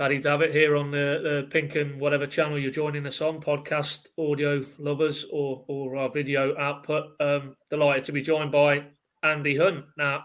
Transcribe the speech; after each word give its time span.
Paddy 0.00 0.18
Davitt 0.18 0.52
here 0.52 0.76
on 0.76 0.90
the, 0.90 1.20
the 1.22 1.48
Pink 1.50 1.76
Un 1.76 1.98
whatever 1.98 2.26
channel 2.26 2.58
you're 2.58 2.70
joining 2.70 3.06
us 3.06 3.20
on, 3.20 3.38
podcast, 3.38 4.06
audio 4.16 4.64
lovers, 4.78 5.26
or 5.30 5.62
or 5.68 5.94
our 5.98 6.08
video 6.08 6.56
output. 6.56 7.10
Um, 7.20 7.54
delighted 7.68 8.04
to 8.04 8.12
be 8.12 8.22
joined 8.22 8.50
by 8.50 8.84
Andy 9.22 9.58
Hunt. 9.58 9.84
Now, 9.98 10.24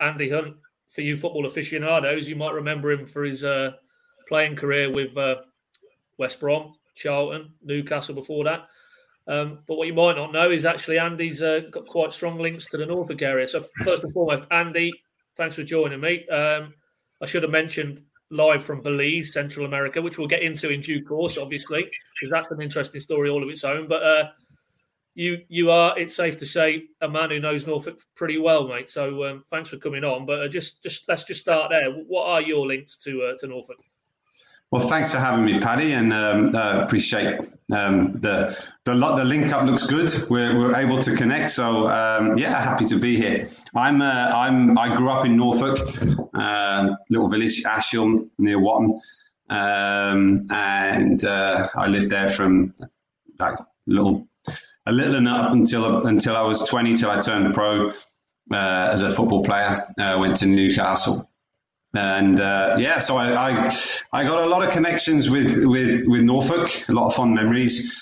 Andy 0.00 0.30
Hunt, 0.30 0.56
for 0.92 1.02
you 1.02 1.16
football 1.16 1.46
aficionados, 1.46 2.28
you 2.28 2.34
might 2.34 2.54
remember 2.54 2.90
him 2.90 3.06
for 3.06 3.22
his 3.22 3.44
uh, 3.44 3.74
playing 4.26 4.56
career 4.56 4.90
with 4.90 5.16
uh, 5.16 5.36
West 6.18 6.40
Brom, 6.40 6.72
Charlton, 6.96 7.52
Newcastle 7.62 8.16
before 8.16 8.42
that. 8.42 8.66
Um, 9.28 9.60
but 9.68 9.76
what 9.76 9.86
you 9.86 9.94
might 9.94 10.16
not 10.16 10.32
know 10.32 10.50
is 10.50 10.64
actually 10.64 10.98
Andy's 10.98 11.40
uh, 11.40 11.60
got 11.70 11.86
quite 11.86 12.12
strong 12.12 12.40
links 12.40 12.66
to 12.66 12.78
the 12.78 12.86
Norfolk 12.86 13.22
area. 13.22 13.46
So 13.46 13.64
first 13.84 14.02
and 14.02 14.12
foremost, 14.12 14.42
Andy, 14.50 14.90
thanks 15.36 15.54
for 15.54 15.62
joining 15.62 16.00
me. 16.00 16.26
Um, 16.26 16.74
I 17.22 17.26
should 17.26 17.44
have 17.44 17.52
mentioned 17.52 18.02
live 18.30 18.64
from 18.64 18.82
Belize, 18.82 19.32
Central 19.32 19.66
America, 19.66 20.00
which 20.00 20.18
we'll 20.18 20.28
get 20.28 20.42
into 20.42 20.70
in 20.70 20.80
due 20.80 21.04
course, 21.04 21.38
obviously, 21.38 21.82
because 21.82 22.30
that's 22.30 22.50
an 22.50 22.60
interesting 22.60 23.00
story 23.00 23.28
all 23.28 23.42
of 23.42 23.48
its 23.48 23.64
own. 23.64 23.88
But 23.88 24.02
uh, 24.02 24.28
you 25.14 25.42
you 25.48 25.70
are, 25.70 25.98
it's 25.98 26.16
safe 26.16 26.36
to 26.38 26.46
say, 26.46 26.84
a 27.00 27.08
man 27.08 27.30
who 27.30 27.38
knows 27.40 27.66
Norfolk 27.66 28.00
pretty 28.14 28.38
well, 28.38 28.66
mate. 28.66 28.90
So 28.90 29.24
um, 29.24 29.44
thanks 29.50 29.68
for 29.68 29.76
coming 29.76 30.04
on. 30.04 30.26
But 30.26 30.40
uh, 30.40 30.48
just 30.48 30.82
just 30.82 31.08
let's 31.08 31.24
just 31.24 31.40
start 31.40 31.70
there. 31.70 31.90
What 31.90 32.26
are 32.26 32.42
your 32.42 32.66
links 32.66 32.96
to 32.98 33.22
uh, 33.22 33.38
to 33.38 33.46
Norfolk? 33.46 33.78
Well, 34.74 34.88
thanks 34.88 35.12
for 35.12 35.18
having 35.18 35.44
me, 35.44 35.60
Paddy, 35.60 35.92
and 35.92 36.12
um, 36.12 36.52
uh, 36.52 36.80
appreciate 36.82 37.40
um, 37.72 38.08
the, 38.08 38.58
the 38.84 38.92
the 38.92 39.24
link 39.24 39.52
up 39.52 39.66
looks 39.66 39.86
good. 39.86 40.12
We're, 40.28 40.58
we're 40.58 40.74
able 40.74 41.00
to 41.00 41.14
connect, 41.14 41.50
so 41.50 41.86
um, 41.86 42.36
yeah, 42.36 42.60
happy 42.60 42.84
to 42.86 42.98
be 42.98 43.16
here. 43.16 43.46
I'm 43.76 44.02
uh, 44.02 44.32
I'm 44.34 44.76
I 44.76 44.96
grew 44.96 45.10
up 45.10 45.24
in 45.24 45.36
Norfolk, 45.36 45.78
uh, 46.34 46.88
little 47.08 47.28
village 47.28 47.62
Ashill 47.62 48.28
near 48.38 48.58
Watton, 48.58 49.00
um, 49.48 50.40
and 50.50 51.24
uh, 51.24 51.68
I 51.76 51.86
lived 51.86 52.10
there 52.10 52.28
from 52.28 52.74
like 53.38 53.56
little 53.86 54.26
a 54.86 54.92
little 54.92 55.14
and 55.14 55.28
up 55.28 55.52
until 55.52 56.04
until 56.08 56.36
I 56.36 56.42
was 56.42 56.68
20, 56.68 56.96
till 56.96 57.12
I 57.12 57.20
turned 57.20 57.54
pro 57.54 57.90
uh, 57.90 58.90
as 58.92 59.02
a 59.02 59.08
football 59.08 59.44
player. 59.44 59.84
Uh, 60.00 60.16
went 60.18 60.34
to 60.38 60.46
Newcastle 60.46 61.30
and 61.94 62.40
uh, 62.40 62.76
yeah, 62.78 62.98
so 62.98 63.16
I, 63.16 63.50
I, 63.50 63.76
I 64.12 64.24
got 64.24 64.44
a 64.44 64.48
lot 64.48 64.66
of 64.66 64.70
connections 64.72 65.30
with 65.30 65.64
with 65.64 66.06
with 66.06 66.22
Norfolk, 66.22 66.68
a 66.88 66.92
lot 66.92 67.06
of 67.06 67.14
fond 67.14 67.34
memories, 67.34 67.96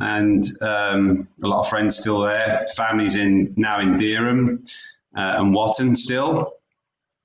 and 0.00 0.44
um, 0.60 1.24
a 1.42 1.46
lot 1.46 1.60
of 1.60 1.68
friends 1.68 1.96
still 1.96 2.20
there. 2.20 2.60
Families 2.76 3.14
in 3.14 3.54
now 3.56 3.80
in 3.80 3.96
Dereham 3.96 4.70
uh, 5.16 5.36
and 5.38 5.54
Watton 5.54 5.96
still. 5.96 6.52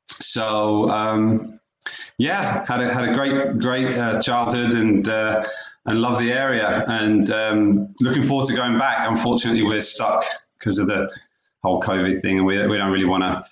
So 0.07 0.89
um, 0.89 1.59
yeah, 2.17 2.65
had 2.67 2.81
a 2.81 2.93
had 2.93 3.09
a 3.09 3.13
great 3.13 3.59
great 3.59 3.97
uh, 3.97 4.21
childhood 4.21 4.73
and 4.73 5.07
uh, 5.09 5.43
and 5.85 6.01
love 6.01 6.19
the 6.19 6.31
area 6.31 6.85
and 6.87 7.29
um, 7.31 7.87
looking 7.99 8.23
forward 8.23 8.47
to 8.47 8.53
going 8.53 8.77
back. 8.77 9.09
Unfortunately, 9.09 9.63
we're 9.63 9.81
stuck 9.81 10.23
because 10.57 10.79
of 10.79 10.87
the 10.87 11.11
whole 11.63 11.81
COVID 11.81 12.21
thing, 12.21 12.37
and 12.37 12.45
we 12.45 12.65
we 12.67 12.77
don't 12.77 12.91
really 12.91 13.05
want 13.05 13.23
to 13.23 13.45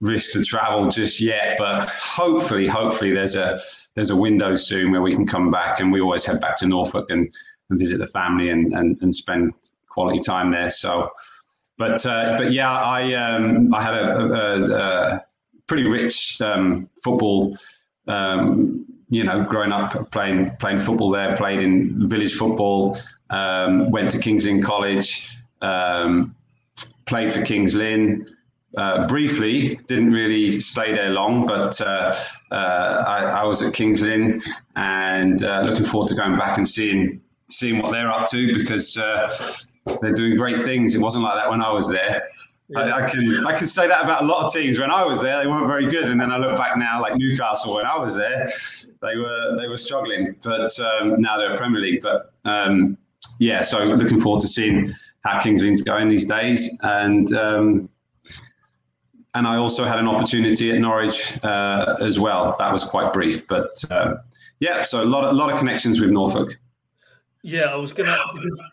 risk 0.00 0.32
to 0.34 0.44
travel 0.44 0.88
just 0.88 1.20
yet, 1.20 1.56
but 1.58 1.88
hopefully, 1.88 2.66
hopefully 2.66 3.12
there's 3.12 3.36
a 3.36 3.58
there's 3.94 4.10
a 4.10 4.16
window 4.16 4.56
soon 4.56 4.90
where 4.90 5.02
we 5.02 5.14
can 5.14 5.26
come 5.26 5.50
back, 5.50 5.80
and 5.80 5.92
we 5.92 6.00
always 6.00 6.24
head 6.24 6.40
back 6.40 6.56
to 6.58 6.66
Norfolk 6.66 7.06
and, 7.10 7.32
and 7.70 7.78
visit 7.78 7.98
the 7.98 8.06
family 8.06 8.50
and, 8.50 8.72
and, 8.72 9.00
and 9.02 9.14
spend 9.14 9.54
quality 9.88 10.18
time 10.18 10.50
there. 10.50 10.70
So, 10.70 11.10
but 11.78 12.04
uh, 12.04 12.36
but 12.36 12.52
yeah, 12.52 12.70
I 12.70 13.12
um, 13.14 13.72
I 13.72 13.82
had 13.82 13.94
a, 13.94 14.20
a, 14.20 14.70
a 14.72 15.24
pretty 15.66 15.88
rich 15.88 16.40
um, 16.40 16.90
football. 17.02 17.56
Um, 18.06 18.84
you 19.10 19.22
know, 19.22 19.44
growing 19.44 19.70
up 19.70 20.10
playing 20.10 20.50
playing 20.58 20.78
football 20.78 21.10
there, 21.10 21.36
played 21.36 21.60
in 21.60 22.08
village 22.08 22.34
football, 22.34 22.98
um, 23.30 23.90
went 23.90 24.10
to 24.10 24.18
Kings 24.18 24.44
Lynn 24.44 24.60
College, 24.62 25.30
um, 25.62 26.34
played 27.06 27.32
for 27.32 27.42
Kings 27.42 27.74
Lynn, 27.74 28.26
uh, 28.76 29.06
briefly, 29.06 29.76
didn't 29.86 30.12
really 30.12 30.60
stay 30.60 30.92
there 30.92 31.10
long, 31.10 31.46
but 31.46 31.80
uh, 31.80 32.16
uh, 32.50 33.04
I, 33.06 33.22
I, 33.24 33.44
was 33.44 33.62
at 33.62 33.72
Kings 33.74 34.02
Lynn 34.02 34.42
and 34.76 35.42
uh, 35.44 35.62
looking 35.62 35.84
forward 35.84 36.08
to 36.08 36.14
going 36.14 36.36
back 36.36 36.58
and 36.58 36.68
seeing 36.68 37.20
seeing 37.50 37.80
what 37.80 37.92
they're 37.92 38.10
up 38.10 38.28
to 38.30 38.52
because 38.54 38.96
uh, 38.96 39.28
they're 40.00 40.14
doing 40.14 40.36
great 40.36 40.62
things. 40.62 40.94
It 40.94 41.00
wasn't 41.00 41.24
like 41.24 41.34
that 41.36 41.50
when 41.50 41.62
I 41.62 41.70
was 41.70 41.88
there. 41.88 42.26
Yeah. 42.68 42.78
I, 42.80 43.04
I, 43.04 43.10
can 43.10 43.46
I 43.46 43.56
can 43.56 43.66
say 43.66 43.86
that 43.86 44.04
about 44.04 44.22
a 44.22 44.26
lot 44.26 44.44
of 44.44 44.52
teams. 44.52 44.78
When 44.78 44.90
I 44.90 45.04
was 45.04 45.20
there, 45.20 45.42
they 45.42 45.46
weren't 45.46 45.66
very 45.66 45.86
good, 45.86 46.08
and 46.08 46.20
then 46.20 46.32
I 46.32 46.38
look 46.38 46.56
back 46.56 46.76
now, 46.76 47.00
like 47.00 47.14
Newcastle, 47.16 47.74
when 47.76 47.86
I 47.86 47.98
was 47.98 48.16
there, 48.16 48.48
they 49.02 49.16
were 49.16 49.56
they 49.58 49.68
were 49.68 49.76
struggling. 49.76 50.34
But 50.42 50.78
um, 50.80 51.20
now 51.20 51.36
they're 51.36 51.56
Premier 51.56 51.80
League. 51.80 52.00
But 52.02 52.32
um, 52.44 52.96
yeah, 53.38 53.62
so 53.62 53.84
looking 53.84 54.20
forward 54.20 54.40
to 54.40 54.48
seeing 54.48 54.94
how 55.24 55.40
Kings 55.40 55.62
Lynn's 55.62 55.82
going 55.82 56.08
these 56.08 56.26
days, 56.26 56.70
and 56.80 57.32
um, 57.34 57.90
and 59.34 59.46
I 59.46 59.56
also 59.56 59.84
had 59.84 59.98
an 59.98 60.08
opportunity 60.08 60.70
at 60.70 60.78
Norwich 60.78 61.38
uh, 61.42 61.96
as 62.00 62.18
well. 62.20 62.54
That 62.58 62.72
was 62.72 62.84
quite 62.84 63.12
brief, 63.12 63.46
but 63.46 63.82
uh, 63.90 64.14
yeah, 64.60 64.82
so 64.82 65.02
a 65.02 65.04
lot, 65.04 65.24
of, 65.24 65.30
a 65.30 65.34
lot 65.34 65.50
of 65.50 65.58
connections 65.58 66.00
with 66.00 66.10
Norfolk. 66.10 66.58
Yeah, 67.42 67.64
I 67.64 67.74
was 67.74 67.92
gonna 67.92 68.16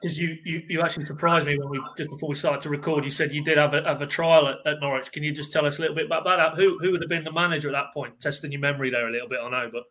because 0.02 0.18
you, 0.18 0.38
you 0.46 0.64
you 0.70 0.82
actually 0.82 1.06
surprised 1.06 1.46
me 1.46 1.60
when 1.60 1.68
we 1.68 1.82
just 1.98 2.10
before 2.10 2.30
we 2.30 2.36
started 2.36 2.62
to 2.62 2.70
record. 2.70 3.04
You 3.04 3.12
said 3.12 3.34
you 3.34 3.44
did 3.44 3.58
have 3.58 3.74
a 3.74 3.84
have 3.84 4.02
a 4.02 4.08
trial 4.08 4.48
at, 4.48 4.66
at 4.66 4.80
Norwich. 4.80 5.12
Can 5.12 5.24
you 5.24 5.34
just 5.34 5.52
tell 5.52 5.66
us 5.66 5.78
a 5.78 5.82
little 5.82 5.96
bit 5.96 6.06
about 6.06 6.24
that? 6.24 6.56
Who 6.56 6.78
who 6.80 6.92
would 6.92 7.02
have 7.02 7.10
been 7.10 7.26
the 7.26 7.34
manager 7.34 7.68
at 7.68 7.74
that 7.74 7.94
point? 7.94 8.22
Testing 8.22 8.54
your 8.54 8.62
memory 8.62 8.90
there 8.90 9.10
a 9.10 9.12
little 9.12 9.28
bit, 9.28 9.40
I 9.44 9.50
know, 9.50 9.70
but 9.74 9.84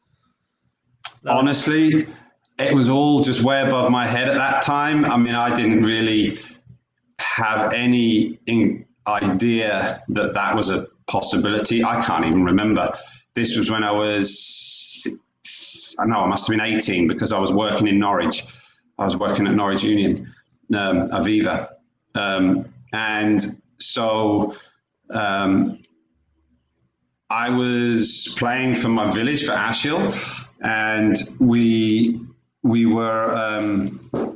honestly, 1.30 2.06
it 2.58 2.74
was 2.74 2.88
all 2.88 3.20
just 3.20 3.42
way 3.42 3.60
above 3.60 3.90
my 3.90 4.06
head 4.06 4.28
at 4.28 4.34
that 4.34 4.62
time. 4.62 5.04
I 5.04 5.16
mean, 5.16 5.34
I 5.34 5.54
didn't 5.54 5.82
really 5.82 6.38
have 7.18 7.74
any 7.74 8.38
in, 8.46 8.86
idea 9.10 10.02
that 10.08 10.34
that 10.34 10.56
was 10.56 10.70
a 10.70 10.86
possibility. 11.06 11.84
I 11.84 12.02
can't 12.02 12.24
even 12.24 12.44
remember. 12.44 12.92
This 13.34 13.56
was 13.56 13.70
when 13.70 13.84
I 13.84 13.92
was, 13.92 15.06
I 16.00 16.06
know 16.06 16.20
I 16.20 16.26
must 16.26 16.46
have 16.46 16.56
been 16.56 16.64
18 16.64 17.06
because 17.06 17.32
I 17.32 17.38
was 17.38 17.52
working 17.52 17.86
in 17.86 17.98
Norwich. 17.98 18.44
I 18.98 19.04
was 19.04 19.16
working 19.16 19.46
at 19.46 19.54
Norwich 19.54 19.82
Union, 19.82 20.32
um, 20.74 21.08
Aviva. 21.08 21.68
Um, 22.14 22.72
and 22.92 23.60
so 23.78 24.56
um, 25.10 25.82
I 27.30 27.50
was 27.50 28.34
playing 28.38 28.74
for 28.74 28.88
my 28.88 29.10
village 29.10 29.44
for 29.46 29.52
Ashill, 29.52 30.12
and 30.62 31.16
we 31.38 32.20
we 32.62 32.86
were 32.86 33.30
um, 33.30 34.29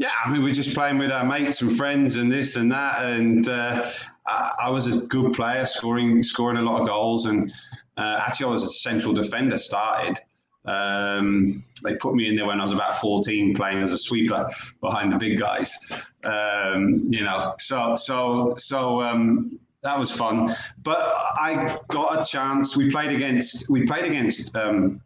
yeah, 0.00 0.12
I 0.24 0.32
mean, 0.32 0.42
we're 0.42 0.54
just 0.54 0.74
playing 0.74 0.96
with 0.96 1.12
our 1.12 1.26
mates 1.26 1.60
and 1.60 1.76
friends 1.76 2.16
and 2.16 2.32
this 2.32 2.56
and 2.56 2.72
that. 2.72 3.04
And 3.04 3.46
uh, 3.46 3.86
I, 4.26 4.70
was 4.70 4.86
a 4.86 5.06
good 5.08 5.34
player, 5.34 5.66
scoring 5.66 6.22
scoring 6.22 6.56
a 6.56 6.62
lot 6.62 6.80
of 6.80 6.86
goals. 6.86 7.26
And 7.26 7.52
uh, 7.98 8.22
actually, 8.26 8.46
I 8.46 8.48
was 8.48 8.62
a 8.62 8.70
central 8.70 9.12
defender. 9.12 9.58
Started. 9.58 10.16
Um, 10.64 11.44
they 11.84 11.96
put 11.96 12.14
me 12.14 12.28
in 12.28 12.34
there 12.34 12.46
when 12.46 12.60
I 12.60 12.62
was 12.62 12.72
about 12.72 12.94
14, 12.94 13.54
playing 13.54 13.82
as 13.82 13.92
a 13.92 13.98
sweeper 13.98 14.48
behind 14.80 15.12
the 15.12 15.18
big 15.18 15.38
guys. 15.38 15.78
Um, 16.24 17.02
you 17.10 17.22
know, 17.22 17.52
so 17.58 17.94
so 17.94 18.54
so 18.56 19.02
um, 19.02 19.60
that 19.82 19.98
was 19.98 20.10
fun. 20.10 20.56
But 20.82 21.12
I 21.38 21.78
got 21.88 22.22
a 22.22 22.26
chance. 22.26 22.74
We 22.74 22.90
played 22.90 23.12
against 23.12 23.68
we 23.68 23.84
played 23.84 24.06
against 24.06 24.56
um, 24.56 25.02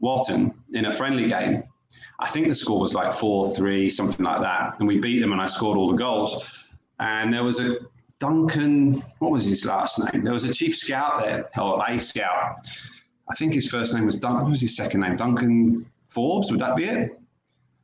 Watton 0.00 0.54
in 0.72 0.86
a 0.86 0.92
friendly 0.92 1.28
game 1.28 1.62
I 2.20 2.28
think 2.28 2.48
the 2.48 2.54
score 2.54 2.80
was 2.80 2.94
like 2.94 3.12
4 3.12 3.54
3, 3.54 3.88
something 3.90 4.24
like 4.24 4.40
that. 4.40 4.78
And 4.78 4.88
we 4.88 4.98
beat 4.98 5.20
them 5.20 5.32
and 5.32 5.40
I 5.40 5.46
scored 5.46 5.76
all 5.76 5.90
the 5.90 5.96
goals. 5.96 6.64
And 7.00 7.32
there 7.32 7.42
was 7.42 7.58
a 7.60 7.78
Duncan, 8.20 9.02
what 9.18 9.32
was 9.32 9.44
his 9.44 9.64
last 9.64 9.98
name? 9.98 10.22
There 10.24 10.32
was 10.32 10.44
a 10.44 10.54
chief 10.54 10.76
scout 10.76 11.18
there, 11.18 11.50
or 11.58 11.82
a 11.86 11.98
scout. 11.98 12.56
I 13.28 13.34
think 13.34 13.52
his 13.52 13.68
first 13.68 13.92
name 13.94 14.06
was 14.06 14.16
Duncan. 14.16 14.42
What 14.42 14.50
was 14.50 14.60
his 14.60 14.76
second 14.76 15.00
name? 15.00 15.16
Duncan 15.16 15.84
Forbes, 16.08 16.50
would 16.50 16.60
that 16.60 16.76
be 16.76 16.84
it? 16.84 17.18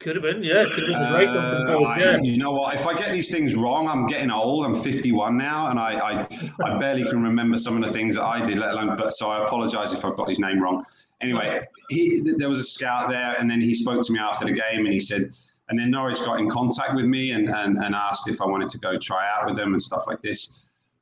Could 0.01 0.17
have 0.17 0.23
been, 0.23 0.43
yeah. 0.43 0.65
Could 0.65 0.89
have 0.89 0.99
been 0.99 1.13
great. 1.13 1.29
Uh, 1.29 1.95
yeah. 1.99 2.17
you 2.23 2.39
know 2.39 2.53
what? 2.53 2.75
If 2.75 2.87
I 2.87 2.95
get 2.95 3.13
these 3.13 3.31
things 3.31 3.55
wrong, 3.55 3.87
I'm 3.87 4.07
getting 4.07 4.31
old. 4.31 4.65
I'm 4.65 4.75
51 4.75 5.37
now, 5.37 5.69
and 5.69 5.79
I, 5.79 5.99
I, 5.99 6.29
I 6.65 6.79
barely 6.79 7.05
can 7.05 7.23
remember 7.23 7.59
some 7.59 7.77
of 7.77 7.87
the 7.87 7.93
things 7.93 8.15
that 8.15 8.25
I 8.25 8.45
did, 8.45 8.57
let 8.57 8.73
alone. 8.73 8.97
But 8.97 9.13
so 9.13 9.29
I 9.29 9.45
apologise 9.45 9.93
if 9.93 10.03
I've 10.03 10.17
got 10.17 10.31
his 10.31 10.39
name 10.39 10.63
wrong. 10.63 10.87
Anyway, 11.21 11.61
he, 11.91 12.21
there 12.21 12.49
was 12.49 12.59
a 12.59 12.65
scout 12.65 13.11
there, 13.11 13.37
and 13.39 13.51
then 13.51 13.61
he 13.61 13.75
spoke 13.75 14.03
to 14.07 14.13
me 14.13 14.19
after 14.19 14.47
the 14.47 14.53
game, 14.53 14.87
and 14.87 14.89
he 14.89 14.99
said, 14.99 15.33
and 15.69 15.79
then 15.79 15.91
Norwich 15.91 16.19
got 16.25 16.41
in 16.41 16.49
contact 16.49 16.95
with 16.95 17.05
me 17.05 17.33
and, 17.33 17.51
and, 17.51 17.77
and 17.77 17.95
asked 17.95 18.27
if 18.27 18.41
I 18.41 18.47
wanted 18.47 18.71
to 18.71 18.79
go 18.79 18.99
try 18.99 19.29
out 19.31 19.47
with 19.47 19.57
them 19.57 19.75
and 19.75 19.83
stuff 19.83 20.05
like 20.07 20.23
this. 20.23 20.49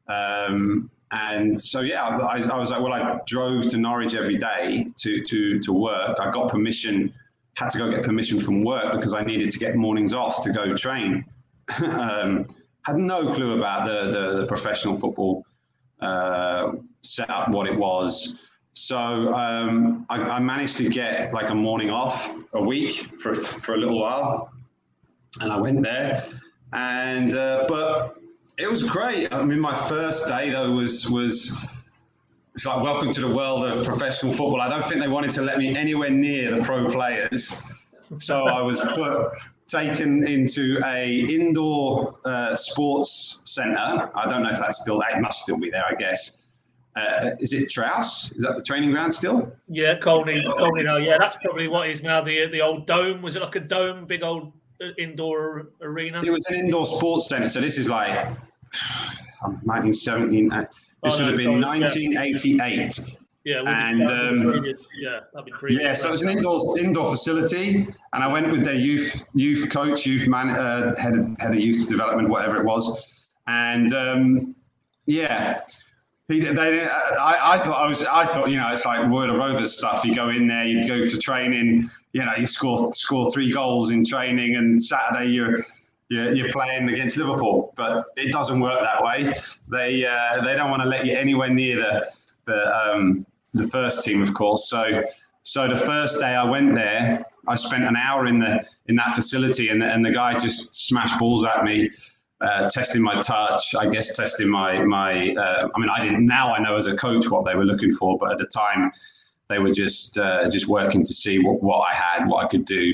Um, 0.09 0.91
and 1.13 1.59
so 1.59 1.83
yeah, 1.83 2.05
I, 2.05 2.43
I 2.43 2.59
was 2.59 2.71
like, 2.71 2.81
well, 2.81 2.93
I 2.93 3.21
drove 3.27 3.69
to 3.69 3.79
Norwich 3.79 4.15
every 4.15 4.37
day 4.37 4.89
to 4.97 5.23
to 5.23 5.61
to 5.61 5.73
work. 5.73 6.19
I 6.21 6.31
got 6.31 6.51
permission 6.51 7.15
had 7.59 7.71
to 7.71 7.79
go 7.79 7.91
get 7.91 8.05
permission 8.05 8.39
from 8.39 8.63
work 8.63 8.93
because 8.93 9.13
I 9.13 9.25
needed 9.25 9.51
to 9.51 9.59
get 9.59 9.75
mornings 9.75 10.13
off 10.13 10.43
to 10.43 10.51
go 10.51 10.77
train. 10.77 11.25
um, 11.83 12.47
had 12.85 12.97
no 12.97 13.33
clue 13.35 13.59
about 13.59 13.85
the, 13.85 14.13
the, 14.13 14.41
the 14.43 14.47
professional 14.47 14.97
football 14.97 15.45
uh, 16.01 16.71
setup, 17.03 17.49
what 17.49 17.67
it 17.67 17.77
was. 17.77 18.39
so 18.75 18.97
um, 19.35 20.07
I, 20.09 20.21
I, 20.21 20.39
managed 20.39 20.77
to 20.77 20.89
get 20.89 21.35
like 21.35 21.51
a 21.51 21.55
morning 21.55 21.91
off 21.91 22.33
a 22.53 22.63
week 22.63 23.11
for 23.21 23.35
for 23.35 23.75
a 23.75 23.77
little 23.77 23.99
while, 23.99 24.53
and 25.41 25.51
I 25.51 25.59
went 25.59 25.83
there, 25.83 26.25
and 26.73 27.35
uh, 27.35 27.65
but 27.69 28.19
it 28.57 28.71
was 28.71 28.85
great. 28.85 29.35
I 29.35 29.45
mean, 29.45 29.59
my 29.59 29.75
first 29.75 30.29
day 30.29 30.51
though 30.51 30.71
was 30.71 31.11
was 31.11 31.59
it's 32.59 32.67
like 32.67 32.83
welcome 32.83 33.13
to 33.13 33.21
the 33.21 33.29
world 33.29 33.65
of 33.67 33.85
professional 33.87 34.33
football. 34.33 34.61
I 34.61 34.69
don't 34.69 34.85
think 34.85 35.01
they 35.01 35.07
wanted 35.07 35.31
to 35.31 35.43
let 35.43 35.59
me 35.59 35.77
anywhere 35.77 36.11
near 36.11 36.51
the 36.51 36.61
pro 36.61 36.91
players, 36.91 37.63
so 38.19 38.49
I 38.49 38.61
was 38.61 38.81
put 38.81 39.31
taken 39.69 40.27
into 40.27 40.81
a 40.85 41.21
indoor 41.33 42.19
uh, 42.25 42.57
sports 42.57 43.39
centre. 43.45 44.11
I 44.13 44.29
don't 44.29 44.43
know 44.43 44.51
if 44.51 44.59
that's 44.59 44.81
still 44.81 45.01
it 45.03 45.21
must 45.21 45.39
still 45.43 45.57
be 45.57 45.71
there, 45.71 45.85
I 45.89 45.95
guess. 45.95 46.33
Uh, 46.97 47.31
is 47.39 47.53
it 47.53 47.71
Trowse? 47.71 48.33
Is 48.33 48.43
that 48.43 48.57
the 48.57 48.63
training 48.65 48.91
ground 48.91 49.15
still? 49.15 49.53
Yeah, 49.69 49.97
Colney. 49.97 50.43
Colney 50.43 50.83
now. 50.83 50.97
Yeah, 50.97 51.17
that's 51.17 51.37
probably 51.37 51.69
what 51.69 51.89
is 51.89 52.03
now 52.03 52.21
the 52.23 52.49
the 52.49 52.61
old 52.61 52.89
dome. 52.89 53.23
Was 53.23 53.37
it 53.37 53.43
like 53.43 53.55
a 53.55 53.61
dome, 53.61 54.05
big 54.05 54.25
old 54.25 54.53
uh, 54.83 54.89
indoor 54.99 55.69
arena? 55.81 56.25
It 56.25 56.31
was 56.31 56.45
an 56.49 56.57
indoor 56.57 56.87
sports 56.87 57.29
centre. 57.29 57.49
So 57.49 57.61
this 57.61 57.79
is 57.79 57.89
like 57.89 58.27
1917. 59.43 60.51
This 61.03 61.15
oh, 61.15 61.17
would 61.19 61.23
no, 61.23 61.29
have 61.29 61.37
been 61.37 61.61
1988. 61.61 63.17
Yeah, 63.45 63.63
and 63.67 64.11
um, 64.11 64.43
previous, 64.43 64.87
yeah, 65.01 65.21
be 65.43 65.53
previous. 65.53 65.83
yeah. 65.83 65.95
So 65.95 66.09
it 66.09 66.13
was 66.13 66.23
an 66.23 66.29
indoor 66.29 66.79
indoor 66.79 67.11
facility, 67.11 67.87
and 68.13 68.25
I 68.25 68.27
went 68.27 68.51
with 68.51 68.63
their 68.63 68.75
youth 68.75 69.25
youth 69.33 69.71
coach, 69.71 70.05
youth 70.05 70.29
man, 70.29 70.51
uh, 70.51 70.95
head 70.97 71.17
of, 71.17 71.39
head 71.39 71.53
of 71.53 71.61
youth 71.61 71.89
development, 71.89 72.29
whatever 72.29 72.59
it 72.59 72.65
was, 72.67 73.29
and 73.47 73.95
um, 73.95 74.57
yeah, 75.07 75.61
he, 76.29 76.41
they, 76.41 76.87
I, 76.87 77.55
I, 77.55 77.59
thought 77.59 77.79
I 77.83 77.89
was, 77.89 78.03
I 78.03 78.27
thought, 78.27 78.51
you 78.51 78.59
know, 78.59 78.71
it's 78.71 78.85
like 78.85 79.09
Royal 79.09 79.35
Rovers 79.35 79.79
stuff. 79.79 80.05
You 80.05 80.15
go 80.15 80.29
in 80.29 80.47
there, 80.47 80.67
you 80.67 80.87
go 80.87 81.09
for 81.09 81.17
training, 81.17 81.89
you 82.13 82.25
know, 82.25 82.35
you 82.37 82.47
score 82.47 82.93
score 82.93 83.31
three 83.31 83.51
goals 83.51 83.91
in 83.91 84.05
training, 84.05 84.57
and 84.57 84.83
Saturday 84.83 85.31
you're 85.31 85.65
you're, 86.09 86.35
you're 86.35 86.53
playing 86.53 86.89
against 86.89 87.17
Liverpool. 87.17 87.73
But 87.77 88.07
it 88.17 88.33
doesn't 88.33 88.61
work 88.61 88.81
that 88.81 89.03
way. 89.03 89.35
They 89.71 90.07
uh, 90.07 90.43
they 90.43 90.55
don't 90.55 90.71
want 90.71 90.83
to 90.83 90.89
let 90.89 91.07
you 91.07 91.17
anywhere 91.17 91.51
near 91.51 91.77
the 91.77 92.11
the 92.47 92.77
um, 92.77 93.27
the 93.55 93.67
first 93.69 94.05
team, 94.05 94.23
of 94.23 94.35
course. 94.35 94.69
So 94.69 95.03
so 95.43 95.69
the 95.69 95.77
first 95.77 96.21
day 96.21 96.35
I 96.35 96.45
went 96.45 96.75
there, 96.75 97.25
I 97.47 97.57
spent 97.57 97.85
an 97.85 97.97
hour 97.97 98.27
in 98.27 98.39
the 98.39 98.65
in 98.87 98.97
that 98.97 99.15
facility, 99.15 99.69
and 99.69 99.81
the, 99.81 99.87
and 99.87 100.05
the 100.05 100.11
guy 100.11 100.39
just 100.39 100.75
smashed 100.75 101.19
balls 101.19 101.45
at 101.45 101.65
me 101.65 101.91
uh, 102.41 102.69
testing 102.69 103.03
my 103.03 103.21
touch, 103.21 103.75
I 103.75 103.89
guess 103.89 104.17
testing 104.17 104.49
my 104.49 104.83
my. 104.85 105.35
Uh, 105.35 105.69
I 105.75 105.81
mean, 105.81 105.91
I 105.91 106.05
didn't. 106.05 106.27
Now 106.27 106.55
I 106.55 106.61
know 106.61 106.77
as 106.77 106.87
a 106.87 106.97
coach 106.97 107.31
what 107.31 107.45
they 107.45 107.55
were 107.55 107.65
looking 107.65 107.93
for, 107.93 108.17
but 108.19 108.33
at 108.33 108.39
the 108.39 108.47
time, 108.47 108.93
they 109.49 109.59
were 109.59 109.73
just 109.73 110.19
uh, 110.19 110.49
just 110.49 110.69
working 110.69 111.01
to 111.01 111.13
see 111.13 111.39
what, 111.39 111.63
what 111.63 111.79
I 111.91 111.95
had, 111.95 112.29
what 112.29 112.45
I 112.45 112.49
could 112.49 112.65
do, 112.65 112.93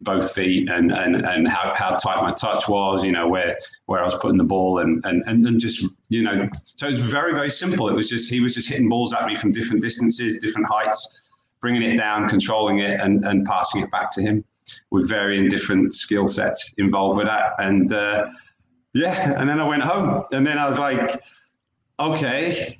both 0.00 0.32
feet, 0.32 0.70
and 0.70 0.92
and 0.92 1.16
and 1.16 1.48
how, 1.48 1.74
how 1.74 1.96
tight 1.96 2.22
my 2.22 2.32
touch 2.32 2.68
was. 2.68 3.04
You 3.04 3.12
know 3.12 3.28
where 3.28 3.58
where 3.86 4.00
I 4.00 4.04
was 4.04 4.14
putting 4.14 4.38
the 4.38 4.44
ball, 4.44 4.78
and 4.78 5.04
and 5.04 5.22
and 5.26 5.44
then 5.44 5.58
just 5.58 5.84
you 6.08 6.22
know. 6.22 6.48
So 6.76 6.86
it 6.86 6.92
was 6.92 7.00
very 7.00 7.32
very 7.32 7.50
simple. 7.50 7.88
It 7.88 7.94
was 7.94 8.08
just 8.08 8.30
he 8.30 8.40
was 8.40 8.54
just 8.54 8.68
hitting 8.68 8.88
balls 8.88 9.12
at 9.12 9.26
me 9.26 9.34
from 9.34 9.50
different 9.50 9.82
distances, 9.82 10.38
different 10.38 10.68
heights, 10.68 11.28
bringing 11.60 11.82
it 11.82 11.96
down, 11.96 12.28
controlling 12.28 12.80
it, 12.80 13.00
and 13.00 13.24
and 13.24 13.44
passing 13.46 13.82
it 13.82 13.90
back 13.90 14.10
to 14.12 14.22
him 14.22 14.44
with 14.90 15.08
varying 15.08 15.48
different 15.48 15.94
skill 15.94 16.28
sets 16.28 16.72
involved 16.78 17.18
with 17.18 17.26
that, 17.26 17.52
and. 17.58 17.92
Uh, 17.92 18.26
yeah, 18.94 19.38
and 19.38 19.46
then 19.46 19.60
I 19.60 19.64
went 19.68 19.82
home, 19.82 20.24
and 20.32 20.46
then 20.46 20.56
I 20.56 20.66
was 20.66 20.78
like, 20.78 21.20
okay, 22.00 22.78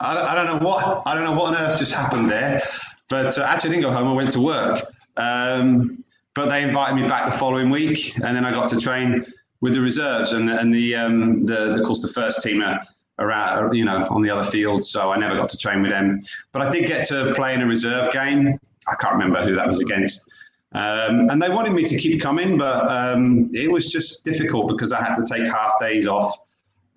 I, 0.00 0.16
I 0.16 0.34
don't 0.34 0.46
know 0.46 0.66
what 0.66 1.02
I 1.06 1.14
don't 1.14 1.24
know 1.24 1.32
what 1.32 1.54
on 1.54 1.56
earth 1.56 1.78
just 1.78 1.92
happened 1.92 2.30
there, 2.30 2.62
but 3.08 3.38
uh, 3.38 3.42
actually 3.42 3.70
I 3.70 3.72
didn't 3.74 3.82
go 3.82 3.92
home. 3.92 4.08
I 4.08 4.12
went 4.12 4.30
to 4.32 4.40
work, 4.40 4.82
um, 5.16 5.98
but 6.38 6.48
they 6.50 6.62
invited 6.62 6.94
me 6.94 7.08
back 7.08 7.30
the 7.30 7.36
following 7.36 7.68
week, 7.68 8.14
and 8.24 8.36
then 8.36 8.44
I 8.44 8.52
got 8.52 8.68
to 8.70 8.80
train 8.80 9.26
with 9.60 9.74
the 9.74 9.80
reserves 9.80 10.32
and 10.32 10.48
and 10.48 10.72
the 10.72 10.94
um, 10.94 11.40
the, 11.40 11.74
of 11.74 11.82
course 11.82 12.00
the 12.00 12.12
first 12.20 12.44
team 12.44 12.62
are 12.62 12.80
around 13.18 13.74
you 13.74 13.84
know 13.84 14.06
on 14.08 14.22
the 14.22 14.30
other 14.30 14.48
field, 14.48 14.84
so 14.84 15.10
I 15.10 15.18
never 15.18 15.34
got 15.34 15.48
to 15.48 15.58
train 15.58 15.82
with 15.82 15.90
them. 15.90 16.20
But 16.52 16.62
I 16.62 16.70
did 16.70 16.86
get 16.86 17.08
to 17.08 17.34
play 17.34 17.54
in 17.54 17.60
a 17.60 17.66
reserve 17.66 18.12
game. 18.12 18.56
I 18.88 18.94
can't 19.00 19.14
remember 19.14 19.44
who 19.44 19.56
that 19.56 19.66
was 19.66 19.80
against. 19.80 20.30
Um, 20.72 21.28
and 21.28 21.42
they 21.42 21.48
wanted 21.48 21.72
me 21.72 21.82
to 21.82 21.96
keep 21.98 22.20
coming, 22.20 22.56
but 22.56 22.88
um, 22.88 23.50
it 23.52 23.70
was 23.70 23.90
just 23.90 24.24
difficult 24.24 24.68
because 24.68 24.92
I 24.92 25.02
had 25.02 25.14
to 25.14 25.24
take 25.24 25.44
half 25.50 25.72
days 25.80 26.06
off 26.06 26.38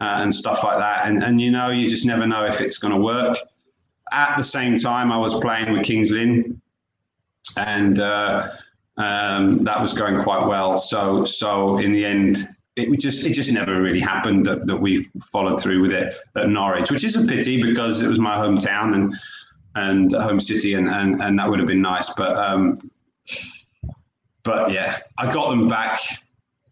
uh, 0.02 0.20
and 0.22 0.34
stuff 0.34 0.64
like 0.64 0.78
that. 0.78 1.08
And, 1.08 1.24
and 1.24 1.42
you 1.42 1.50
know, 1.50 1.70
you 1.70 1.90
just 1.90 2.06
never 2.06 2.28
know 2.28 2.46
if 2.46 2.62
it's 2.62 2.78
going 2.78 2.94
to 2.94 3.00
work. 3.00 3.38
At 4.12 4.38
the 4.38 4.44
same 4.44 4.76
time, 4.76 5.12
I 5.12 5.18
was 5.18 5.34
playing 5.40 5.72
with 5.72 5.84
Kings 5.84 6.12
Lynn, 6.12 6.62
and 7.58 8.00
uh, 8.00 8.50
um, 8.98 9.64
that 9.64 9.80
was 9.80 9.94
going 9.94 10.22
quite 10.24 10.46
well. 10.46 10.78
So, 10.78 11.26
so 11.26 11.78
in 11.78 11.92
the 11.92 12.06
end, 12.06 12.48
it 12.76 13.00
just 13.00 13.26
it 13.26 13.34
just 13.34 13.52
never 13.52 13.82
really 13.82 14.00
happened 14.00 14.46
that, 14.46 14.66
that 14.68 14.78
we 14.78 15.08
followed 15.24 15.62
through 15.62 15.82
with 15.82 15.92
it 15.92 16.16
at 16.36 16.50
Norwich, 16.50 16.92
which 16.92 17.04
is 17.04 17.16
a 17.16 17.26
pity 17.26 17.62
because 17.62 18.02
it 18.02 18.08
was 18.08 18.20
my 18.20 18.36
hometown 18.36 18.96
and 18.96 19.14
and 19.76 20.14
home 20.14 20.40
city, 20.40 20.74
and 20.74 20.90
and, 20.90 21.22
and 21.22 21.38
that 21.40 21.50
would 21.50 21.60
have 21.60 21.68
been 21.68 21.82
nice. 21.82 22.14
But 22.14 22.36
um, 22.38 22.80
but 24.44 24.72
yeah, 24.72 25.00
I 25.18 25.32
got 25.32 25.50
them 25.50 25.68
back. 25.68 26.00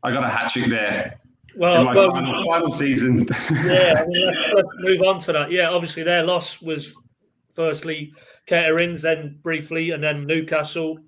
I 0.04 0.12
got 0.12 0.24
a 0.24 0.30
hat 0.30 0.52
trick 0.52 0.68
there. 0.68 1.20
Well, 1.58 1.80
in 1.80 1.86
my 1.86 1.96
well, 1.96 2.12
final, 2.12 2.46
final 2.46 2.70
season. 2.70 3.18
yeah, 3.66 3.96
I 3.98 4.08
mean, 4.08 4.28
let's, 4.28 4.40
let's, 4.54 4.68
move 4.80 5.02
on 5.02 5.20
to 5.22 5.34
that. 5.34 5.52
Yeah, 5.52 5.70
obviously 5.70 6.04
their 6.04 6.24
loss 6.24 6.62
was 6.62 6.96
firstly 7.52 8.14
Kettering's, 8.46 9.02
then 9.02 9.40
briefly, 9.42 9.92
and 9.92 10.04
then 10.04 10.26
Newcastle, 10.26 11.00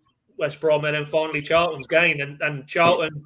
West 0.42 0.60
Brom, 0.60 0.84
and 0.84 0.96
then 0.96 1.06
finally 1.06 1.42
Charlton's 1.42 1.88
gain. 1.88 2.20
And, 2.20 2.42
and 2.42 2.68
Charlton, 2.68 3.24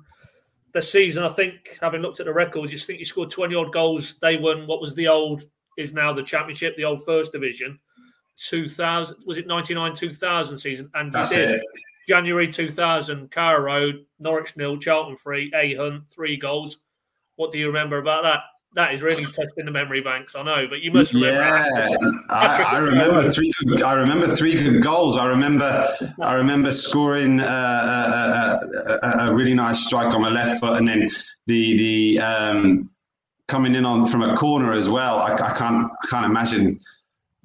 the 0.74 0.82
season, 0.82 1.24
I 1.24 1.30
think, 1.30 1.80
having 1.82 2.02
looked 2.02 2.20
at 2.20 2.28
the 2.28 2.34
records, 2.34 2.72
you 2.72 2.78
think 2.78 3.00
you 3.00 3.06
scored 3.06 3.32
20 3.32 3.56
odd 3.56 3.74
goals. 3.74 4.16
They 4.22 4.36
won 4.36 4.68
what 4.68 4.82
was 4.82 4.94
the 4.94 5.08
old, 5.08 5.46
is 5.78 5.94
now 5.94 6.14
the 6.14 6.22
Championship, 6.22 6.76
the 6.76 6.84
old 6.84 7.06
First 7.06 7.32
Division. 7.32 7.80
2000, 8.38 9.16
was 9.26 9.38
it 9.38 9.48
99 9.48 9.94
2000 9.96 10.58
season? 10.58 10.92
And 10.94 11.12
That's 11.14 11.30
did. 11.30 11.52
It. 11.52 11.64
January 12.06 12.50
2000, 12.50 13.32
Carrow 13.32 13.62
Road, 13.62 14.06
Norwich 14.20 14.56
nil, 14.58 14.78
Charlton 14.78 15.16
three, 15.16 15.52
A 15.56 15.74
Hunt 15.76 16.04
three 16.10 16.36
goals. 16.38 16.80
What 17.38 17.52
do 17.52 17.58
you 17.58 17.68
remember 17.68 17.98
about 17.98 18.24
that? 18.24 18.42
That 18.76 18.94
is 18.94 19.02
really 19.02 19.24
testing 19.24 19.64
the 19.64 19.72
memory 19.72 20.02
banks. 20.02 20.36
I 20.36 20.44
know, 20.44 20.68
but 20.68 20.82
you 20.82 20.92
must 20.92 21.14
remember. 21.14 21.40
Yeah, 21.40 21.98
I, 22.30 22.62
I, 22.62 22.78
remember 22.80 23.30
three. 23.32 23.50
Good, 23.66 23.82
I 23.82 23.94
remember 23.94 24.28
three 24.28 24.54
good 24.54 24.84
goals. 24.84 25.16
I 25.16 25.26
remember. 25.28 25.88
I 26.22 26.34
remember 26.34 26.74
scoring 26.74 27.40
uh, 27.40 28.60
a, 28.66 29.08
a, 29.08 29.30
a, 29.30 29.34
really 29.34 29.54
nice 29.54 29.80
strike 29.80 30.14
on 30.14 30.22
my 30.22 30.30
left 30.30 30.60
foot, 30.60 30.78
and 30.78 30.86
then 30.86 31.10
the 31.48 31.78
the 32.18 32.22
um, 32.22 32.90
coming 33.48 33.76
in 33.76 33.86
on 33.86 34.06
from 34.06 34.24
a 34.24 34.36
corner 34.36 34.74
as 34.74 34.90
well. 34.90 35.20
I, 35.20 35.34
I 35.34 35.54
can't. 35.54 35.90
I 36.04 36.08
can't 36.10 36.26
imagine 36.26 36.82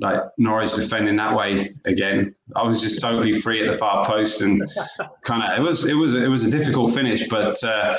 like 0.01 0.21
Norwich 0.39 0.75
defending 0.75 1.15
that 1.17 1.37
way 1.37 1.73
again. 1.85 2.35
I 2.57 2.65
was 2.65 2.81
just 2.81 3.01
totally 3.01 3.39
free 3.39 3.61
at 3.61 3.71
the 3.71 3.79
far 3.79 4.05
post 4.05 4.41
and 4.41 4.65
kind 5.23 5.43
of 5.45 5.59
it 5.59 5.63
was 5.63 5.85
it 5.85 5.95
was 5.95 6.15
it 6.15 6.29
was 6.29 6.43
a 6.43 6.51
difficult 6.51 6.93
finish, 6.93 7.29
but 7.29 7.63
uh, 7.63 7.97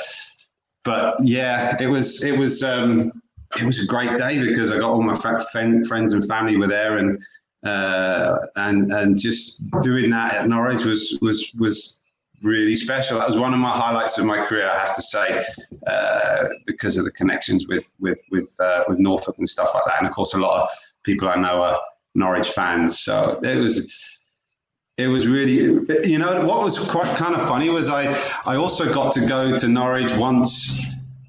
but 0.84 1.14
yeah, 1.22 1.76
it 1.80 1.86
was 1.86 2.22
it 2.24 2.36
was 2.36 2.62
um, 2.62 3.21
it 3.60 3.64
was 3.64 3.82
a 3.82 3.86
great 3.86 4.16
day 4.18 4.38
because 4.38 4.70
I 4.70 4.78
got 4.78 4.90
all 4.90 5.02
my 5.02 5.14
friends 5.14 6.12
and 6.12 6.26
family 6.26 6.56
were 6.56 6.66
there 6.66 6.98
and 6.98 7.20
uh, 7.64 8.38
and 8.56 8.92
and 8.92 9.18
just 9.18 9.70
doing 9.82 10.10
that 10.10 10.34
at 10.34 10.48
Norwich 10.48 10.84
was 10.84 11.18
was 11.20 11.52
was 11.58 12.00
really 12.42 12.74
special. 12.74 13.18
That 13.18 13.28
was 13.28 13.38
one 13.38 13.54
of 13.54 13.60
my 13.60 13.70
highlights 13.70 14.18
of 14.18 14.24
my 14.24 14.44
career, 14.44 14.68
I 14.68 14.78
have 14.78 14.94
to 14.94 15.02
say, 15.02 15.44
uh, 15.86 16.48
because 16.66 16.96
of 16.96 17.04
the 17.04 17.12
connections 17.12 17.68
with 17.68 17.84
with 18.00 18.20
with 18.30 18.54
uh, 18.60 18.84
with 18.88 18.98
Norfolk 18.98 19.36
and 19.38 19.48
stuff 19.48 19.70
like 19.74 19.84
that, 19.86 19.98
and 19.98 20.06
of 20.06 20.12
course 20.12 20.34
a 20.34 20.38
lot 20.38 20.62
of 20.62 20.68
people 21.04 21.28
I 21.28 21.36
know 21.36 21.62
are 21.62 21.80
Norwich 22.14 22.48
fans. 22.50 23.00
So 23.00 23.38
it 23.42 23.56
was 23.56 23.92
it 24.98 25.08
was 25.08 25.26
really 25.28 25.54
you 26.08 26.18
know 26.18 26.44
what 26.44 26.62
was 26.62 26.78
quite 26.78 27.16
kind 27.16 27.34
of 27.34 27.46
funny 27.46 27.70
was 27.70 27.88
I 27.88 28.12
I 28.44 28.56
also 28.56 28.92
got 28.92 29.12
to 29.12 29.26
go 29.26 29.56
to 29.56 29.68
Norwich 29.68 30.12
once 30.14 30.84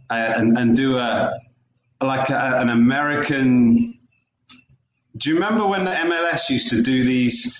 uh, 0.09 0.33
and 0.35 0.57
and 0.57 0.75
do 0.75 0.97
a 0.97 1.39
like 2.03 2.29
a, 2.29 2.59
an 2.59 2.69
American. 2.69 3.97
Do 5.17 5.29
you 5.29 5.35
remember 5.35 5.65
when 5.65 5.85
the 5.85 5.91
MLS 5.91 6.49
used 6.49 6.69
to 6.69 6.81
do 6.81 7.03
these? 7.03 7.59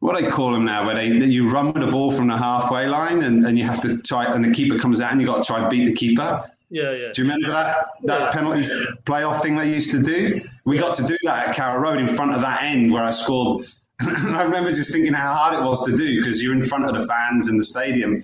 What 0.00 0.16
do 0.16 0.24
they 0.24 0.30
call 0.30 0.52
them 0.52 0.64
now? 0.64 0.86
Where 0.86 0.94
they 0.94 1.08
you 1.08 1.50
run 1.50 1.72
with 1.72 1.84
the 1.84 1.90
ball 1.90 2.10
from 2.10 2.28
the 2.28 2.36
halfway 2.36 2.86
line 2.86 3.22
and, 3.22 3.46
and 3.46 3.58
you 3.58 3.64
have 3.64 3.80
to 3.82 3.98
try 3.98 4.26
and 4.26 4.44
the 4.44 4.50
keeper 4.50 4.78
comes 4.78 5.00
out 5.00 5.12
and 5.12 5.20
you 5.20 5.26
got 5.26 5.42
to 5.42 5.46
try 5.46 5.60
and 5.60 5.70
beat 5.70 5.86
the 5.86 5.94
keeper. 5.94 6.44
Yeah, 6.68 6.92
yeah. 6.92 7.12
Do 7.12 7.22
you 7.22 7.28
remember 7.28 7.48
that 7.48 7.86
that 8.04 8.20
yeah. 8.20 8.30
penalty 8.30 8.62
playoff 9.04 9.40
thing 9.40 9.56
they 9.56 9.72
used 9.72 9.90
to 9.92 10.02
do? 10.02 10.40
We 10.64 10.78
got 10.78 10.96
to 10.96 11.06
do 11.06 11.16
that 11.22 11.48
at 11.48 11.56
Carrow 11.56 11.80
Road 11.80 11.98
in 11.98 12.08
front 12.08 12.32
of 12.32 12.40
that 12.40 12.62
end 12.62 12.92
where 12.92 13.04
I 13.04 13.10
scored. 13.10 13.66
I 14.00 14.42
remember 14.42 14.72
just 14.72 14.92
thinking 14.92 15.12
how 15.12 15.32
hard 15.32 15.54
it 15.54 15.62
was 15.62 15.84
to 15.86 15.96
do 15.96 16.18
because 16.18 16.42
you're 16.42 16.54
in 16.54 16.62
front 16.62 16.84
of 16.88 17.00
the 17.00 17.06
fans 17.06 17.48
in 17.48 17.56
the 17.56 17.64
stadium. 17.64 18.22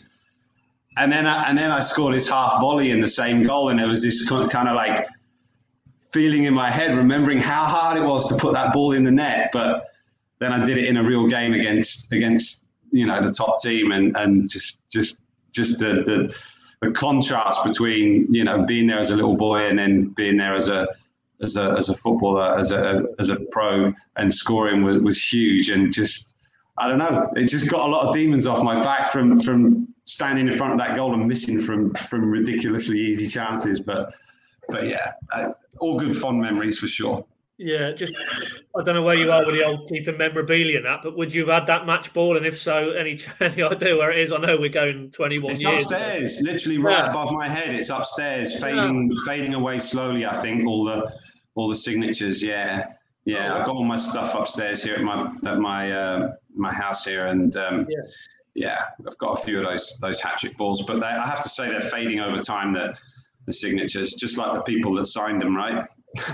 And 0.99 1.11
then, 1.11 1.27
I, 1.27 1.49
and 1.49 1.57
then 1.57 1.71
I 1.71 1.81
scored 1.81 2.15
this 2.15 2.29
half 2.29 2.61
volley 2.61 2.91
in 2.91 3.01
the 3.01 3.09
same 3.09 3.45
goal, 3.45 3.71
and 3.71 3.81
it 3.81 3.87
was 3.87 4.03
this 4.03 4.29
kind 4.29 4.69
of 4.69 4.75
like 4.75 5.07
feeling 6.13 6.45
in 6.45 6.55
my 6.55 6.71
head, 6.71 6.97
remembering 6.97 7.39
how 7.39 7.65
hard 7.65 7.99
it 7.99 8.05
was 8.05 8.29
to 8.29 8.37
put 8.37 8.53
that 8.55 8.73
ball 8.73 8.93
in 8.93 9.05
the 9.05 9.11
net. 9.11 9.51
But 9.53 9.87
then 10.39 10.53
I 10.53 10.65
did 10.65 10.79
it 10.79 10.87
in 10.87 10.97
a 10.97 11.03
real 11.03 11.27
game 11.27 11.55
against 11.55 12.13
against 12.13 12.65
you 12.91 13.07
know 13.07 13.23
the 13.23 13.33
top 13.33 13.63
team, 13.63 13.93
and 13.93 14.17
and 14.17 14.51
just 14.51 14.89
just 14.91 15.23
just 15.53 15.79
the 15.79 16.03
the, 16.05 16.37
the 16.81 16.93
contrast 16.93 17.65
between 17.65 18.33
you 18.33 18.45
know 18.45 18.65
being 18.65 18.87
there 18.87 19.01
as 19.01 19.11
a 19.11 19.17
little 19.17 19.37
boy 19.37 19.67
and 19.67 19.79
then 19.79 20.09
being 20.09 20.37
there 20.37 20.55
as 20.55 20.69
a 20.69 20.87
as 21.43 21.57
a 21.57 21.75
as 21.79 21.89
a 21.89 21.97
footballer, 21.97 22.59
as 22.59 22.71
a 22.71 23.05
as 23.19 23.29
a 23.29 23.37
pro, 23.51 23.93
and 24.17 24.33
scoring 24.33 24.83
was, 24.83 25.03
was 25.03 25.33
huge, 25.33 25.71
and 25.71 25.93
just 25.93 26.37
I 26.79 26.89
don't 26.89 26.99
know, 26.99 27.31
it 27.37 27.47
just 27.47 27.69
got 27.71 27.87
a 27.87 27.91
lot 27.91 28.07
of 28.07 28.15
demons 28.15 28.47
off 28.47 28.63
my 28.63 28.81
back 28.83 29.11
from 29.13 29.41
from 29.41 29.89
standing 30.05 30.49
in 30.49 30.57
front 30.57 30.73
of 30.73 30.79
that 30.79 30.97
goal 30.97 31.15
and 31.15 31.27
missing 31.27 31.61
from 31.61 31.95
from 31.95 32.31
ridiculously 32.31 32.99
easy 32.99 33.27
chances, 33.27 33.81
but 33.81 34.15
but 34.69 34.87
yeah, 34.87 35.13
uh, 35.33 35.53
all 35.81 35.99
good 35.99 36.17
fond 36.17 36.41
memories 36.41 36.79
for 36.79 36.87
sure. 36.89 37.25
Yeah, 37.59 37.93
just 37.93 38.13
I 38.77 38.83
don't 38.83 38.95
know 38.97 39.03
where 39.03 39.15
you 39.15 39.31
are 39.31 39.45
with 39.45 39.55
the 39.55 39.65
old 39.65 39.89
keeping 39.89 40.17
memorabilia 40.17 40.79
and 40.79 40.87
that, 40.87 41.01
but 41.03 41.17
would 41.17 41.33
you 41.33 41.47
have 41.47 41.61
had 41.61 41.67
that 41.69 41.87
match 41.87 42.13
ball? 42.13 42.37
And 42.37 42.45
if 42.45 42.59
so, 42.59 42.91
any, 42.91 43.21
any 43.41 43.63
idea 43.63 43.97
where 43.97 44.11
it 44.11 44.19
is? 44.19 44.33
I 44.33 44.39
know 44.39 44.57
we're 44.57 44.69
going 44.69 45.11
21 45.13 45.53
it's 45.53 45.63
years. 45.63 45.83
upstairs, 45.83 46.41
literally 46.43 46.79
right 46.79 46.99
yeah. 46.99 47.11
above 47.11 47.33
my 47.33 47.49
head. 47.49 47.75
It's 47.75 47.91
upstairs, 47.91 48.61
fading 48.61 49.13
yeah. 49.13 49.19
fading 49.25 49.55
away 49.55 49.79
slowly. 49.79 50.27
I 50.27 50.41
think 50.43 50.67
all 50.67 50.85
the 50.85 51.13
all 51.55 51.69
the 51.69 51.77
signatures. 51.77 52.43
Yeah, 52.43 52.93
yeah. 53.27 53.53
Oh, 53.53 53.59
I've 53.59 53.67
got 53.67 53.77
all 53.77 53.85
my 53.85 53.99
stuff 53.99 54.35
upstairs 54.35 54.83
here 54.83 54.95
at 54.95 55.03
my 55.03 55.31
at 55.45 55.59
my 55.59 55.93
uh, 55.93 56.33
my 56.55 56.73
house 56.73 57.05
here, 57.05 57.27
and 57.27 57.55
um, 57.57 57.87
yeah. 57.89 58.01
yeah, 58.55 58.83
I've 59.07 59.19
got 59.19 59.39
a 59.39 59.43
few 59.43 59.59
of 59.59 59.65
those 59.65 59.99
those 60.01 60.21
hatchet 60.21 60.57
balls. 60.57 60.83
But 60.83 61.01
they, 61.01 61.07
I 61.07 61.27
have 61.27 61.43
to 61.43 61.49
say 61.49 61.69
they're 61.69 61.81
fading 61.81 62.19
over 62.19 62.39
time. 62.39 62.73
That 62.73 62.99
the 63.47 63.53
signatures, 63.53 64.15
just 64.15 64.39
like 64.39 64.53
the 64.53 64.63
people 64.63 64.95
that 64.95 65.07
signed 65.07 65.41
them, 65.41 65.57
right? 65.57 65.85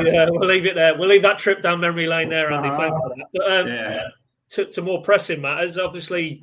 yeah, 0.00 0.26
we'll 0.30 0.48
leave 0.48 0.66
it 0.66 0.74
there. 0.74 0.96
We'll 0.96 1.08
leave 1.08 1.22
that 1.22 1.38
trip 1.38 1.62
down 1.62 1.80
memory 1.80 2.06
lane 2.06 2.28
there, 2.28 2.50
Andy. 2.50 2.68
Uh-huh. 2.68 2.78
Thanks 2.78 2.96
for 2.96 3.14
that. 3.16 3.26
But, 3.32 3.52
um, 3.52 3.68
yeah. 3.68 4.08
To, 4.50 4.64
to, 4.64 4.82
more 4.82 5.02
pressing 5.02 5.42
matters, 5.42 5.76
obviously, 5.76 6.40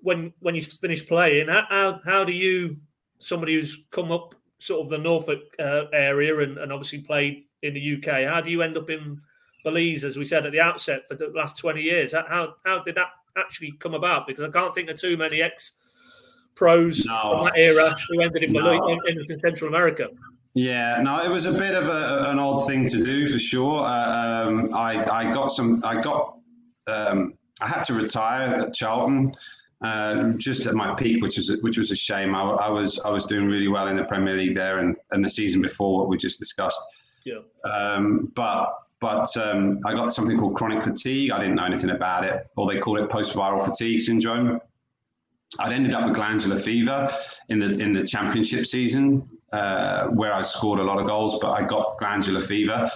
when 0.00 0.32
when 0.40 0.54
you 0.54 0.62
finish 0.62 1.06
playing, 1.06 1.48
how 1.48 2.00
how 2.04 2.22
do 2.22 2.32
you, 2.32 2.76
somebody 3.18 3.54
who's 3.54 3.78
come 3.90 4.12
up 4.12 4.34
sort 4.58 4.82
of 4.82 4.90
the 4.90 4.98
Norfolk 4.98 5.40
uh, 5.58 5.84
area 5.92 6.38
and, 6.40 6.58
and 6.58 6.70
obviously 6.70 6.98
played 6.98 7.44
in 7.62 7.74
the 7.74 7.96
UK. 7.96 8.28
How 8.28 8.40
do 8.40 8.50
you 8.50 8.62
end 8.62 8.76
up 8.76 8.90
in 8.90 9.20
Belize, 9.64 10.04
as 10.04 10.18
we 10.18 10.24
said 10.24 10.46
at 10.46 10.52
the 10.52 10.60
outset, 10.60 11.08
for 11.08 11.14
the 11.14 11.32
last 11.34 11.56
20 11.56 11.80
years? 11.80 12.12
How, 12.12 12.54
how 12.64 12.82
did 12.82 12.94
that 12.96 13.08
actually 13.36 13.72
come 13.72 13.94
about? 13.94 14.26
Because 14.26 14.44
I 14.44 14.50
can't 14.50 14.74
think 14.74 14.90
of 14.90 15.00
too 15.00 15.16
many 15.16 15.42
ex 15.42 15.72
pros 16.60 17.06
no. 17.06 17.38
from 17.38 17.44
that 17.46 17.54
era 17.56 17.96
who 18.10 18.20
ended 18.20 18.42
in, 18.42 18.52
no. 18.52 18.98
in, 19.06 19.30
in, 19.30 19.40
Central 19.40 19.68
America. 19.68 20.08
Yeah, 20.52 21.00
no, 21.00 21.22
it 21.22 21.30
was 21.30 21.46
a 21.46 21.52
bit 21.52 21.74
of 21.74 21.88
a, 21.88 22.30
an 22.30 22.38
odd 22.38 22.66
thing 22.66 22.86
to 22.90 23.02
do 23.02 23.26
for 23.26 23.38
sure. 23.38 23.78
Uh, 23.78 24.46
um, 24.46 24.74
I, 24.74 25.02
I 25.10 25.32
got 25.32 25.48
some, 25.48 25.80
I 25.82 26.02
got, 26.02 26.36
um, 26.86 27.32
I 27.62 27.66
had 27.66 27.84
to 27.84 27.94
retire 27.94 28.54
at 28.56 28.74
Charlton 28.74 29.32
uh, 29.82 30.34
just 30.36 30.66
at 30.66 30.74
my 30.74 30.94
peak, 30.94 31.22
which 31.22 31.38
was 31.38 31.50
which 31.62 31.78
was 31.78 31.90
a 31.92 31.96
shame. 31.96 32.34
I, 32.34 32.42
I, 32.42 32.68
was 32.68 33.00
I 33.00 33.08
was 33.08 33.24
doing 33.24 33.46
really 33.46 33.68
well 33.68 33.88
in 33.88 33.96
the 33.96 34.04
Premier 34.04 34.36
League 34.36 34.54
there, 34.54 34.80
and, 34.80 34.96
and 35.12 35.24
the 35.24 35.30
season 35.30 35.62
before 35.62 35.98
what 35.98 36.08
we 36.08 36.18
just 36.18 36.38
discussed. 36.38 36.82
Yeah. 37.24 37.40
Um, 37.64 38.30
but 38.34 38.74
but 39.00 39.34
um, 39.38 39.78
I 39.86 39.94
got 39.94 40.12
something 40.12 40.36
called 40.36 40.56
chronic 40.56 40.82
fatigue. 40.82 41.30
I 41.30 41.38
didn't 41.38 41.54
know 41.54 41.64
anything 41.64 41.90
about 41.90 42.24
it, 42.24 42.46
or 42.56 42.70
they 42.70 42.78
call 42.78 43.02
it 43.02 43.08
post-viral 43.08 43.64
fatigue 43.64 44.02
syndrome. 44.02 44.60
I'd 45.58 45.72
ended 45.72 45.94
up 45.94 46.06
with 46.06 46.14
glandular 46.14 46.56
fever 46.56 47.10
in 47.48 47.58
the 47.58 47.78
in 47.80 47.92
the 47.92 48.04
championship 48.04 48.66
season, 48.66 49.28
uh, 49.52 50.06
where 50.08 50.32
I 50.32 50.42
scored 50.42 50.78
a 50.78 50.84
lot 50.84 50.98
of 50.98 51.06
goals, 51.06 51.38
but 51.40 51.50
I 51.50 51.64
got 51.64 51.98
glandular 51.98 52.40
fever, 52.40 52.88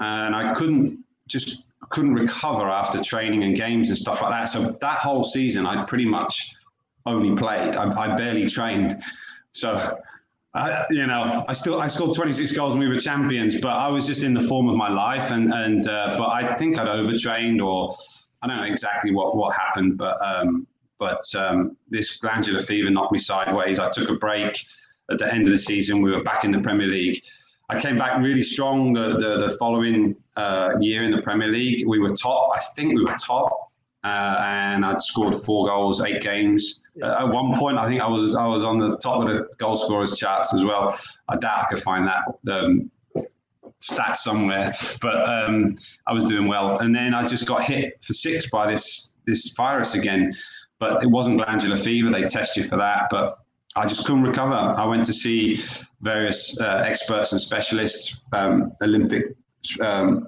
and 0.00 0.34
I 0.34 0.54
couldn't 0.54 1.04
just 1.28 1.64
couldn't 1.90 2.14
recover 2.14 2.68
after 2.68 3.02
training 3.02 3.44
and 3.44 3.54
games 3.54 3.90
and 3.90 3.98
stuff 3.98 4.22
like 4.22 4.30
that. 4.30 4.46
So 4.46 4.76
that 4.80 4.98
whole 4.98 5.24
season, 5.24 5.66
I 5.66 5.84
pretty 5.84 6.06
much 6.06 6.54
only 7.04 7.36
played. 7.36 7.76
I, 7.76 7.90
I 7.90 8.16
barely 8.16 8.46
trained. 8.46 9.02
So, 9.52 9.98
I, 10.54 10.86
you 10.90 11.06
know, 11.06 11.44
I 11.48 11.52
still 11.52 11.80
I 11.80 11.88
scored 11.88 12.16
26 12.16 12.52
goals 12.52 12.72
and 12.72 12.80
we 12.80 12.88
were 12.88 12.96
champions, 12.96 13.60
but 13.60 13.72
I 13.72 13.88
was 13.88 14.06
just 14.06 14.22
in 14.22 14.32
the 14.32 14.40
form 14.40 14.68
of 14.68 14.76
my 14.76 14.88
life. 14.88 15.30
And 15.30 15.52
and 15.52 15.86
uh, 15.86 16.16
but 16.18 16.28
I 16.28 16.54
think 16.56 16.78
I'd 16.78 16.88
overtrained 16.88 17.60
or 17.60 17.94
I 18.40 18.46
don't 18.46 18.56
know 18.56 18.64
exactly 18.64 19.12
what 19.12 19.36
what 19.36 19.54
happened, 19.54 19.98
but 19.98 20.16
um, 20.24 20.66
but 21.02 21.34
um, 21.34 21.76
this 21.88 22.18
glandular 22.18 22.60
fever 22.60 22.88
knocked 22.88 23.10
me 23.10 23.18
sideways. 23.18 23.80
I 23.80 23.90
took 23.90 24.08
a 24.08 24.14
break 24.14 24.64
at 25.10 25.18
the 25.18 25.34
end 25.34 25.46
of 25.46 25.50
the 25.50 25.58
season. 25.58 26.00
We 26.00 26.12
were 26.12 26.22
back 26.22 26.44
in 26.44 26.52
the 26.52 26.60
Premier 26.60 26.86
League. 26.86 27.24
I 27.68 27.80
came 27.80 27.98
back 27.98 28.20
really 28.22 28.42
strong 28.42 28.92
the, 28.92 29.08
the, 29.08 29.48
the 29.48 29.56
following 29.58 30.14
uh, 30.36 30.74
year 30.80 31.02
in 31.02 31.10
the 31.10 31.20
Premier 31.20 31.48
League. 31.48 31.88
We 31.88 31.98
were 31.98 32.10
top. 32.10 32.52
I 32.54 32.60
think 32.76 32.94
we 32.94 33.04
were 33.04 33.16
top, 33.20 33.50
uh, 34.04 34.36
and 34.46 34.84
I'd 34.84 35.02
scored 35.02 35.34
four 35.34 35.66
goals, 35.66 36.00
eight 36.00 36.22
games. 36.22 36.82
Uh, 37.02 37.16
at 37.18 37.28
one 37.28 37.58
point, 37.58 37.78
I 37.78 37.88
think 37.88 38.00
I 38.00 38.06
was 38.06 38.36
I 38.36 38.46
was 38.46 38.62
on 38.62 38.78
the 38.78 38.96
top 38.98 39.22
of 39.22 39.28
the 39.28 39.48
goal 39.56 39.76
scorers 39.76 40.16
charts 40.16 40.54
as 40.54 40.62
well. 40.64 40.96
I 41.28 41.36
doubt 41.36 41.64
I 41.64 41.66
could 41.68 41.82
find 41.82 42.06
that 42.06 42.52
um, 42.52 42.92
stat 43.78 44.16
somewhere, 44.18 44.72
but 45.00 45.28
um, 45.28 45.76
I 46.06 46.12
was 46.12 46.24
doing 46.26 46.46
well. 46.46 46.78
And 46.78 46.94
then 46.94 47.12
I 47.12 47.26
just 47.26 47.44
got 47.46 47.64
hit 47.64 48.04
for 48.04 48.12
six 48.12 48.48
by 48.50 48.70
this 48.70 49.12
this 49.26 49.52
virus 49.52 49.94
again, 49.94 50.32
but 50.82 51.00
it 51.00 51.06
wasn't 51.06 51.36
glandular 51.36 51.76
fever. 51.76 52.10
They 52.10 52.24
test 52.24 52.56
you 52.56 52.64
for 52.64 52.76
that, 52.76 53.06
but 53.08 53.38
I 53.76 53.86
just 53.86 54.04
couldn't 54.04 54.24
recover. 54.24 54.52
I 54.52 54.84
went 54.84 55.04
to 55.04 55.12
see 55.12 55.62
various 56.00 56.60
uh, 56.60 56.82
experts 56.84 57.30
and 57.30 57.40
specialists, 57.40 58.24
um, 58.32 58.72
Olympic, 58.82 59.26
um, 59.80 60.26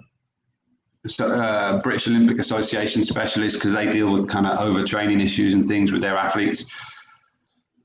uh, 1.19 1.79
British 1.79 2.07
Olympic 2.07 2.39
Association 2.39 3.03
specialists, 3.03 3.59
because 3.59 3.75
they 3.75 3.91
deal 3.91 4.13
with 4.13 4.29
kind 4.29 4.47
of 4.47 4.57
overtraining 4.59 5.21
issues 5.21 5.55
and 5.55 5.67
things 5.67 5.91
with 5.91 6.01
their 6.01 6.17
athletes. 6.17 6.73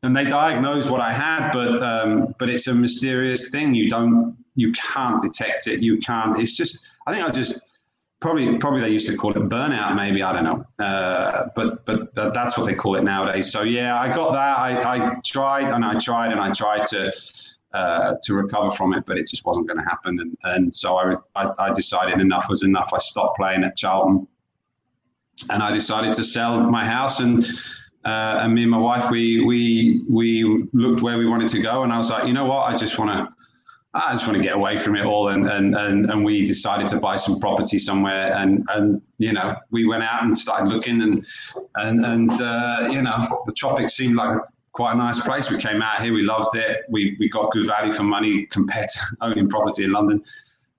And 0.04 0.16
they 0.16 0.26
diagnosed 0.26 0.92
what 0.92 1.02
I 1.02 1.12
had, 1.12 1.52
but 1.52 1.82
um, 1.82 2.36
but 2.38 2.52
it's 2.52 2.68
a 2.68 2.74
mysterious 2.76 3.50
thing. 3.50 3.74
You 3.74 3.90
don't, 3.90 4.38
you 4.54 4.72
can't 4.74 5.20
detect 5.24 5.66
it. 5.66 5.82
You 5.82 5.98
can't. 5.98 6.40
It's 6.40 6.56
just. 6.56 6.86
I 7.08 7.14
think 7.14 7.26
I 7.26 7.32
just 7.32 7.60
probably 8.20 8.58
probably 8.58 8.82
they 8.82 8.90
used 8.90 9.08
to 9.08 9.16
call 9.16 9.32
it 9.32 9.50
burnout 9.50 9.96
maybe 9.96 10.22
i 10.22 10.34
don't 10.34 10.44
know. 10.44 10.66
Uh, 10.80 11.48
but 11.56 11.86
but 11.86 12.14
that's 12.34 12.58
what 12.58 12.66
they 12.66 12.76
call 12.76 12.96
it 12.96 13.04
nowadays. 13.04 13.52
So 13.52 13.62
yeah 13.64 14.00
i 14.00 14.12
got 14.12 14.34
that. 14.34 14.60
I, 14.60 15.12
I 15.12 15.16
tried 15.26 15.74
and 15.74 15.84
i 15.86 15.98
tried 16.00 16.32
and 16.32 16.40
i 16.40 16.52
tried 16.52 16.86
to 16.88 17.14
uh, 17.72 18.16
to 18.24 18.34
recover 18.34 18.72
from 18.72 18.94
it 18.94 19.06
but 19.06 19.18
it 19.18 19.28
just 19.28 19.46
wasn't 19.46 19.68
going 19.68 19.78
to 19.78 19.84
happen. 19.84 20.20
And, 20.20 20.36
and 20.44 20.74
so 20.74 20.98
I, 20.98 21.14
I, 21.36 21.52
I 21.60 21.74
decided 21.74 22.20
enough 22.20 22.48
was 22.50 22.64
enough. 22.64 22.92
I 22.94 22.98
stopped 22.98 23.38
playing 23.38 23.64
at 23.64 23.76
charlton. 23.76 24.28
And 25.52 25.64
i 25.64 25.72
decided 25.72 26.14
to 26.16 26.24
sell 26.24 26.60
my 26.60 26.86
house 26.86 27.20
and 27.20 27.46
uh, 28.06 28.40
and 28.42 28.54
me 28.56 28.64
and 28.64 28.72
my 28.72 28.78
wife 28.78 29.10
we 29.12 29.46
we 29.46 30.02
we 30.10 30.68
looked 30.74 31.02
where 31.02 31.18
we 31.18 31.26
wanted 31.26 31.50
to 31.50 31.62
go. 31.62 31.84
And 31.84 31.94
i 31.94 31.98
was 31.98 32.10
like 32.10 32.28
you 32.28 32.34
know 32.34 32.46
what? 32.46 32.64
I 32.72 32.76
just 32.76 32.98
want 32.98 33.12
to 33.12 33.39
I 33.94 34.12
just 34.12 34.28
want 34.28 34.38
to 34.38 34.44
get 34.44 34.56
away 34.56 34.78
from 34.78 34.96
it 34.96 35.06
all. 35.06 35.30
And, 35.30 35.50
and, 35.50 35.76
and, 35.76 36.10
and 36.12 36.24
we 36.24 36.46
decided 36.46 36.88
to 36.90 36.98
buy 36.98 37.18
some 37.18 37.40
property 37.40 37.80
somewhere. 37.80 38.36
And, 38.38 38.66
and, 38.70 39.02
you 39.18 39.34
know, 39.34 39.56
we 39.72 39.86
went 39.88 40.04
out 40.04 40.24
and 40.24 40.38
started 40.38 40.70
looking 40.70 41.02
and, 41.02 41.26
and, 41.76 42.06
and 42.06 42.32
uh, 42.42 42.90
you 42.92 43.02
know, 43.02 43.44
the 43.46 43.54
tropics 43.54 43.94
seemed 43.94 44.16
like 44.16 44.38
quite 44.74 44.94
a 44.94 44.98
nice 44.98 45.20
place. 45.20 45.50
We 45.50 45.58
came 45.58 45.82
out 45.82 46.02
here, 46.02 46.14
we 46.14 46.22
loved 46.22 46.56
it. 46.56 46.82
We, 46.90 47.18
we 47.20 47.30
got 47.30 47.52
good 47.52 47.66
value 47.66 47.92
for 47.92 48.04
money 48.04 48.46
compared 48.46 48.90
to 48.90 49.00
owning 49.22 49.50
property 49.50 49.86
in 49.86 49.92
London. 49.92 50.24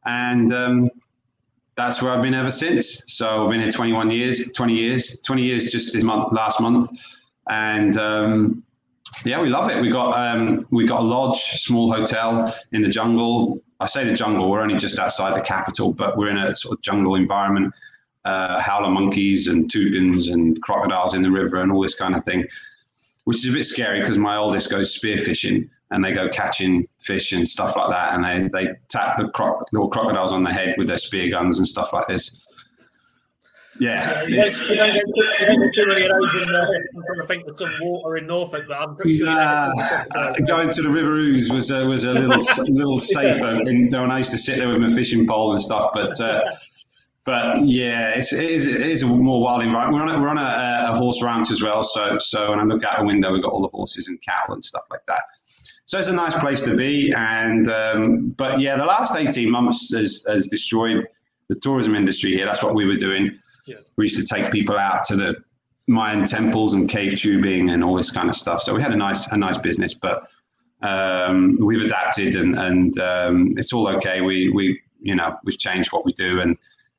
And 0.06 0.52
um, 0.52 0.90
that's 1.74 2.00
where 2.00 2.12
I've 2.12 2.22
been 2.22 2.34
ever 2.34 2.50
since. 2.50 3.02
So 3.08 3.44
I've 3.44 3.50
been 3.50 3.60
here 3.60 3.72
21 3.72 4.10
years, 4.12 4.50
20 4.52 4.72
years, 4.72 5.20
20 5.20 5.42
years 5.42 5.72
just 5.72 5.92
this 5.92 6.04
month, 6.04 6.32
last 6.32 6.60
month. 6.60 6.88
And, 7.48 7.96
um, 7.96 8.62
yeah, 9.24 9.40
we 9.40 9.48
love 9.48 9.70
it. 9.70 9.80
We 9.80 9.90
got 9.90 10.18
um, 10.18 10.66
we 10.70 10.86
got 10.86 11.00
a 11.00 11.04
lodge, 11.04 11.40
small 11.40 11.92
hotel 11.92 12.54
in 12.72 12.82
the 12.82 12.88
jungle. 12.88 13.62
I 13.80 13.86
say 13.86 14.04
the 14.04 14.14
jungle. 14.14 14.50
We're 14.50 14.60
only 14.60 14.76
just 14.76 14.98
outside 14.98 15.36
the 15.36 15.42
capital, 15.42 15.92
but 15.92 16.16
we're 16.16 16.30
in 16.30 16.38
a 16.38 16.54
sort 16.54 16.78
of 16.78 16.82
jungle 16.82 17.14
environment. 17.14 17.74
Uh, 18.26 18.60
howler 18.60 18.90
monkeys 18.90 19.46
and 19.46 19.70
toucans 19.70 20.28
and 20.28 20.60
crocodiles 20.60 21.14
in 21.14 21.22
the 21.22 21.30
river 21.30 21.62
and 21.62 21.72
all 21.72 21.80
this 21.80 21.94
kind 21.94 22.14
of 22.14 22.22
thing, 22.22 22.44
which 23.24 23.38
is 23.38 23.46
a 23.48 23.52
bit 23.52 23.64
scary 23.64 24.00
because 24.00 24.18
my 24.18 24.36
oldest 24.36 24.70
goes 24.70 24.98
spearfishing 24.98 25.66
and 25.90 26.04
they 26.04 26.12
go 26.12 26.28
catching 26.28 26.86
fish 26.98 27.32
and 27.32 27.48
stuff 27.48 27.76
like 27.76 27.90
that, 27.90 28.14
and 28.14 28.24
they 28.24 28.48
they 28.52 28.72
tap 28.88 29.16
the 29.16 29.28
cro- 29.28 29.62
little 29.72 29.88
crocodiles 29.88 30.32
on 30.32 30.44
the 30.44 30.52
head 30.52 30.74
with 30.78 30.86
their 30.86 30.98
spear 30.98 31.30
guns 31.30 31.58
and 31.58 31.66
stuff 31.66 31.92
like 31.92 32.06
this. 32.06 32.46
Yeah. 33.80 34.24
you, 34.24 34.36
don't, 34.36 34.68
you, 34.68 34.76
don't, 34.76 34.94
you 34.94 35.46
don't 35.46 35.62
get 35.62 35.74
too 35.74 35.86
many 35.86 36.02
of 36.02 36.10
those 36.10 36.42
in, 36.42 36.54
uh, 36.54 36.60
I'm 36.60 37.02
trying 37.06 37.20
to 37.20 37.26
think 37.26 37.46
of 37.48 37.58
some 37.58 37.72
water 37.80 38.18
in 38.18 38.26
Norfolk, 38.26 38.64
but 38.68 38.82
I'm 38.82 38.94
pretty 38.94 39.16
sure. 39.16 39.26
Nah, 39.26 39.72
going 40.46 40.68
to 40.68 40.82
the 40.82 40.90
River 40.90 41.18
Ouse 41.18 41.50
was, 41.50 41.70
uh, 41.70 41.86
was 41.88 42.04
a 42.04 42.12
little 42.12 42.44
little 42.74 43.00
safer 43.00 43.58
in, 43.68 43.88
when 43.90 44.10
I 44.10 44.18
used 44.18 44.32
to 44.32 44.38
sit 44.38 44.58
there 44.58 44.68
with 44.68 44.82
my 44.82 44.90
fishing 44.90 45.26
pole 45.26 45.52
and 45.52 45.60
stuff, 45.60 45.90
but. 45.92 46.18
Uh, 46.20 46.42
but 47.24 47.60
yeah, 47.64 48.08
it's, 48.16 48.32
it 48.32 48.50
is, 48.50 48.66
it 48.66 48.80
is 48.80 49.02
a 49.02 49.06
more 49.06 49.42
wild 49.42 49.62
environment. 49.62 49.94
We're 49.94 50.08
on 50.08 50.18
a, 50.18 50.20
we're 50.20 50.28
on 50.30 50.38
a, 50.38 50.92
a, 50.92 50.96
horse 50.96 51.22
ranch 51.22 51.50
as 51.50 51.62
well, 51.62 51.84
so 51.84 52.18
so 52.18 52.50
when 52.50 52.58
I 52.58 52.64
look 52.64 52.82
out 52.82 52.98
the 52.98 53.04
window, 53.04 53.30
we've 53.30 53.42
got 53.42 53.52
all 53.52 53.60
the 53.60 53.68
horses 53.68 54.08
and 54.08 54.20
cattle 54.22 54.54
and 54.54 54.64
stuff 54.64 54.84
like 54.90 55.04
that. 55.06 55.22
So 55.84 55.98
it's 55.98 56.08
a 56.08 56.12
nice 56.12 56.34
place 56.34 56.64
to 56.64 56.74
be. 56.74 57.12
And 57.14 57.68
um, 57.68 58.30
but 58.30 58.58
yeah, 58.58 58.76
the 58.78 58.86
last 58.86 59.14
eighteen 59.16 59.50
months 59.50 59.94
has, 59.94 60.24
has 60.26 60.48
destroyed 60.48 61.06
the 61.48 61.56
tourism 61.56 61.94
industry 61.94 62.32
here. 62.32 62.46
That's 62.46 62.62
what 62.62 62.74
we 62.74 62.86
were 62.86 62.96
doing. 62.96 63.38
Yeah. 63.66 63.76
We 63.96 64.04
used 64.04 64.18
to 64.18 64.34
take 64.34 64.50
people 64.50 64.78
out 64.78 65.04
to 65.04 65.16
the 65.16 65.36
Mayan 65.86 66.24
temples 66.24 66.72
and 66.72 66.88
cave 66.88 67.18
tubing 67.18 67.70
and 67.70 67.82
all 67.82 67.94
this 67.96 68.10
kind 68.10 68.28
of 68.28 68.36
stuff. 68.36 68.62
So 68.62 68.74
we 68.74 68.82
had 68.82 68.92
a 68.92 68.96
nice 68.96 69.26
a 69.28 69.36
nice 69.36 69.58
business, 69.58 69.94
but 69.94 70.28
um, 70.82 71.56
we've 71.60 71.82
adapted 71.82 72.36
and 72.36 72.56
and 72.56 72.98
um, 72.98 73.54
it's 73.56 73.72
all 73.72 73.88
okay. 73.88 74.20
We 74.20 74.50
we 74.50 74.80
you 75.00 75.14
know 75.14 75.36
we've 75.44 75.58
changed 75.58 75.92
what 75.92 76.04
we 76.04 76.12
do 76.12 76.40
and 76.40 76.56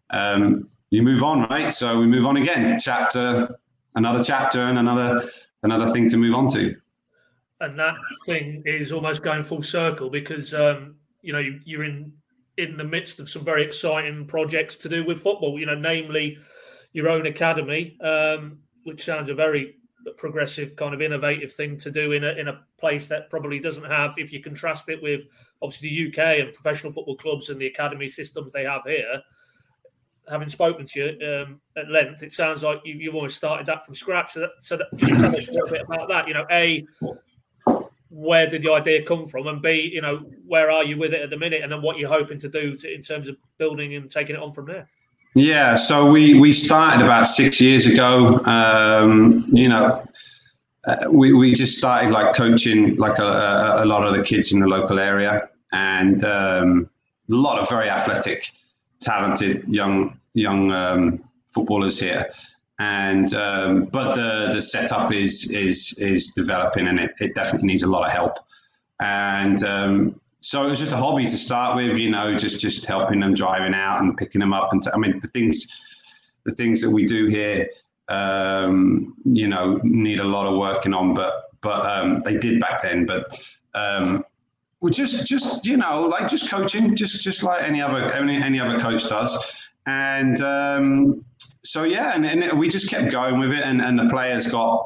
um, 0.10 0.68
you 0.90 1.02
move 1.02 1.24
on, 1.24 1.44
right? 1.44 1.72
So 1.74 1.98
we 1.98 2.06
move 2.06 2.26
on 2.26 2.38
again, 2.38 2.78
chapter 2.80 3.58
another 3.96 4.24
chapter 4.24 4.60
and 4.60 4.78
another 4.78 5.30
another 5.64 5.92
thing 5.92 6.10
to 6.10 6.18
move 6.18 6.36
on 6.36 6.50
to. 6.50 6.76
And 7.60 7.78
that 7.80 7.96
thing 8.26 8.64
is 8.66 8.92
almost 8.92 9.22
going 9.22 9.44
full 9.44 9.62
circle 9.62 10.10
because 10.10 10.54
um, 10.54 10.96
you 11.22 11.34
know 11.34 11.44
you're 11.64 11.84
in 11.84 12.14
in 12.62 12.78
the 12.78 12.84
midst 12.84 13.20
of 13.20 13.30
some 13.30 13.44
very 13.44 13.64
exciting 13.64 14.26
projects 14.26 14.76
to 14.78 14.90
do 14.90 15.04
with 15.04 15.22
football. 15.22 15.60
You 15.60 15.66
know, 15.66 15.76
namely 15.76 16.38
your 16.94 17.10
own 17.10 17.26
academy, 17.26 17.98
um, 18.02 18.60
which 18.84 19.04
sounds 19.04 19.30
a 19.30 19.36
very 19.36 19.76
progressive 20.18 20.76
kind 20.76 20.94
of 20.94 21.02
innovative 21.02 21.54
thing 21.54 21.78
to 21.78 21.92
do 21.92 22.12
in 22.12 22.24
a 22.24 22.30
in 22.34 22.48
a 22.48 22.62
place 22.80 23.08
that 23.08 23.30
probably 23.30 23.60
doesn't 23.60 23.86
have. 23.86 24.14
If 24.18 24.34
you 24.34 24.42
contrast 24.42 24.90
it 24.90 25.02
with 25.02 25.22
obviously 25.62 25.90
the 25.90 26.08
UK 26.08 26.40
and 26.40 26.54
professional 26.54 26.94
football 26.94 27.16
clubs 27.16 27.50
and 27.50 27.60
the 27.60 27.68
academy 27.68 28.10
systems 28.10 28.52
they 28.52 28.64
have 28.64 28.84
here, 28.86 29.22
having 30.30 30.50
spoken 30.50 30.86
to 30.86 31.00
you 31.00 31.28
um, 31.28 31.62
at 31.78 31.90
length, 31.90 32.24
it 32.24 32.34
sounds 32.34 32.64
like 32.64 32.80
you, 32.84 33.10
have 33.10 33.16
almost 33.16 33.38
started 33.38 33.66
that 33.68 33.86
from 33.86 33.94
scratch. 33.94 34.34
So, 34.34 34.40
that, 34.42 34.50
so 34.60 34.78
that, 34.78 34.88
tell 34.98 35.36
us 35.36 35.48
a 35.48 35.52
little 35.52 35.70
bit 35.70 35.82
about 35.82 36.10
that? 36.10 36.28
You 36.28 36.34
know, 36.34 36.46
a 36.50 36.86
where 38.12 38.48
did 38.48 38.62
the 38.62 38.72
idea 38.72 39.04
come 39.04 39.26
from, 39.26 39.48
and 39.48 39.62
b 39.62 39.90
you 39.94 40.02
know 40.02 40.18
where 40.46 40.70
are 40.70 40.84
you 40.84 40.98
with 40.98 41.14
it 41.14 41.22
at 41.22 41.30
the 41.30 41.38
minute, 41.38 41.64
and 41.64 41.72
then 41.72 41.82
what 41.82 41.98
you're 41.98 42.10
hoping 42.10 42.38
to 42.40 42.50
do 42.50 42.76
to, 42.76 42.94
in 42.94 43.02
terms 43.02 43.28
of 43.28 43.38
building 43.58 43.96
and 43.96 44.10
taking 44.10 44.36
it 44.36 44.42
on 44.42 44.52
from 44.52 44.66
there. 44.66 44.88
Yeah, 45.34 45.78
so 45.78 46.12
we 46.12 46.38
we 46.38 46.52
started 46.52 47.04
about 47.04 47.26
six 47.26 47.62
years 47.62 47.86
ago. 47.88 48.42
Um, 48.46 49.46
you 49.48 49.70
know, 49.70 50.06
uh, 50.86 51.06
we 51.10 51.32
we 51.32 51.54
just 51.54 51.78
started 51.78 52.12
like 52.12 52.36
coaching 52.36 52.98
like 52.98 53.18
a, 53.18 53.24
a, 53.24 53.84
a, 53.84 53.86
lot 53.86 54.06
of 54.06 54.14
the 54.14 54.22
kids 54.24 54.52
in 54.52 54.60
the 54.60 54.68
local 54.68 55.00
area, 55.00 55.48
and 55.72 56.24
um, 56.26 56.90
a 57.30 57.34
lot 57.34 57.60
of 57.60 57.70
very 57.70 57.90
athletic, 57.90 58.52
talented 59.00 59.64
young 59.70 60.20
young 60.34 60.72
um, 60.74 61.24
footballers 61.48 61.98
here. 61.98 62.30
And 62.82 63.32
um, 63.36 63.86
but 63.86 64.16
the 64.16 64.50
the 64.52 64.60
setup 64.60 65.12
is 65.14 65.52
is 65.52 65.96
is 66.00 66.32
developing, 66.32 66.88
and 66.88 67.00
it, 67.00 67.12
it 67.22 67.36
definitely 67.36 67.68
needs 67.68 67.84
a 67.84 67.88
lot 67.88 68.08
of 68.08 68.12
help. 68.12 68.40
And 69.00 69.64
um, 69.64 70.20
so 70.40 70.66
it 70.66 70.70
was 70.70 70.80
just 70.80 70.92
a 70.92 70.98
hobby 70.98 71.26
to 71.28 71.38
start 71.38 71.76
with, 71.76 71.96
you 72.00 72.10
know, 72.10 72.36
just 72.36 72.60
just 72.60 72.88
helping 72.88 73.20
them 73.20 73.36
driving 73.36 73.76
out 73.76 74.02
and 74.02 74.18
picking 74.18 74.40
them 74.40 74.52
up. 74.52 74.74
And 74.74 74.82
t- 74.82 74.90
I 74.92 74.98
mean, 74.98 75.20
the 75.20 75.28
things 75.28 75.68
the 76.46 76.54
things 76.54 76.82
that 76.82 76.90
we 76.90 77.06
do 77.06 77.28
here, 77.28 77.70
um, 78.10 79.14
you 79.26 79.48
know, 79.48 79.80
need 79.84 80.20
a 80.20 80.24
lot 80.24 80.52
of 80.52 80.58
working 80.58 80.96
on, 80.96 81.14
but 81.14 81.52
but 81.62 81.86
um, 81.86 82.18
they 82.26 82.36
did 82.36 82.60
back 82.60 82.82
then. 82.82 83.06
But 83.06 83.40
um, 83.76 84.26
we 84.80 84.90
just 84.90 85.28
just 85.28 85.68
you 85.68 85.78
know, 85.78 86.08
like 86.08 86.28
just 86.28 86.50
coaching, 86.50 86.96
just 86.96 87.22
just 87.22 87.44
like 87.44 87.62
any 87.62 87.80
other 87.80 88.12
any 88.16 88.38
any 88.38 88.60
other 88.60 88.80
coach 88.80 89.08
does. 89.08 89.38
And 89.88 90.42
um, 90.42 91.26
so 91.64 91.84
yeah, 91.84 92.14
and, 92.16 92.26
and 92.26 92.60
we 92.60 92.70
just 92.70 92.90
kept 92.90 93.12
going 93.12 93.40
with 93.40 93.52
it, 93.52 93.64
and, 93.64 93.82
and 93.82 93.98
the 93.98 94.08
players 94.10 94.48
got 94.48 94.86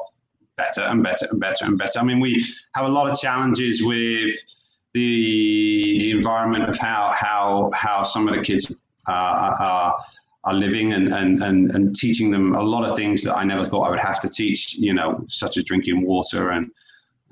better 0.56 0.82
and 0.82 1.02
better 1.02 1.26
and 1.30 1.40
better 1.40 1.64
and 1.64 1.78
better. 1.78 1.98
I 1.98 2.02
mean, 2.02 2.20
we 2.20 2.44
have 2.74 2.86
a 2.86 2.88
lot 2.88 3.08
of 3.08 3.18
challenges 3.18 3.82
with 3.84 4.34
the 4.94 6.10
environment 6.10 6.68
of 6.68 6.78
how 6.78 7.12
how 7.14 7.70
how 7.74 8.02
some 8.02 8.26
of 8.28 8.34
the 8.34 8.40
kids 8.40 8.74
uh, 9.08 9.54
are 9.60 9.96
are 10.44 10.54
living 10.54 10.94
and, 10.94 11.12
and 11.12 11.42
and 11.42 11.74
and 11.74 11.94
teaching 11.94 12.30
them 12.30 12.54
a 12.54 12.62
lot 12.62 12.88
of 12.88 12.96
things 12.96 13.22
that 13.24 13.36
I 13.36 13.44
never 13.44 13.64
thought 13.64 13.82
I 13.82 13.90
would 13.90 14.00
have 14.00 14.20
to 14.20 14.28
teach. 14.28 14.74
You 14.76 14.94
know, 14.94 15.24
such 15.28 15.58
as 15.58 15.64
drinking 15.64 16.06
water 16.06 16.50
and 16.50 16.70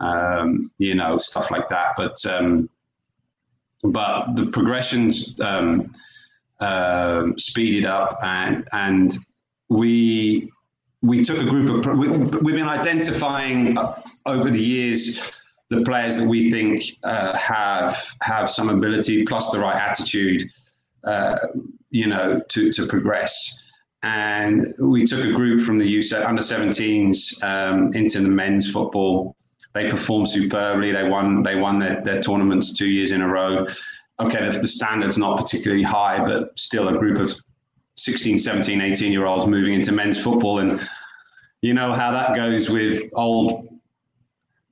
um, 0.01 0.71
you 0.79 0.95
know 0.95 1.17
stuff 1.17 1.51
like 1.51 1.69
that. 1.71 1.95
But 1.97 2.25
um, 2.27 2.69
but 3.83 4.33
the 4.35 4.47
progressions 4.47 5.41
um, 5.41 5.91
uh, 6.61 7.27
speeded 7.39 7.85
up 7.85 8.17
and 8.23 8.67
and 8.73 9.17
we 9.69 10.51
we 11.03 11.23
took 11.23 11.39
a 11.39 11.45
group 11.45 11.87
of 11.87 11.99
we, 11.99 12.09
we've 12.09 12.55
been 12.55 12.67
identifying 12.67 13.77
over 14.27 14.51
the 14.51 14.61
years 14.61 15.21
the 15.71 15.83
players 15.83 16.19
that 16.19 16.27
we 16.27 16.51
think 16.51 16.83
uh, 17.03 17.37
have 17.37 18.15
have 18.23 18.51
some 18.51 18.69
ability 18.69 19.25
plus 19.25 19.51
the 19.51 19.59
right 19.59 19.81
attitude, 19.81 20.49
uh, 21.05 21.37
you 21.91 22.07
know, 22.07 22.41
to 22.49 22.71
to 22.73 22.87
progress. 22.87 23.63
And 24.03 24.67
we 24.83 25.05
took 25.05 25.25
a 25.25 25.33
group 25.33 25.63
from 25.63 25.79
the 25.79 25.87
U 25.87 26.03
under 26.27 26.43
17s 26.43 27.43
um, 27.43 27.91
into 27.95 28.21
the 28.21 28.29
men's 28.29 28.71
football. 28.71 29.35
They 29.73 29.89
performed 29.89 30.29
superbly. 30.29 30.93
They 30.93 31.09
won. 31.09 31.43
They 31.43 31.57
won 31.57 31.79
their, 31.79 32.03
their 32.03 32.21
tournaments 32.21 32.77
two 32.77 32.87
years 32.87 33.13
in 33.13 33.23
a 33.23 33.29
row. 33.29 33.67
Okay, 34.21 34.49
the, 34.49 34.61
the 34.61 34.69
standard's 34.69 35.19
not 35.19 35.37
particularly 35.37 35.83
high, 35.83 36.25
but 36.25 36.57
still 36.59 36.89
a 36.89 36.99
group 36.99 37.19
of 37.19 37.33
16, 37.97 38.39
17, 38.39 38.81
18 38.81 39.13
year 39.13 39.27
olds 39.27 39.47
moving 39.47 39.75
into 39.75 39.93
men's 39.93 40.23
football. 40.23 40.61
And 40.61 40.81
you 41.63 41.75
know 41.75 41.93
how 41.93 42.13
that 42.13 42.35
goes 42.35 42.71
with 42.71 43.03
old 43.15 43.69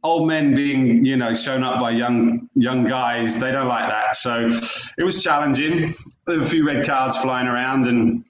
old 0.05 0.27
men 0.27 0.55
being, 0.55 1.05
you 1.05 1.17
know, 1.17 1.35
shown 1.35 1.63
up 1.63 1.81
by 1.81 1.91
young 1.91 2.49
young 2.55 2.85
guys, 2.85 3.39
they 3.39 3.53
don't 3.53 3.69
like 3.69 3.89
that. 3.89 4.17
So 4.17 4.51
it 4.99 5.05
was 5.05 5.23
challenging. 5.23 5.93
a 6.29 6.45
few 6.45 6.67
red 6.67 6.87
cards 6.87 7.17
flying 7.17 7.49
around 7.49 7.87
and 7.87 8.25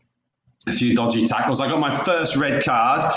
a 0.66 0.72
few 0.72 0.94
dodgy 0.94 1.26
tackles. 1.26 1.60
I 1.60 1.68
got 1.68 1.80
my 1.80 1.94
first 1.94 2.36
red 2.36 2.64
card 2.64 3.12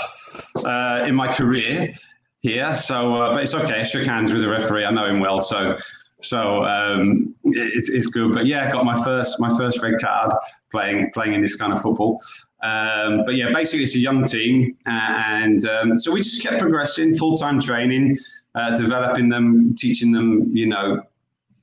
uh, 0.64 1.04
in 1.06 1.14
my 1.14 1.32
career 1.32 1.92
here, 2.40 2.74
so 2.76 3.14
uh, 3.14 3.34
but 3.34 3.42
it's 3.42 3.54
okay. 3.54 3.80
I 3.80 3.84
shook 3.84 4.06
hands 4.06 4.32
with 4.32 4.42
the 4.42 4.48
referee. 4.48 4.84
I 4.84 4.90
know 4.90 5.06
him 5.06 5.20
well, 5.20 5.40
so 5.40 5.76
so 6.20 6.64
um, 6.64 7.34
it, 7.44 7.88
it's 7.88 8.06
good. 8.06 8.32
But 8.32 8.46
yeah, 8.46 8.70
got 8.70 8.84
my 8.84 9.02
first 9.02 9.40
my 9.40 9.56
first 9.56 9.82
red 9.82 10.00
card 10.00 10.32
playing 10.70 11.10
playing 11.12 11.34
in 11.34 11.42
this 11.42 11.56
kind 11.56 11.72
of 11.72 11.80
football. 11.80 12.20
Um, 12.62 13.24
but 13.24 13.36
yeah, 13.36 13.52
basically 13.52 13.84
it's 13.84 13.94
a 13.94 14.00
young 14.00 14.24
team, 14.24 14.76
and 14.86 15.64
um, 15.66 15.96
so 15.96 16.10
we 16.10 16.20
just 16.20 16.42
kept 16.42 16.58
progressing, 16.58 17.14
full 17.14 17.36
time 17.36 17.60
training 17.60 18.18
uh, 18.56 18.74
developing 18.74 19.28
them, 19.28 19.74
teaching 19.74 20.10
them, 20.10 20.48
you 20.48 20.66
know, 20.66 21.02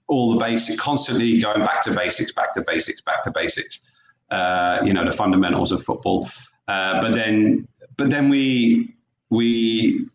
all 0.08 0.34
the 0.34 0.40
basics, 0.40 0.80
constantly 0.80 1.40
going 1.40 1.62
back 1.66 1.82
to 1.82 1.92
basics, 1.92 2.32
back 2.32 2.54
to 2.54 2.62
basics, 2.62 3.02
back 3.02 3.24
to 3.24 3.32
basics. 3.32 3.82
Uh, 4.30 4.82
you 4.86 4.94
know, 4.94 5.04
the 5.04 5.12
fundamentals 5.12 5.72
of 5.72 5.84
football. 5.84 6.28
Uh, 6.68 7.02
but 7.02 7.14
then, 7.14 7.68
but 7.98 8.10
then 8.10 8.30
we 8.30 8.96
we 9.30 10.08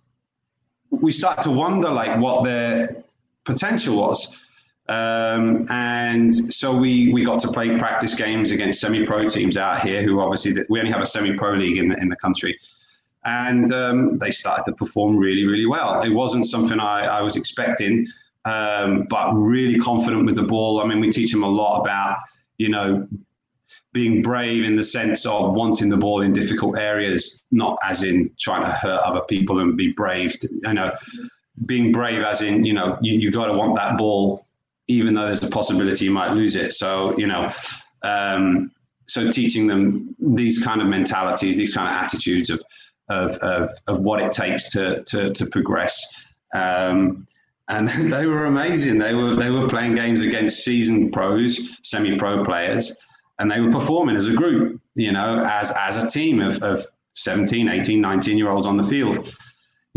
we 0.91 1.13
start 1.13 1.43
to 1.43 1.51
wonder 1.51 1.91
like 1.91 2.19
what 2.19 2.45
their 2.45 3.05
potential 3.49 3.97
was. 3.97 4.37
Um, 4.89 5.67
and 5.71 6.33
so 6.33 6.75
we 6.75 7.13
we 7.13 7.25
got 7.25 7.41
to 7.41 7.49
play 7.49 7.77
practice 7.77 8.15
games 8.15 8.51
against 8.53 8.81
semi-pro 8.81 9.29
teams 9.29 9.57
out 9.57 9.83
here, 9.83 10.03
who 10.03 10.21
obviously 10.21 10.55
we 10.71 10.79
only 10.79 10.93
have 10.93 11.03
a 11.03 11.07
semi-pro 11.07 11.55
league 11.55 11.79
in 11.79 11.89
the, 11.89 11.97
in 11.97 12.09
the 12.09 12.17
country 12.17 12.57
and 13.25 13.73
um, 13.73 14.19
they 14.19 14.31
started 14.31 14.65
to 14.65 14.73
perform 14.73 15.17
really, 15.17 15.45
really 15.45 15.67
well. 15.67 16.01
It 16.03 16.11
wasn't 16.11 16.47
something 16.47 16.81
I, 16.81 17.05
I 17.05 17.21
was 17.21 17.37
expecting, 17.37 18.07
um, 18.45 19.07
but 19.11 19.33
really 19.35 19.79
confident 19.79 20.25
with 20.25 20.37
the 20.37 20.43
ball. 20.43 20.81
I 20.81 20.87
mean, 20.87 21.01
we 21.01 21.11
teach 21.11 21.33
them 21.33 21.43
a 21.43 21.49
lot 21.49 21.81
about, 21.81 22.19
you 22.57 22.71
know, 22.71 23.07
being 23.93 24.23
brave 24.23 24.65
in 24.65 24.77
the 24.77 24.83
sense 24.83 25.27
of 25.27 25.55
wanting 25.55 25.89
the 25.89 25.97
ball 25.97 26.23
in 26.23 26.33
difficult 26.33 26.79
areas, 26.79 27.45
not 27.51 27.79
as 27.85 28.03
in 28.03 28.31
trying 28.39 28.65
to 28.65 28.71
hurt 28.71 29.01
other 29.01 29.21
people 29.29 29.59
and 29.59 29.77
be 29.77 29.93
brave. 29.93 30.39
To, 30.41 30.49
you 30.51 30.75
know, 30.75 30.93
being 31.67 31.93
brave 31.93 32.23
as 32.23 32.43
in, 32.43 32.65
you 32.65 32.73
know, 32.73 32.99
you, 33.01 33.19
you 33.19 33.31
got 33.31 33.47
to 33.47 33.53
want 33.53 33.75
that 33.77 33.97
ball, 33.97 34.47
even 34.87 35.15
though 35.15 35.27
there's 35.27 35.43
a 35.43 35.49
possibility 35.49 36.05
you 36.05 36.11
might 36.11 36.33
lose 36.33 36.57
it. 36.57 36.73
So, 36.73 37.17
you 37.19 37.27
know, 37.27 37.51
um, 38.03 38.71
so 39.07 39.31
teaching 39.31 39.67
them 39.67 40.15
these 40.19 40.63
kind 40.63 40.81
of 40.81 40.89
mentalities, 40.89 41.57
these 41.57 41.75
kind 41.75 41.89
of 41.89 41.95
attitudes 42.03 42.51
of, 42.51 42.63
of, 43.09 43.37
of, 43.39 43.71
of 43.87 44.01
what 44.01 44.23
it 44.23 44.33
takes 44.33 44.71
to, 44.73 45.03
to, 45.05 45.31
to 45.33 45.47
progress. 45.47 46.01
Um, 46.55 47.27
and 47.69 47.89
they 48.13 48.27
were 48.27 48.47
amazing. 48.47 48.99
They 48.99 49.15
were 49.15 49.37
they 49.37 49.51
were 49.51 49.69
playing 49.69 49.95
games 49.95 50.23
against 50.23 50.65
seasoned 50.65 51.13
pros, 51.13 51.61
semi-pro 51.83 52.45
players, 52.45 52.97
and 53.39 53.51
they 53.51 53.61
were 53.61 53.71
performing 53.71 54.17
as 54.17 54.27
a 54.27 54.33
group, 54.33 54.81
you 54.95 55.13
know, 55.13 55.45
as 55.45 55.71
as 55.73 56.03
a 56.03 56.09
team 56.09 56.41
of, 56.41 56.63
of 56.63 56.85
17, 57.15 57.69
18, 57.69 58.01
19 58.01 58.39
year 58.39 58.51
olds 58.51 58.67
on 58.67 58.77
the 58.77 58.83
field. 58.83 59.35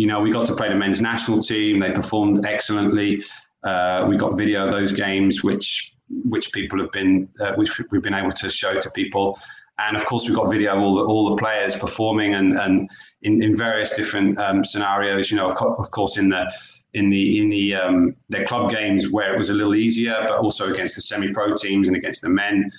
You 0.01 0.07
know, 0.07 0.19
we 0.19 0.31
got 0.31 0.45
to 0.47 0.55
play 0.55 0.69
the 0.69 0.75
men's 0.75 1.01
national 1.01 1.39
team. 1.39 1.79
They 1.79 1.91
performed 1.91 2.45
excellently. 2.45 3.23
Uh, 3.63 4.05
we 4.09 4.17
got 4.17 4.37
video 4.37 4.65
of 4.65 4.71
those 4.71 4.91
games, 4.91 5.43
which 5.43 5.93
which 6.33 6.51
people 6.51 6.77
have 6.79 6.91
been 6.91 7.29
uh, 7.39 7.53
which 7.53 7.71
we've 7.91 8.01
been 8.01 8.19
able 8.21 8.31
to 8.31 8.49
show 8.49 8.73
to 8.85 8.89
people 8.91 9.39
and 9.79 9.95
of 9.95 10.03
course 10.03 10.27
we've 10.27 10.35
got 10.35 10.51
video 10.51 10.75
of 10.75 10.79
all 10.79 10.95
the, 10.95 11.03
all 11.05 11.29
the 11.29 11.37
players 11.37 11.73
performing 11.73 12.35
and, 12.35 12.59
and 12.59 12.89
in, 13.21 13.41
in 13.41 13.55
various 13.55 13.95
different 13.95 14.37
um, 14.37 14.61
scenarios 14.65 15.31
you 15.31 15.37
know 15.37 15.49
of 15.49 15.91
course 15.91 16.17
in 16.17 16.27
the 16.27 16.51
in 16.95 17.09
the 17.09 17.39
in 17.39 17.49
the 17.49 17.73
um, 17.73 18.13
their 18.27 18.43
club 18.43 18.69
games 18.69 19.09
where 19.09 19.33
it 19.33 19.37
was 19.37 19.49
a 19.49 19.53
little 19.53 19.73
easier 19.73 20.17
but 20.27 20.37
also 20.37 20.69
against 20.73 20.95
the 20.97 21.01
semi-pro 21.01 21.55
teams 21.55 21.87
and 21.87 21.95
against 21.95 22.21
the 22.21 22.29
men 22.29 22.69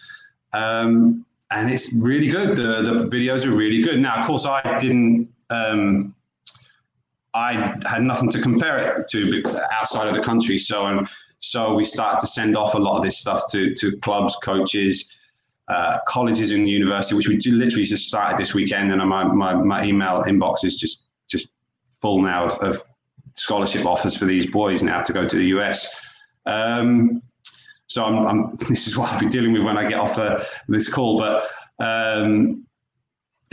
um, 0.53 1.25
and 1.53 1.71
it's 1.71 1.93
really 1.95 2.29
good. 2.29 2.57
The 2.57 2.83
the 2.83 3.17
videos 3.17 3.45
are 3.45 3.51
really 3.51 3.83
good. 3.83 4.01
Now, 4.01 4.17
of 4.17 4.27
course, 4.27 4.47
I 4.47 4.77
didn't. 4.79 5.29
Um, 5.51 6.15
I 7.35 7.79
had 7.87 8.03
nothing 8.03 8.29
to 8.31 8.41
compare 8.41 8.79
it 8.79 9.09
to 9.09 9.43
outside 9.71 10.09
of 10.09 10.15
the 10.15 10.21
country, 10.21 10.59
so 10.59 10.87
um, 10.87 11.09
so 11.39 11.75
we 11.75 11.85
started 11.85 12.21
to 12.21 12.27
send 12.27 12.57
off 12.57 12.75
a 12.75 12.79
lot 12.79 12.97
of 12.97 13.03
this 13.03 13.19
stuff 13.19 13.45
to 13.53 13.75
to 13.75 13.97
clubs, 13.99 14.37
coaches, 14.43 15.09
uh, 15.69 15.99
colleges, 16.07 16.51
and 16.51 16.69
university, 16.69 17.15
which 17.15 17.29
we 17.29 17.39
literally 17.51 17.85
just 17.85 18.07
started 18.07 18.39
this 18.39 18.55
weekend, 18.55 18.93
and 18.93 19.09
my, 19.09 19.25
my, 19.25 19.55
my 19.55 19.85
email 19.85 20.23
inbox 20.25 20.65
is 20.65 20.77
just 20.77 21.05
just 21.29 21.49
full 22.01 22.21
now 22.21 22.47
of, 22.47 22.59
of 22.59 22.83
scholarship 23.35 23.87
offers 23.87 24.17
for 24.17 24.27
these 24.27 24.47
boys 24.47 24.83
now 24.83 25.01
to 25.01 25.13
go 25.13 25.27
to 25.27 25.37
the 25.37 25.47
US. 25.47 25.95
Um, 26.47 27.23
so 27.87 28.05
I'm, 28.05 28.27
I'm, 28.27 28.51
this 28.69 28.87
is 28.87 28.97
what 28.97 29.11
I'll 29.13 29.21
be 29.21 29.29
dealing 29.29 29.53
with 29.53 29.65
when 29.65 29.79
I 29.79 29.89
get 29.89 29.99
off 29.99 30.19
uh, 30.19 30.43
this 30.69 30.89
call. 30.89 31.19
But 31.19 31.47
um, 31.79 32.67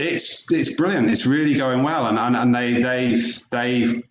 it's 0.00 0.50
it's 0.50 0.74
brilliant. 0.74 1.10
It's 1.10 1.26
really 1.26 1.54
going 1.54 1.82
well, 1.82 2.06
and 2.06 2.18
and, 2.18 2.36
and 2.36 2.54
they 2.54 2.80
they've 2.82 3.50
they've 3.50 4.02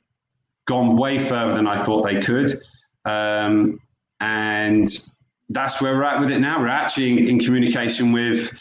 gone 0.65 0.95
way 0.95 1.19
further 1.19 1.56
than 1.56 1.67
I 1.67 1.82
thought 1.82 2.04
they 2.04 2.21
could, 2.21 2.62
um, 3.06 3.80
and 4.19 4.88
that's 5.49 5.82
where 5.82 5.95
we're 5.95 6.04
at 6.04 6.19
with 6.19 6.32
it 6.32 6.39
now. 6.39 6.60
We're 6.60 6.67
actually 6.67 7.12
in, 7.12 7.28
in 7.28 7.39
communication 7.39 8.12
with 8.12 8.58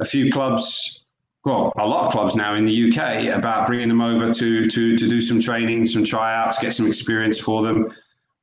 a 0.00 0.04
few 0.04 0.30
clubs 0.30 1.04
well, 1.46 1.72
a 1.78 1.86
lot 1.86 2.06
of 2.06 2.12
clubs 2.12 2.34
now 2.34 2.56
in 2.56 2.66
the 2.66 2.90
UK 2.90 3.26
about 3.32 3.68
bringing 3.68 3.86
them 3.86 4.00
over 4.00 4.32
to 4.32 4.66
to 4.66 4.98
to 4.98 5.08
do 5.08 5.22
some 5.22 5.40
training, 5.40 5.86
some 5.86 6.04
tryouts, 6.04 6.58
get 6.58 6.74
some 6.74 6.88
experience 6.88 7.38
for 7.38 7.62
them. 7.62 7.94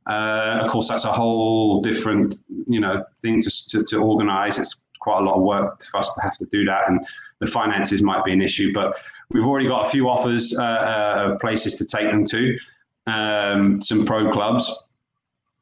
Uh, 0.08 0.60
of 0.62 0.72
course, 0.72 0.88
that's 0.88 1.04
a 1.04 1.12
whole 1.12 1.82
different, 1.82 2.36
you 2.68 2.80
know, 2.80 3.04
thing 3.22 3.42
to, 3.42 3.68
to, 3.68 3.84
to 3.84 3.98
organise. 3.98 4.58
It's 4.58 4.84
quite 5.04 5.20
a 5.20 5.24
lot 5.24 5.36
of 5.36 5.44
work 5.44 5.84
for 5.84 5.98
us 5.98 6.14
to 6.14 6.22
have 6.22 6.38
to 6.38 6.46
do 6.46 6.64
that, 6.66 6.90
and 6.90 7.06
the 7.40 7.48
finances 7.48 8.02
might 8.02 8.24
be 8.24 8.32
an 8.32 8.42
issue. 8.42 8.72
But 8.74 8.98
we've 9.30 9.46
already 9.46 9.68
got 9.68 9.86
a 9.86 9.90
few 9.90 10.10
offers 10.10 10.58
uh, 10.58 10.64
uh 10.64 11.30
of 11.32 11.40
places 11.40 11.76
to 11.76 11.86
take 11.86 12.10
them 12.10 12.26
to, 12.26 12.58
um, 13.08 13.82
some 13.82 14.06
pro 14.06 14.32
clubs, 14.32 14.74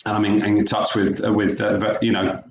and 0.06 0.15
I'm 0.15 0.25
in, 0.25 0.58
in 0.58 0.65
touch 0.65 0.95
with 0.95 1.25
uh, 1.25 1.34
with 1.34 1.60
uh, 1.60 1.97
you 2.01 2.12
know 2.12 2.41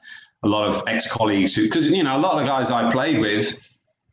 a 0.42 0.48
lot 0.48 0.68
of 0.68 0.82
ex 0.86 1.08
colleagues 1.08 1.54
who, 1.54 1.62
because 1.62 1.86
you 1.86 2.02
know 2.02 2.16
a 2.16 2.18
lot 2.18 2.34
of 2.34 2.40
the 2.40 2.46
guys 2.46 2.70
I 2.70 2.90
played 2.90 3.20
with 3.20 3.58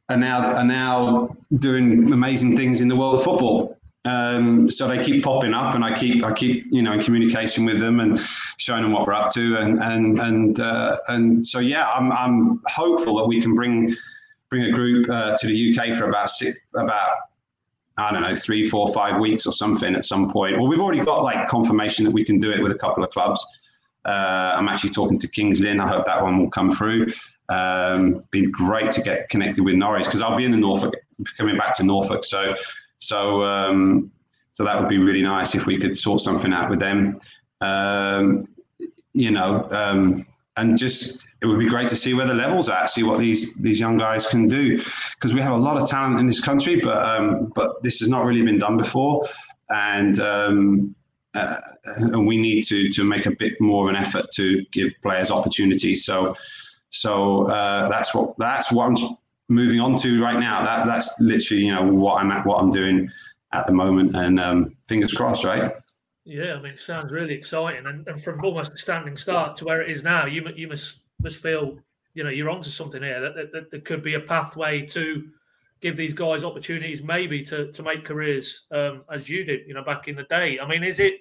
are 0.10 0.18
now 0.18 0.54
are 0.54 0.64
now 0.64 1.36
doing 1.58 2.12
amazing 2.12 2.56
things 2.56 2.82
in 2.82 2.88
the 2.88 2.96
world 2.96 3.16
of 3.16 3.24
football. 3.24 3.77
Um, 4.08 4.70
so 4.70 4.88
they 4.88 5.04
keep 5.04 5.24
popping 5.24 5.54
up, 5.54 5.76
and 5.76 5.84
I 5.84 5.98
keep 5.98 6.24
I 6.24 6.32
keep 6.32 6.66
you 6.72 6.82
know 6.82 6.94
in 6.94 7.04
communication 7.04 7.66
with 7.66 7.80
them 7.80 8.00
and 8.00 8.20
showing 8.58 8.84
them 8.84 8.94
what 8.94 9.06
we're 9.06 9.14
up 9.14 9.32
to, 9.34 9.58
and 9.58 9.84
and 9.84 10.18
and 10.20 10.60
uh, 10.60 10.98
and 11.10 11.46
so 11.46 11.60
yeah, 11.60 11.90
I'm 11.92 12.12
I'm 12.14 12.62
hopeful 12.68 13.18
that 13.18 13.26
we 13.26 13.42
can 13.42 13.54
bring 13.54 13.94
bring 14.50 14.64
a 14.64 14.72
group 14.72 15.10
uh, 15.10 15.36
to 15.38 15.48
the 15.48 15.78
UK 15.78 15.94
for 15.98 16.08
about 16.08 16.30
six, 16.30 16.58
about 16.76 17.10
I 17.98 18.12
don't 18.12 18.22
know 18.22 18.36
three, 18.36 18.70
four, 18.70 18.88
five 18.94 19.20
weeks 19.20 19.46
or 19.46 19.52
something 19.52 19.94
at 19.94 20.06
some 20.06 20.30
point. 20.30 20.58
Well, 20.58 20.68
we've 20.68 20.80
already 20.80 21.02
got 21.02 21.24
like 21.24 21.50
confirmation 21.50 22.06
that 22.06 22.12
we 22.12 22.24
can 22.24 22.40
do 22.40 22.52
it 22.52 22.64
with 22.64 22.72
a 22.72 22.78
couple 22.78 23.04
of 23.04 23.10
clubs. 23.10 23.46
Uh, 24.06 24.54
I'm 24.56 24.70
actually 24.70 24.92
talking 24.92 25.20
to 25.20 25.28
Kings 25.28 25.60
Lynn. 25.60 25.82
I 25.82 25.88
hope 25.88 26.06
that 26.06 26.24
one 26.24 26.38
will 26.38 26.50
come 26.50 26.72
through. 26.72 27.08
Um, 27.50 28.24
be 28.32 28.44
great 28.44 28.92
to 28.92 29.02
get 29.02 29.30
connected 29.30 29.66
with 29.66 29.76
Norwich 29.76 30.06
because 30.06 30.22
I'll 30.22 30.38
be 30.38 30.46
in 30.46 30.52
the 30.52 30.58
Norfolk, 30.58 30.94
coming 31.38 31.58
back 31.58 31.76
to 31.78 31.84
Norfolk. 31.84 32.24
So 32.24 32.56
so 33.00 33.44
um, 33.44 34.12
so 34.54 34.64
that 34.64 34.80
would 34.80 34.90
be 34.90 34.98
really 34.98 35.22
nice 35.22 35.56
if 35.56 35.66
we 35.66 35.78
could 35.78 35.96
sort 35.96 36.22
something 36.22 36.54
out 36.54 36.70
with 36.70 36.80
them. 36.80 37.20
Um, 37.62 38.48
you 39.14 39.32
know, 39.32 39.68
um, 39.72 40.24
and 40.58 40.78
just 40.78 41.28
it 41.42 41.46
would 41.46 41.60
be 41.60 41.70
great 41.70 41.88
to 41.90 41.96
see 41.96 42.14
where 42.14 42.26
the 42.26 42.34
levels 42.34 42.70
at, 42.70 42.90
see 42.90 43.04
what 43.04 43.20
these 43.20 43.54
these 43.56 43.80
young 43.80 43.98
guys 43.98 44.26
can 44.26 44.48
do, 44.48 44.78
because 45.16 45.34
we 45.34 45.42
have 45.42 45.54
a 45.54 45.58
lot 45.58 45.78
of 45.78 45.88
talent 45.88 46.20
in 46.20 46.26
this 46.26 46.42
country, 46.42 46.80
but 46.80 46.98
um, 47.08 47.52
but 47.56 47.82
this 47.84 48.00
has 48.00 48.10
not 48.10 48.26
really 48.26 48.42
been 48.42 48.58
done 48.58 48.78
before, 48.78 49.24
and 49.70 50.20
um, 50.20 50.96
uh, 51.36 51.58
and 51.98 52.26
we 52.26 52.38
need 52.38 52.64
to 52.64 52.90
to 52.90 53.04
make 53.04 53.26
a 53.26 53.32
bit 53.32 53.60
more 53.62 53.88
of 53.88 53.96
an 53.96 54.02
effort 54.02 54.26
to 54.34 54.64
give 54.72 54.92
players 55.02 55.30
opportunities. 55.32 56.06
So 56.06 56.36
so 56.90 57.48
uh, 57.48 57.90
that's 57.90 58.14
what 58.14 58.36
that's 58.38 58.72
what 58.72 58.88
I'm 58.88 58.98
moving 59.50 59.80
on 59.80 59.98
to 59.98 60.22
right 60.22 60.40
now. 60.40 60.64
That 60.64 60.86
that's 60.86 61.20
literally 61.20 61.64
you 61.64 61.74
know 61.74 61.86
what 61.86 62.22
I'm 62.22 62.32
at, 62.32 62.46
what 62.46 62.58
I'm 62.58 62.70
doing 62.70 63.10
at 63.54 63.66
the 63.66 63.74
moment, 63.74 64.16
and 64.16 64.40
um, 64.40 64.76
fingers 64.88 65.14
crossed, 65.14 65.44
right? 65.44 65.72
Yeah, 66.26 66.56
I 66.56 66.62
mean, 66.62 66.74
it 66.74 66.80
sounds 66.80 67.18
really 67.18 67.34
exciting, 67.34 67.86
and, 67.86 68.06
and 68.08 68.22
from 68.22 68.44
almost 68.44 68.74
a 68.74 68.78
standing 68.78 69.16
start 69.16 69.56
to 69.58 69.66
where 69.66 69.82
it 69.82 69.90
is 69.90 70.04
now, 70.04 70.26
you 70.26 70.48
you 70.56 70.68
must 70.68 71.00
must 71.22 71.38
feel 71.38 71.78
you 72.14 72.24
know 72.24 72.30
you're 72.30 72.50
onto 72.50 72.70
something 72.70 73.02
here. 73.02 73.22
That, 73.22 73.36
that, 73.36 73.52
that 73.54 73.72
there 73.72 73.80
could 73.80 74.04
be 74.04 74.16
a 74.16 74.20
pathway 74.20 74.86
to 74.88 75.30
give 75.80 75.96
these 75.96 76.14
guys 76.14 76.44
opportunities, 76.44 77.02
maybe 77.02 77.44
to 77.46 77.72
to 77.72 77.84
make 77.84 78.04
careers 78.04 78.64
um, 78.72 79.04
as 79.12 79.30
you 79.30 79.46
did, 79.46 79.68
you 79.68 79.74
know, 79.74 79.84
back 79.84 80.08
in 80.08 80.16
the 80.16 80.24
day. 80.24 80.60
I 80.60 80.68
mean, 80.68 80.84
is 80.84 81.00
it 81.00 81.16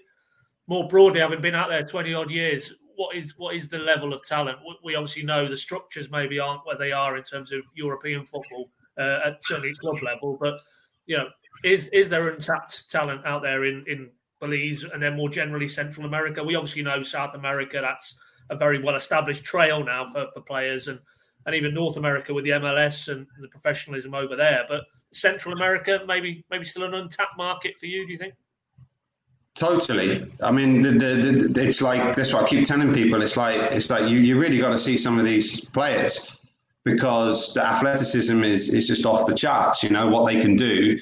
more 0.67 0.89
broadly, 0.89 1.21
having 1.21 1.41
been 1.41 1.55
out 1.55 1.69
there 1.69 1.85
twenty 1.85 2.13
odd 2.13 2.31
years? 2.31 2.73
What 2.97 3.15
is 3.15 3.35
what 3.37 3.55
is 3.55 3.69
the 3.69 3.79
level 3.79 4.13
of 4.13 4.25
talent? 4.25 4.59
We 4.83 4.95
obviously 4.95 5.23
know 5.23 5.49
the 5.49 5.57
structures 5.57 6.11
maybe 6.11 6.41
aren't 6.41 6.67
where 6.67 6.79
they 6.79 6.93
are 6.93 7.17
in 7.17 7.23
terms 7.23 7.53
of 7.53 7.63
European 7.75 8.25
football 8.25 8.71
uh, 8.99 9.21
at 9.27 9.45
certainly 9.45 9.73
club 9.75 10.03
level, 10.03 10.37
but 10.41 10.61
you 11.07 11.17
know, 11.17 11.29
is 11.65 11.89
is 11.91 12.09
there 12.09 12.29
untapped 12.29 12.91
talent 12.91 13.25
out 13.25 13.43
there 13.43 13.65
in 13.65 13.85
in 13.87 14.11
Belize 14.41 14.85
and 14.85 15.03
then 15.03 15.17
more 15.17 15.29
generally 15.29 15.69
Central 15.69 16.07
America? 16.07 16.43
We 16.43 16.57
obviously 16.57 16.83
know 16.83 17.03
South 17.03 17.35
America. 17.35 17.81
That's 17.81 18.17
a 18.51 18.57
very 18.57 18.83
well 18.83 18.97
established 18.97 19.45
trail 19.45 19.85
now 19.85 20.11
for, 20.13 20.27
for 20.35 20.41
players 20.41 20.89
and 20.89 20.99
and 21.47 21.55
even 21.55 21.75
North 21.75 21.97
America 21.97 22.35
with 22.35 22.45
the 22.45 22.51
MLS 22.51 23.09
and 23.11 23.27
the 23.41 23.49
professionalism 23.49 24.15
over 24.15 24.35
there. 24.35 24.65
But 24.69 24.83
Central 25.13 25.55
America, 25.55 26.01
maybe 26.07 26.45
maybe 26.51 26.65
still 26.65 26.85
an 26.85 26.95
untapped 26.95 27.37
market 27.37 27.75
for 27.79 27.87
you. 27.87 28.07
Do 28.07 28.13
you 28.13 28.19
think? 28.19 28.35
Totally. 29.57 30.31
I 30.43 30.53
mean, 30.53 30.83
the, 30.83 30.91
the, 30.91 31.49
the, 31.49 31.67
it's 31.67 31.81
like 31.81 32.15
that's 32.15 32.35
what 32.35 32.45
I 32.45 32.47
keep 32.47 32.65
telling 32.65 32.93
people. 32.93 33.23
It's 33.23 33.39
like 33.39 33.73
it's 33.73 33.89
like 33.89 34.09
you, 34.11 34.19
you 34.19 34.39
really 34.39 34.59
got 34.59 34.71
to 34.71 34.79
see 34.79 34.99
some 34.99 35.19
of 35.19 35.25
these 35.25 35.65
players 35.65 36.39
because 36.85 37.55
the 37.55 37.65
athleticism 37.65 38.45
is 38.45 38.73
is 38.75 38.87
just 38.87 39.07
off 39.07 39.27
the 39.27 39.35
charts. 39.35 39.83
You 39.83 39.89
know 39.89 40.09
what 40.09 40.27
they 40.27 40.39
can 40.39 40.57
do, 40.57 41.01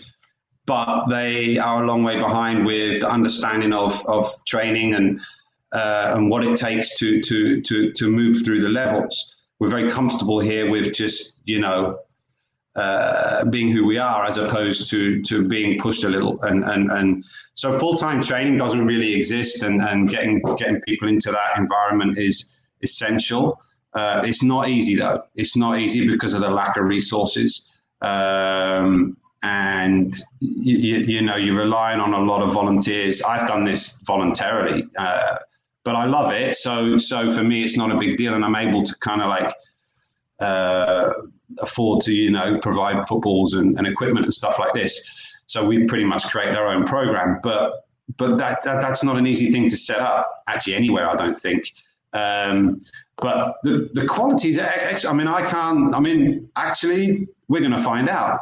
but 0.66 1.06
they 1.08 1.58
are 1.58 1.82
a 1.82 1.86
long 1.86 2.04
way 2.04 2.16
behind 2.16 2.64
with 2.64 3.00
the 3.00 3.10
understanding 3.10 3.72
of 3.72 4.00
of 4.06 4.28
training 4.46 4.94
and 4.94 5.20
uh, 5.72 6.12
and 6.14 6.30
what 6.30 6.44
it 6.44 6.56
takes 6.56 6.96
to 6.98 7.20
to 7.22 7.60
to 7.60 7.92
to 7.92 8.08
move 8.08 8.44
through 8.44 8.60
the 8.60 8.68
levels. 8.68 9.36
We're 9.58 9.68
very 9.68 9.90
comfortable 9.90 10.38
here 10.38 10.70
with 10.70 10.94
just 10.94 11.38
you 11.44 11.58
know 11.58 11.98
uh, 12.76 13.44
being 13.46 13.70
who 13.70 13.84
we 13.84 13.98
are 13.98 14.24
as 14.24 14.36
opposed 14.36 14.90
to 14.90 15.22
to 15.22 15.46
being 15.46 15.78
pushed 15.78 16.04
a 16.04 16.08
little. 16.08 16.42
And 16.42 16.64
and 16.64 16.90
and 16.90 17.24
so 17.54 17.78
full-time 17.78 18.22
training 18.22 18.56
doesn't 18.58 18.84
really 18.84 19.14
exist 19.14 19.62
and 19.62 19.80
and 19.80 20.08
getting 20.08 20.40
getting 20.56 20.80
people 20.82 21.08
into 21.08 21.30
that 21.30 21.58
environment 21.58 22.18
is 22.18 22.54
essential. 22.82 23.60
Uh, 23.94 24.22
it's 24.24 24.42
not 24.42 24.68
easy 24.68 24.96
though. 24.96 25.22
It's 25.34 25.56
not 25.56 25.78
easy 25.78 26.06
because 26.06 26.32
of 26.32 26.40
the 26.40 26.50
lack 26.50 26.76
of 26.76 26.84
resources. 26.84 27.70
Um, 28.02 29.16
and 29.44 30.14
you, 30.40 30.98
you, 31.00 31.20
know 31.20 31.36
you're 31.36 31.58
relying 31.58 32.00
on 32.00 32.14
a 32.14 32.18
lot 32.18 32.42
of 32.42 32.54
volunteers. 32.54 33.22
I've 33.22 33.46
done 33.46 33.64
this 33.64 33.98
voluntarily 34.06 34.86
uh, 34.96 35.36
but 35.84 35.94
i 35.94 36.06
love 36.06 36.32
it. 36.32 36.56
So 36.56 36.98
so 36.98 37.30
for 37.30 37.44
me 37.44 37.62
it's 37.62 37.76
not 37.76 37.90
a 37.92 37.98
big 37.98 38.16
deal 38.16 38.34
and 38.34 38.44
i'm 38.44 38.56
able 38.56 38.82
to 38.82 38.94
kind 39.00 39.20
of 39.20 39.28
like 39.28 39.54
uh, 40.40 41.12
afford 41.60 42.02
to 42.02 42.12
you 42.12 42.30
know 42.30 42.58
provide 42.58 43.06
footballs 43.06 43.54
and, 43.54 43.76
and 43.78 43.86
equipment 43.86 44.24
and 44.24 44.34
stuff 44.34 44.58
like 44.58 44.72
this. 44.74 45.22
So 45.46 45.64
we 45.64 45.84
pretty 45.84 46.04
much 46.04 46.24
create 46.24 46.54
our 46.54 46.68
own 46.68 46.84
program, 46.84 47.40
but 47.42 47.86
but 48.16 48.36
that, 48.38 48.62
that 48.64 48.80
that's 48.80 49.02
not 49.02 49.16
an 49.16 49.26
easy 49.26 49.50
thing 49.50 49.68
to 49.68 49.76
set 49.76 49.98
up 49.98 50.44
actually 50.46 50.74
anywhere. 50.74 51.08
I 51.08 51.16
don't 51.16 51.36
think. 51.36 51.72
Um, 52.12 52.78
but 53.20 53.56
the 53.62 53.90
the 53.94 54.06
qualities. 54.06 54.58
I 54.58 55.12
mean, 55.12 55.28
I 55.28 55.46
can't. 55.46 55.94
I 55.94 56.00
mean, 56.00 56.48
actually, 56.56 57.28
we're 57.48 57.60
going 57.60 57.72
to 57.72 57.78
find 57.78 58.08
out. 58.08 58.40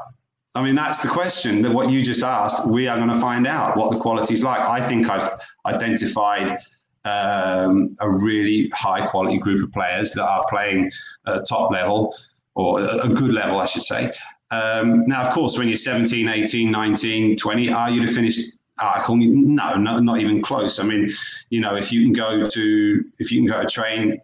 I 0.54 0.62
mean, 0.62 0.74
that's 0.74 1.00
the 1.00 1.08
question. 1.08 1.62
That 1.62 1.72
what 1.72 1.90
you 1.90 2.02
just 2.02 2.22
asked, 2.22 2.66
we 2.66 2.86
are 2.86 2.96
going 2.96 3.08
to 3.08 3.20
find 3.20 3.46
out 3.46 3.76
what 3.76 3.90
the 3.90 3.98
quality 3.98 4.34
is 4.34 4.42
like. 4.42 4.60
I 4.60 4.86
think 4.86 5.08
I've 5.08 5.40
identified 5.66 6.58
um, 7.04 7.96
a 8.00 8.10
really 8.10 8.70
high 8.74 9.06
quality 9.06 9.38
group 9.38 9.62
of 9.64 9.72
players 9.72 10.12
that 10.12 10.24
are 10.24 10.44
playing 10.48 10.90
at 11.26 11.46
top 11.48 11.72
level 11.72 12.14
or 12.54 12.80
a 12.80 13.08
good 13.08 13.32
level, 13.32 13.58
I 13.58 13.66
should 13.66 13.82
say. 13.82 14.12
Um, 14.50 15.06
now, 15.06 15.26
of 15.26 15.32
course, 15.32 15.56
when 15.56 15.68
you're 15.68 15.76
17, 15.76 16.28
18, 16.28 16.70
19, 16.70 17.36
20, 17.36 17.72
are 17.72 17.90
you 17.90 18.06
to 18.06 18.12
finish 18.12 18.38
article? 18.80 19.16
No, 19.16 19.76
no, 19.76 19.98
not 19.98 20.18
even 20.18 20.42
close. 20.42 20.78
I 20.78 20.82
mean, 20.82 21.08
you 21.50 21.60
know, 21.60 21.76
if 21.76 21.90
you 21.92 22.02
can 22.02 22.12
go 22.12 22.48
to, 22.48 23.04
if 23.18 23.32
you 23.32 23.38
can 23.38 23.46
go 23.46 23.62
to 23.62 23.68
train 23.68 24.20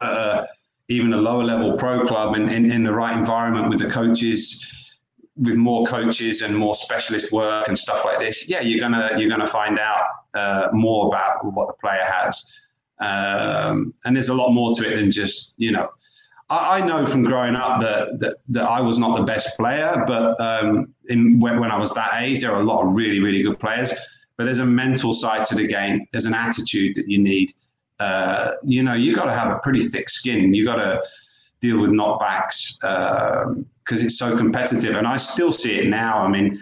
uh, 0.00 0.44
even 0.88 1.12
a 1.14 1.16
lower 1.16 1.44
level 1.44 1.76
pro 1.78 2.04
club 2.06 2.34
and 2.34 2.50
in, 2.52 2.70
in 2.70 2.84
the 2.84 2.92
right 2.92 3.16
environment 3.16 3.68
with 3.68 3.78
the 3.78 3.88
coaches, 3.88 4.98
with 5.36 5.56
more 5.56 5.84
coaches 5.86 6.42
and 6.42 6.56
more 6.56 6.74
specialist 6.74 7.32
work 7.32 7.68
and 7.68 7.78
stuff 7.78 8.04
like 8.04 8.18
this, 8.18 8.48
yeah, 8.48 8.60
you're 8.60 8.80
gonna 8.80 9.10
you're 9.16 9.30
gonna 9.30 9.46
find 9.46 9.78
out 9.78 10.04
uh, 10.34 10.68
more 10.72 11.06
about 11.06 11.44
what 11.54 11.66
the 11.68 11.74
player 11.74 12.04
has. 12.04 12.44
Um, 13.00 13.94
and 14.04 14.14
there's 14.14 14.28
a 14.28 14.34
lot 14.34 14.50
more 14.52 14.74
to 14.74 14.86
it 14.86 14.96
than 14.96 15.10
just 15.10 15.54
you 15.56 15.72
know 15.72 15.88
I, 16.50 16.80
I 16.80 16.86
know 16.86 17.06
from 17.06 17.22
growing 17.22 17.56
up 17.56 17.80
that, 17.80 18.18
that, 18.20 18.36
that 18.48 18.64
I 18.64 18.80
was 18.80 18.98
not 18.98 19.16
the 19.16 19.24
best 19.24 19.56
player, 19.56 20.04
but 20.06 20.40
um, 20.40 20.94
in, 21.08 21.40
when, 21.40 21.60
when 21.60 21.70
I 21.70 21.78
was 21.78 21.92
that 21.94 22.10
age, 22.14 22.40
there 22.40 22.52
are 22.52 22.60
a 22.60 22.64
lot 22.64 22.86
of 22.86 22.94
really, 22.94 23.20
really 23.20 23.42
good 23.42 23.58
players. 23.58 23.92
But 24.36 24.44
there's 24.44 24.58
a 24.58 24.66
mental 24.66 25.14
side 25.14 25.46
to 25.46 25.54
the 25.54 25.66
game. 25.66 26.06
There's 26.10 26.26
an 26.26 26.34
attitude 26.34 26.96
that 26.96 27.08
you 27.08 27.18
need. 27.18 27.52
Uh, 28.00 28.52
you 28.64 28.82
know, 28.82 28.94
you 28.94 29.14
got 29.14 29.26
to 29.26 29.32
have 29.32 29.50
a 29.50 29.60
pretty 29.60 29.82
thick 29.82 30.08
skin. 30.08 30.52
You 30.52 30.64
got 30.64 30.76
to 30.76 31.00
deal 31.60 31.80
with 31.80 31.90
knockbacks 31.90 32.78
because 32.80 34.00
um, 34.00 34.06
it's 34.06 34.18
so 34.18 34.36
competitive. 34.36 34.96
And 34.96 35.06
I 35.06 35.18
still 35.18 35.52
see 35.52 35.76
it 35.78 35.86
now. 35.86 36.18
I 36.18 36.28
mean, 36.28 36.60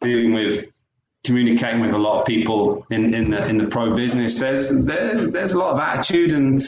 dealing 0.00 0.32
with 0.32 0.66
communicating 1.22 1.80
with 1.80 1.92
a 1.92 1.98
lot 1.98 2.20
of 2.20 2.26
people 2.26 2.84
in, 2.90 3.14
in 3.14 3.30
the 3.30 3.46
in 3.46 3.56
the 3.56 3.66
pro 3.66 3.94
business, 3.94 4.38
there's 4.38 4.84
there's 4.84 5.28
there's 5.28 5.52
a 5.52 5.58
lot 5.58 5.72
of 5.74 5.78
attitude 5.78 6.32
and 6.32 6.62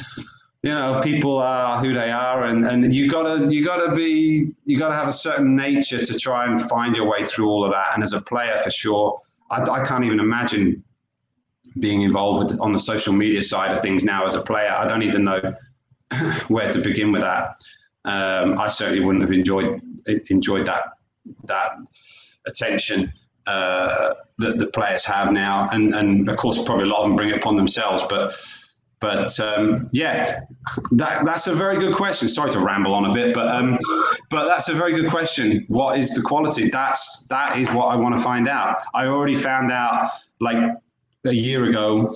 you 0.63 0.71
know 0.71 1.01
people 1.03 1.39
are 1.39 1.83
who 1.83 1.93
they 1.93 2.11
are 2.11 2.45
and, 2.45 2.65
and 2.65 2.95
you 2.95 3.11
gotta 3.11 3.53
you 3.53 3.65
gotta 3.65 3.95
be 3.95 4.53
you 4.65 4.79
gotta 4.79 4.95
have 4.95 5.09
a 5.09 5.13
certain 5.13 5.57
nature 5.57 6.05
to 6.05 6.19
try 6.19 6.47
and 6.47 6.61
find 6.61 6.95
your 6.95 7.09
way 7.09 7.25
through 7.25 7.49
all 7.49 7.65
of 7.65 7.73
that. 7.73 7.89
And 7.95 8.03
as 8.03 8.13
a 8.13 8.21
player, 8.21 8.57
for 8.59 8.71
sure, 8.71 9.19
I, 9.51 9.63
I 9.63 9.85
can't 9.85 10.05
even 10.05 10.21
imagine 10.21 10.83
being 11.81 12.03
involved 12.03 12.59
on 12.61 12.73
the 12.73 12.79
social 12.79 13.13
media 13.13 13.43
side 13.43 13.73
of 13.73 13.83
things 13.83 14.05
now 14.05 14.25
as 14.25 14.35
a 14.35 14.41
player. 14.41 14.71
I 14.71 14.87
don't 14.87 15.03
even 15.03 15.25
know 15.25 15.41
where 16.49 16.71
to 16.73 16.81
begin 16.81 17.11
with 17.11 17.23
that. 17.23 17.57
Um, 18.05 18.59
I 18.59 18.69
certainly 18.69 19.05
wouldn't 19.05 19.23
have 19.23 19.33
enjoyed 19.33 19.81
enjoyed 20.31 20.67
that 20.67 20.85
that 21.45 21.71
attention 22.47 23.13
uh, 23.47 24.15
that 24.39 24.59
the 24.59 24.69
players 24.69 25.05
have 25.05 25.33
now, 25.33 25.69
and 25.73 25.93
and 25.93 26.29
of 26.29 26.37
course 26.37 26.63
probably 26.63 26.85
a 26.85 26.89
lot 26.89 27.03
of 27.03 27.09
them 27.09 27.17
bring 27.17 27.31
it 27.31 27.37
upon 27.37 27.57
themselves. 27.57 28.05
But 28.09 28.35
but 29.03 29.39
um, 29.41 29.91
yeah, 29.93 30.45
that 30.93 31.27
that's 31.27 31.49
a 31.49 31.55
very 31.55 31.77
good 31.77 31.95
question. 31.95 32.29
Sorry 32.29 32.53
to 32.53 32.61
ramble 32.61 32.95
on 32.95 33.05
a 33.05 33.13
bit, 33.13 33.35
but 33.35 33.49
um, 33.49 33.77
but 34.31 34.47
that's 34.47 34.69
a 34.69 34.75
very 34.75 34.93
good 34.93 35.11
question. 35.11 35.67
What 35.67 35.99
is 35.99 36.15
the 36.15 36.23
quality? 36.23 36.71
That's 36.71 37.27
that 37.27 37.59
is 37.59 37.69
what 37.73 37.87
I 37.87 37.97
want 37.97 38.15
to 38.15 38.21
find 38.23 38.49
out. 38.49 38.79
I 38.95 39.09
already 39.09 39.35
found 39.35 39.73
out 39.73 40.09
like 40.41 40.57
a 41.27 41.33
year 41.33 41.65
ago 41.65 42.15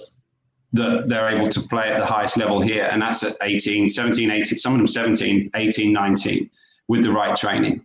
that 0.74 1.08
they're 1.08 1.28
able 1.28 1.48
to 1.48 1.60
play 1.60 1.90
at 1.90 1.98
the 1.98 2.06
highest 2.06 2.36
level 2.36 2.60
here, 2.60 2.88
and 2.92 3.02
that's 3.02 3.24
at 3.24 3.36
18, 3.42 3.88
17, 3.88 4.30
18, 4.30 4.58
some 4.58 4.74
of 4.74 4.78
them 4.78 4.86
17, 4.86 5.50
18, 5.56 5.92
19 5.92 6.50
with 6.86 7.02
the 7.02 7.10
right 7.10 7.36
training. 7.36 7.84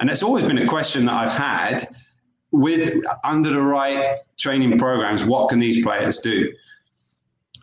And 0.00 0.10
it's 0.10 0.24
always 0.24 0.44
been 0.44 0.58
a 0.58 0.66
question 0.66 1.04
that 1.06 1.14
I've 1.14 1.36
had 1.36 1.86
with 2.50 3.04
under 3.22 3.50
the 3.50 3.60
right 3.60 4.18
training 4.36 4.78
programs, 4.78 5.24
what 5.24 5.48
can 5.48 5.60
these 5.60 5.82
players 5.84 6.18
do? 6.18 6.52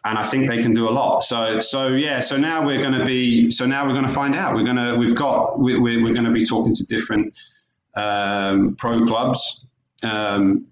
And 0.06 0.18
I 0.18 0.26
think 0.26 0.48
they 0.48 0.62
can 0.62 0.74
do 0.74 0.88
a 0.88 0.92
lot. 0.92 1.24
So, 1.24 1.60
so 1.60 1.90
yeah. 1.90 2.22
So 2.22 2.38
now 2.38 2.66
we're 2.66 2.82
going 2.82 2.98
to 2.98 3.06
be. 3.06 3.52
So 3.52 3.66
now 3.66 3.86
we're 3.86 3.94
going 3.94 4.08
to 4.08 4.12
find 4.12 4.36
out. 4.36 4.56
We're 4.56 4.64
going 4.64 4.78
to. 4.78 4.96
We've 4.98 5.16
got. 5.16 5.60
We, 5.60 5.78
we're, 5.78 6.04
we're 6.04 6.14
going 6.14 6.26
to 6.26 6.32
be 6.32 6.46
talking 6.46 6.74
to 6.76 6.86
different 6.86 7.34
um, 7.96 8.76
pro 8.76 9.06
clubs 9.06 9.66
um, 10.04 10.66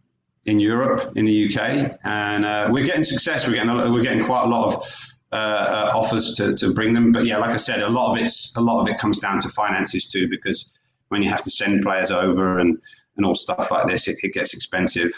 in 0.46 0.60
Europe, 0.60 1.12
in 1.18 1.26
the 1.26 1.48
UK, 1.48 1.98
and 2.06 2.46
uh, 2.46 2.70
we're 2.72 2.86
getting 2.86 3.04
success. 3.04 3.48
We're 3.48 3.56
getting. 3.56 3.70
A, 3.70 3.92
we're 3.92 4.04
getting 4.04 4.24
quite 4.24 4.44
a 4.44 4.48
lot 4.48 4.74
of. 4.76 5.04
Uh, 5.34 5.36
uh, 5.36 5.92
offers 5.94 6.32
to, 6.38 6.54
to 6.54 6.74
bring 6.74 6.94
them, 6.94 7.12
but 7.12 7.26
yeah, 7.26 7.36
like 7.36 7.50
I 7.50 7.58
said, 7.58 7.82
a 7.82 7.90
lot 7.90 8.14
of 8.14 8.24
it's 8.24 8.56
a 8.56 8.62
lot 8.62 8.80
of 8.80 8.88
it 8.88 8.98
comes 8.98 9.20
down 9.20 9.42
to 9.42 9.50
finances 9.50 10.08
too, 10.08 10.30
because 10.30 10.72
when 11.10 11.22
you 11.22 11.30
have 11.30 11.42
to 11.42 11.52
send 11.52 11.84
players 11.84 12.12
over 12.12 12.60
and 12.60 12.78
and 13.18 13.26
all 13.26 13.36
stuff 13.36 13.70
like 13.70 13.88
this, 13.88 14.08
it, 14.08 14.18
it 14.24 14.34
gets 14.34 14.54
expensive. 14.54 15.12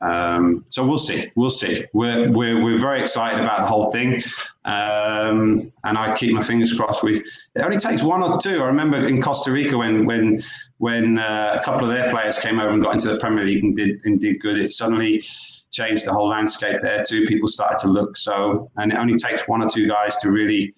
Um, 0.00 0.64
so 0.70 0.86
we'll 0.86 0.98
see. 0.98 1.30
We'll 1.34 1.50
see. 1.50 1.84
We're, 1.92 2.30
we're, 2.30 2.62
we're 2.62 2.78
very 2.78 3.00
excited 3.00 3.42
about 3.42 3.62
the 3.62 3.66
whole 3.66 3.90
thing. 3.90 4.22
Um, 4.64 5.58
and 5.84 5.98
I 5.98 6.14
keep 6.14 6.32
my 6.32 6.42
fingers 6.42 6.72
crossed. 6.72 7.02
We, 7.02 7.18
it 7.18 7.62
only 7.62 7.78
takes 7.78 8.02
one 8.02 8.22
or 8.22 8.38
two. 8.38 8.62
I 8.62 8.66
remember 8.66 9.06
in 9.08 9.20
Costa 9.20 9.50
Rica 9.50 9.76
when, 9.76 10.06
when, 10.06 10.40
when 10.78 11.18
uh, 11.18 11.58
a 11.60 11.64
couple 11.64 11.88
of 11.88 11.92
their 11.92 12.10
players 12.10 12.38
came 12.38 12.60
over 12.60 12.70
and 12.70 12.82
got 12.82 12.94
into 12.94 13.08
the 13.08 13.18
Premier 13.18 13.44
League 13.44 13.64
and 13.64 13.74
did, 13.74 14.04
and 14.04 14.20
did 14.20 14.40
good, 14.40 14.56
it 14.56 14.70
suddenly 14.70 15.24
changed 15.72 16.06
the 16.06 16.12
whole 16.12 16.28
landscape 16.28 16.80
there 16.80 17.02
too. 17.02 17.26
People 17.26 17.48
started 17.48 17.78
to 17.78 17.88
look. 17.88 18.16
So, 18.16 18.68
and 18.76 18.92
it 18.92 18.98
only 18.98 19.16
takes 19.16 19.48
one 19.48 19.62
or 19.62 19.68
two 19.68 19.88
guys 19.88 20.18
to 20.18 20.30
really 20.30 20.74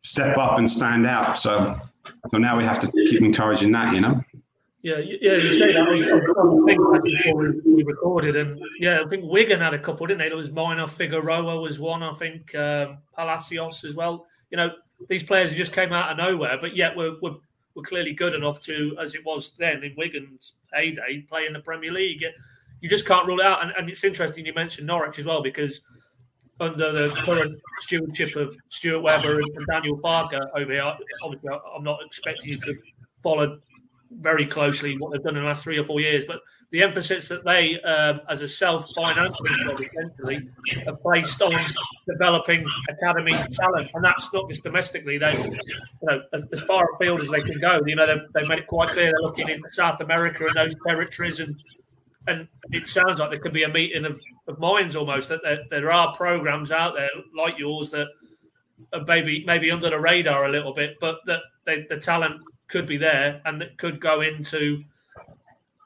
step 0.00 0.38
up 0.38 0.56
and 0.56 0.70
stand 0.70 1.06
out. 1.06 1.36
So, 1.36 1.78
so 2.30 2.38
now 2.38 2.56
we 2.56 2.64
have 2.64 2.78
to 2.78 2.90
keep 2.92 3.20
encouraging 3.20 3.72
that, 3.72 3.92
you 3.92 4.00
know? 4.00 4.20
Yeah, 4.86 4.98
yeah, 4.98 5.32
you 5.32 5.50
say 5.50 5.72
that. 5.72 5.88
I 5.88 6.64
think 6.64 7.02
before 7.02 7.54
we 7.64 7.82
recorded, 7.82 8.36
and 8.36 8.56
yeah, 8.78 9.02
I 9.04 9.08
think 9.08 9.24
Wigan 9.24 9.58
had 9.58 9.74
a 9.74 9.80
couple, 9.80 10.06
didn't 10.06 10.20
they? 10.20 10.28
There 10.28 10.36
was 10.36 10.50
Maynor 10.50 10.88
Figueroa 10.88 11.60
was 11.60 11.80
one, 11.80 12.04
I 12.04 12.14
think, 12.14 12.54
um, 12.54 12.98
Palacios 13.16 13.84
as 13.84 13.96
well. 13.96 14.24
You 14.50 14.58
know, 14.58 14.70
these 15.08 15.24
players 15.24 15.56
just 15.56 15.72
came 15.72 15.92
out 15.92 16.12
of 16.12 16.18
nowhere, 16.18 16.56
but 16.60 16.76
yet 16.76 16.96
we're, 16.96 17.16
we're, 17.20 17.34
clearly 17.82 18.12
good 18.14 18.32
enough 18.32 18.60
to, 18.60 18.96
as 19.00 19.16
it 19.16 19.24
was 19.26 19.50
then 19.58 19.82
in 19.82 19.92
Wigan's 19.98 20.54
heyday, 20.72 21.26
play 21.28 21.46
in 21.46 21.52
the 21.52 21.60
Premier 21.60 21.92
League. 21.92 22.24
You 22.80 22.88
just 22.88 23.06
can't 23.06 23.26
rule 23.26 23.40
it 23.40 23.44
out. 23.44 23.64
And, 23.64 23.72
and 23.76 23.90
it's 23.90 24.04
interesting 24.04 24.46
you 24.46 24.54
mentioned 24.54 24.86
Norwich 24.86 25.18
as 25.18 25.24
well, 25.24 25.42
because 25.42 25.80
under 26.60 26.92
the 26.92 27.08
current 27.16 27.60
stewardship 27.80 28.36
of 28.36 28.56
Stuart 28.68 29.00
Webber 29.00 29.40
and 29.40 29.66
Daniel 29.68 29.98
Farke 29.98 30.40
over 30.54 30.72
here, 30.72 30.94
obviously 31.24 31.50
I'm 31.76 31.82
not 31.82 31.98
expecting 32.06 32.50
you 32.50 32.58
to 32.60 32.74
follow 33.22 33.58
very 34.10 34.46
closely 34.46 34.96
what 34.98 35.12
they've 35.12 35.22
done 35.22 35.36
in 35.36 35.42
the 35.42 35.48
last 35.48 35.64
three 35.64 35.78
or 35.78 35.84
four 35.84 36.00
years. 36.00 36.24
But 36.26 36.40
the 36.70 36.82
emphasis 36.82 37.28
that 37.28 37.44
they, 37.44 37.80
um, 37.82 38.20
as 38.28 38.42
a 38.42 38.48
self-financing 38.48 39.46
club, 39.64 39.80
essentially, 39.80 40.48
have 40.84 41.00
placed 41.00 41.40
on 41.40 41.54
developing 42.08 42.66
academy 42.88 43.34
talent, 43.52 43.90
and 43.94 44.04
that's 44.04 44.32
not 44.32 44.48
just 44.48 44.64
domestically. 44.64 45.18
They, 45.18 45.32
you 45.32 45.60
know, 46.02 46.22
as, 46.52 46.60
far 46.62 46.88
afield 46.94 47.20
as 47.20 47.30
they 47.30 47.40
can 47.40 47.58
go. 47.60 47.80
You 47.86 47.96
know, 47.96 48.06
they've, 48.06 48.32
they've 48.34 48.48
made 48.48 48.60
it 48.60 48.66
quite 48.66 48.90
clear 48.90 49.06
they're 49.06 49.22
looking 49.22 49.48
into 49.48 49.70
South 49.70 50.00
America 50.00 50.46
and 50.46 50.54
those 50.56 50.74
territories, 50.86 51.40
and 51.40 51.54
and 52.28 52.48
it 52.72 52.88
sounds 52.88 53.20
like 53.20 53.30
there 53.30 53.38
could 53.38 53.52
be 53.52 53.62
a 53.62 53.68
meeting 53.68 54.04
of, 54.04 54.20
of 54.48 54.58
minds 54.58 54.96
almost 54.96 55.28
that 55.28 55.42
there, 55.44 55.60
there 55.70 55.92
are 55.92 56.14
programs 56.14 56.72
out 56.72 56.96
there 56.96 57.08
like 57.36 57.56
yours 57.58 57.90
that 57.90 58.08
are 58.92 59.04
maybe 59.06 59.44
maybe 59.46 59.70
under 59.70 59.90
the 59.90 59.98
radar 59.98 60.46
a 60.46 60.50
little 60.50 60.74
bit, 60.74 60.96
but 61.00 61.18
that 61.26 61.42
the 61.64 62.00
talent 62.02 62.42
could 62.68 62.86
be 62.86 62.96
there 62.96 63.40
and 63.44 63.60
that 63.60 63.78
could 63.78 64.00
go 64.00 64.20
into 64.20 64.82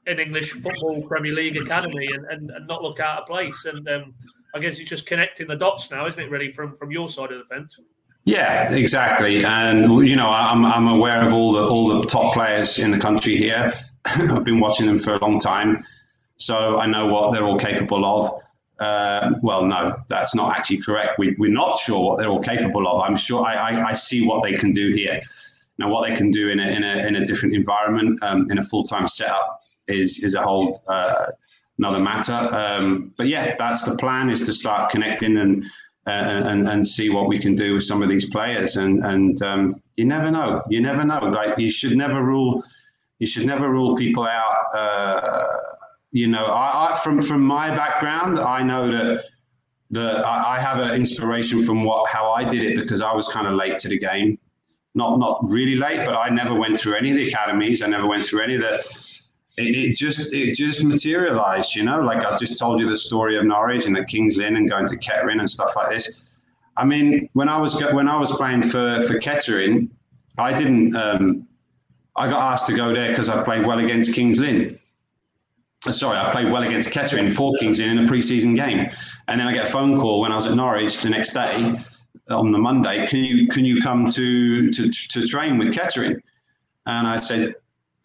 an 0.06 0.18
English 0.18 0.52
football 0.52 1.02
Premier 1.02 1.32
League 1.32 1.56
academy 1.56 2.08
and, 2.12 2.24
and, 2.26 2.50
and 2.50 2.66
not 2.66 2.82
look 2.82 3.00
out 3.00 3.22
of 3.22 3.26
place. 3.26 3.64
And 3.64 3.88
um, 3.88 4.14
I 4.54 4.58
guess 4.58 4.78
it's 4.78 4.88
just 4.88 5.06
connecting 5.06 5.46
the 5.46 5.56
dots 5.56 5.90
now, 5.90 6.06
isn't 6.06 6.20
it? 6.20 6.30
Really, 6.30 6.50
from 6.50 6.74
from 6.74 6.90
your 6.90 7.08
side 7.08 7.32
of 7.32 7.38
the 7.38 7.44
fence. 7.44 7.78
Yeah, 8.24 8.72
exactly. 8.72 9.44
And 9.44 10.06
you 10.08 10.16
know, 10.16 10.28
I'm 10.28 10.64
I'm 10.64 10.88
aware 10.88 11.26
of 11.26 11.32
all 11.32 11.52
the 11.52 11.66
all 11.66 11.88
the 11.88 12.06
top 12.06 12.34
players 12.34 12.78
in 12.78 12.90
the 12.90 12.98
country 12.98 13.36
here. 13.36 13.72
I've 14.04 14.44
been 14.44 14.60
watching 14.60 14.86
them 14.86 14.98
for 14.98 15.14
a 15.14 15.18
long 15.18 15.38
time, 15.38 15.84
so 16.36 16.78
I 16.78 16.86
know 16.86 17.06
what 17.06 17.32
they're 17.32 17.44
all 17.44 17.58
capable 17.58 18.04
of. 18.04 18.42
Uh, 18.78 19.32
well, 19.42 19.62
no, 19.66 19.98
that's 20.08 20.34
not 20.34 20.56
actually 20.56 20.80
correct. 20.80 21.18
We, 21.18 21.36
we're 21.38 21.50
not 21.50 21.78
sure 21.78 22.00
what 22.00 22.18
they're 22.18 22.30
all 22.30 22.40
capable 22.40 22.88
of. 22.88 23.02
I'm 23.02 23.14
sure 23.14 23.44
I, 23.44 23.54
I, 23.54 23.88
I 23.90 23.92
see 23.92 24.26
what 24.26 24.42
they 24.42 24.54
can 24.54 24.72
do 24.72 24.90
here. 24.94 25.20
Now, 25.80 25.88
what 25.88 26.06
they 26.06 26.14
can 26.14 26.30
do 26.30 26.50
in 26.50 26.60
a, 26.60 26.68
in 26.68 26.84
a, 26.84 27.06
in 27.06 27.16
a 27.16 27.24
different 27.24 27.54
environment, 27.54 28.22
um, 28.22 28.46
in 28.50 28.58
a 28.58 28.62
full 28.62 28.82
time 28.82 29.08
setup, 29.08 29.60
is, 29.88 30.18
is 30.22 30.34
a 30.34 30.42
whole 30.42 30.82
uh, 30.88 31.26
another 31.78 31.98
matter. 31.98 32.32
Um, 32.32 33.14
but 33.16 33.28
yeah, 33.28 33.54
that's 33.58 33.84
the 33.84 33.96
plan 33.96 34.28
is 34.28 34.44
to 34.44 34.52
start 34.52 34.90
connecting 34.90 35.38
and, 35.38 35.64
uh, 36.06 36.44
and, 36.50 36.68
and 36.68 36.86
see 36.86 37.08
what 37.08 37.28
we 37.28 37.38
can 37.38 37.54
do 37.54 37.72
with 37.72 37.84
some 37.84 38.02
of 38.02 38.10
these 38.10 38.28
players. 38.28 38.76
And, 38.76 39.02
and 39.04 39.40
um, 39.40 39.82
you 39.96 40.04
never 40.04 40.30
know. 40.30 40.62
You 40.68 40.82
never 40.82 41.02
know. 41.02 41.20
Like 41.20 41.58
you 41.58 41.70
should 41.70 41.96
never 41.96 42.22
rule, 42.22 42.62
you 43.18 43.26
should 43.26 43.46
never 43.46 43.70
rule 43.70 43.96
people 43.96 44.24
out. 44.26 44.66
Uh, 44.74 45.46
you 46.12 46.26
know, 46.26 46.44
I, 46.44 46.92
I, 46.92 47.00
from, 47.02 47.22
from 47.22 47.42
my 47.42 47.70
background, 47.70 48.38
I 48.38 48.62
know 48.62 48.90
that 48.90 49.24
the 49.90 50.22
I, 50.26 50.56
I 50.56 50.60
have 50.60 50.78
an 50.78 50.94
inspiration 50.94 51.64
from 51.64 51.84
what 51.84 52.08
how 52.08 52.30
I 52.32 52.44
did 52.44 52.62
it 52.62 52.76
because 52.76 53.00
I 53.00 53.12
was 53.14 53.28
kind 53.28 53.46
of 53.46 53.54
late 53.54 53.78
to 53.78 53.88
the 53.88 53.98
game 53.98 54.38
not 54.94 55.18
not 55.18 55.38
really 55.42 55.76
late, 55.76 56.04
but 56.04 56.14
I 56.14 56.28
never 56.30 56.54
went 56.54 56.78
through 56.78 56.96
any 56.96 57.10
of 57.10 57.16
the 57.16 57.28
academies. 57.28 57.82
I 57.82 57.86
never 57.86 58.06
went 58.06 58.26
through 58.26 58.42
any 58.42 58.56
of 58.56 58.60
the. 58.60 58.76
It, 59.56 59.76
it 59.76 59.96
just 59.96 60.32
it 60.32 60.54
just 60.54 60.82
materialized, 60.82 61.74
you 61.74 61.82
know. 61.82 62.00
Like 62.00 62.24
I 62.24 62.36
just 62.36 62.58
told 62.58 62.80
you 62.80 62.88
the 62.88 62.96
story 62.96 63.36
of 63.36 63.44
Norwich 63.44 63.86
and 63.86 63.96
at 63.96 64.08
Kings 64.08 64.36
Lynn 64.36 64.56
and 64.56 64.68
going 64.68 64.86
to 64.86 64.96
Kettering 64.96 65.38
and 65.38 65.48
stuff 65.48 65.76
like 65.76 65.90
this. 65.90 66.38
I 66.76 66.84
mean, 66.84 67.28
when 67.34 67.48
I 67.48 67.58
was 67.58 67.80
when 67.92 68.08
I 68.08 68.18
was 68.18 68.32
playing 68.32 68.62
for 68.62 69.02
for 69.02 69.18
Kettering, 69.18 69.90
I 70.38 70.56
didn't. 70.56 70.96
Um, 70.96 71.46
I 72.16 72.28
got 72.28 72.52
asked 72.52 72.66
to 72.66 72.74
go 72.74 72.92
there 72.92 73.10
because 73.10 73.28
I 73.28 73.42
played 73.44 73.64
well 73.64 73.78
against 73.78 74.14
Kings 74.14 74.38
Lynn. 74.38 74.78
Sorry, 75.82 76.18
I 76.18 76.30
played 76.30 76.50
well 76.50 76.62
against 76.62 76.90
Kettering 76.90 77.30
for 77.30 77.56
Kings 77.58 77.78
Lynn 77.78 77.96
in 77.96 78.04
a 78.04 78.08
preseason 78.08 78.56
game, 78.56 78.90
and 79.28 79.40
then 79.40 79.46
I 79.46 79.52
get 79.52 79.66
a 79.66 79.70
phone 79.70 79.98
call 79.98 80.20
when 80.20 80.32
I 80.32 80.36
was 80.36 80.46
at 80.46 80.54
Norwich 80.54 81.00
the 81.00 81.10
next 81.10 81.32
day 81.32 81.80
on 82.28 82.52
the 82.52 82.58
Monday, 82.58 83.06
can 83.06 83.24
you 83.24 83.48
can 83.48 83.64
you 83.64 83.80
come 83.80 84.10
to 84.10 84.70
to, 84.70 84.90
to 84.90 85.26
train 85.26 85.58
with 85.58 85.72
Kettering? 85.72 86.20
And 86.86 87.06
I 87.06 87.20
said, 87.20 87.54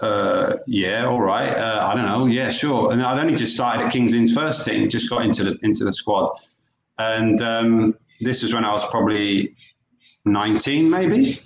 uh, 0.01 0.57
yeah, 0.67 1.05
all 1.05 1.21
right. 1.21 1.55
Uh, 1.55 1.87
I 1.89 1.95
don't 1.95 2.05
know. 2.05 2.25
Yeah, 2.25 2.49
sure. 2.51 2.91
And 2.91 3.01
I'd 3.01 3.19
only 3.19 3.35
just 3.35 3.53
started 3.53 3.85
at 3.85 3.91
Kings 3.91 4.11
Lynn's 4.11 4.33
first 4.33 4.65
team, 4.65 4.89
just 4.89 5.09
got 5.09 5.23
into 5.23 5.43
the 5.43 5.57
into 5.63 5.85
the 5.85 5.93
squad, 5.93 6.37
and 6.97 7.41
um, 7.41 7.95
this 8.21 8.43
was 8.43 8.53
when 8.53 8.65
I 8.65 8.71
was 8.71 8.85
probably 8.87 9.55
19, 10.25 10.89
maybe. 10.89 11.41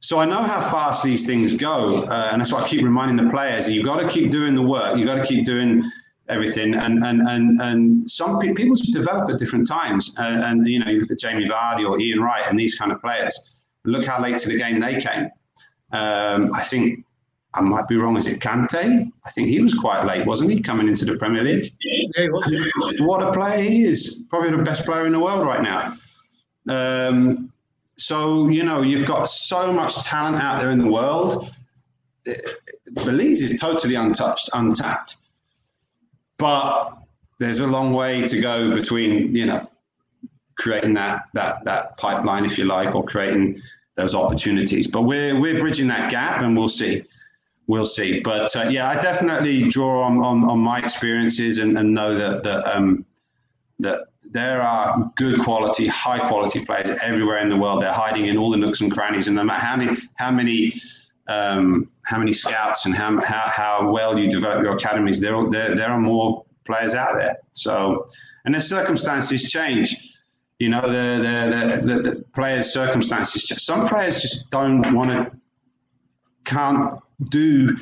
So 0.00 0.18
I 0.18 0.24
know 0.24 0.42
how 0.42 0.60
fast 0.68 1.04
these 1.04 1.26
things 1.26 1.56
go, 1.56 2.02
uh, 2.02 2.30
and 2.32 2.40
that's 2.40 2.52
why 2.52 2.62
I 2.62 2.68
keep 2.68 2.82
reminding 2.82 3.24
the 3.24 3.30
players: 3.30 3.68
you've 3.68 3.86
got 3.86 4.00
to 4.00 4.08
keep 4.08 4.30
doing 4.30 4.54
the 4.54 4.62
work. 4.62 4.96
You've 4.96 5.06
got 5.06 5.14
to 5.14 5.24
keep 5.24 5.44
doing 5.44 5.84
everything. 6.28 6.74
And 6.74 7.04
and 7.04 7.22
and 7.22 7.60
and 7.60 8.10
some 8.10 8.38
pe- 8.38 8.52
people 8.52 8.76
just 8.76 8.92
develop 8.92 9.28
at 9.30 9.38
different 9.38 9.66
times. 9.66 10.14
Uh, 10.18 10.42
and 10.44 10.66
you 10.66 10.78
know, 10.78 10.90
you 10.90 11.00
look 11.00 11.10
at 11.10 11.18
Jamie 11.18 11.46
Vardy 11.46 11.88
or 11.88 12.00
Ian 12.00 12.20
Wright 12.20 12.44
and 12.48 12.58
these 12.58 12.74
kind 12.74 12.92
of 12.92 13.00
players. 13.00 13.62
Look 13.84 14.04
how 14.04 14.20
late 14.20 14.38
to 14.38 14.48
the 14.48 14.56
game 14.56 14.78
they 14.78 15.00
came. 15.00 15.28
Um, 15.92 16.50
I 16.54 16.62
think 16.62 17.04
I 17.54 17.60
might 17.60 17.86
be 17.88 17.96
wrong. 17.96 18.16
Is 18.16 18.26
it 18.26 18.40
Kante? 18.40 19.10
I 19.24 19.30
think 19.30 19.48
he 19.48 19.60
was 19.60 19.74
quite 19.74 20.04
late, 20.04 20.26
wasn't 20.26 20.50
he, 20.50 20.60
coming 20.60 20.88
into 20.88 21.04
the 21.04 21.16
Premier 21.16 21.42
League? 21.42 21.72
Yeah, 21.80 22.28
what 23.00 23.22
a 23.22 23.32
player 23.32 23.60
he 23.60 23.84
is! 23.84 24.24
Probably 24.30 24.50
the 24.50 24.62
best 24.62 24.84
player 24.84 25.06
in 25.06 25.12
the 25.12 25.20
world 25.20 25.44
right 25.44 25.62
now. 25.62 25.94
Um, 26.68 27.52
so 27.96 28.48
you 28.48 28.62
know, 28.62 28.82
you've 28.82 29.06
got 29.06 29.28
so 29.28 29.72
much 29.72 29.96
talent 30.04 30.36
out 30.36 30.60
there 30.60 30.70
in 30.70 30.78
the 30.78 30.90
world. 30.90 31.52
Belize 33.04 33.42
is 33.42 33.60
totally 33.60 33.96
untouched, 33.96 34.48
untapped. 34.54 35.16
But 36.42 36.98
there's 37.38 37.60
a 37.60 37.66
long 37.68 37.92
way 37.92 38.26
to 38.26 38.40
go 38.40 38.74
between, 38.74 39.32
you 39.32 39.46
know, 39.46 39.64
creating 40.56 40.94
that 40.94 41.26
that 41.34 41.64
that 41.64 41.96
pipeline, 41.98 42.44
if 42.44 42.58
you 42.58 42.64
like, 42.64 42.96
or 42.96 43.04
creating 43.04 43.60
those 43.94 44.12
opportunities. 44.16 44.88
But 44.88 45.02
we're 45.02 45.38
we're 45.38 45.60
bridging 45.60 45.86
that 45.86 46.10
gap, 46.10 46.42
and 46.42 46.56
we'll 46.56 46.68
see. 46.68 47.04
We'll 47.68 47.86
see. 47.86 48.18
But 48.18 48.56
uh, 48.56 48.64
yeah, 48.64 48.88
I 48.90 49.00
definitely 49.00 49.68
draw 49.68 50.02
on, 50.02 50.18
on, 50.18 50.42
on 50.50 50.58
my 50.58 50.80
experiences 50.80 51.58
and, 51.58 51.78
and 51.78 51.94
know 51.94 52.16
that 52.18 52.42
that 52.42 52.66
um, 52.66 53.06
that 53.78 54.08
there 54.32 54.60
are 54.60 55.12
good 55.14 55.38
quality, 55.42 55.86
high 55.86 56.18
quality 56.28 56.64
players 56.64 56.98
everywhere 57.04 57.38
in 57.38 57.50
the 57.50 57.56
world. 57.56 57.82
They're 57.82 57.92
hiding 57.92 58.26
in 58.26 58.36
all 58.36 58.50
the 58.50 58.56
nooks 58.56 58.80
and 58.80 58.90
crannies, 58.90 59.28
and 59.28 59.36
no 59.36 59.44
matter 59.44 59.64
how 59.64 59.76
many 59.76 59.96
how 60.16 60.32
many 60.32 60.72
um, 61.32 61.88
how 62.04 62.18
many 62.18 62.32
scouts 62.32 62.86
and 62.86 62.94
how, 62.94 63.20
how, 63.20 63.48
how 63.48 63.90
well 63.90 64.18
you 64.18 64.30
develop 64.30 64.62
your 64.62 64.74
academies, 64.74 65.20
there, 65.20 65.48
there, 65.50 65.74
there 65.74 65.90
are 65.90 66.00
more 66.00 66.44
players 66.64 66.94
out 66.94 67.14
there. 67.16 67.38
So, 67.52 68.06
and 68.44 68.54
their 68.54 68.62
circumstances 68.62 69.50
change. 69.50 70.18
You 70.58 70.68
know, 70.68 70.82
the, 70.82 71.80
the, 71.82 71.86
the, 71.86 72.10
the 72.10 72.24
players' 72.34 72.72
circumstances. 72.72 73.52
Some 73.62 73.88
players 73.88 74.22
just 74.22 74.50
don't 74.50 74.94
want 74.94 75.10
to, 75.10 75.32
can't 76.44 77.00
do 77.30 77.76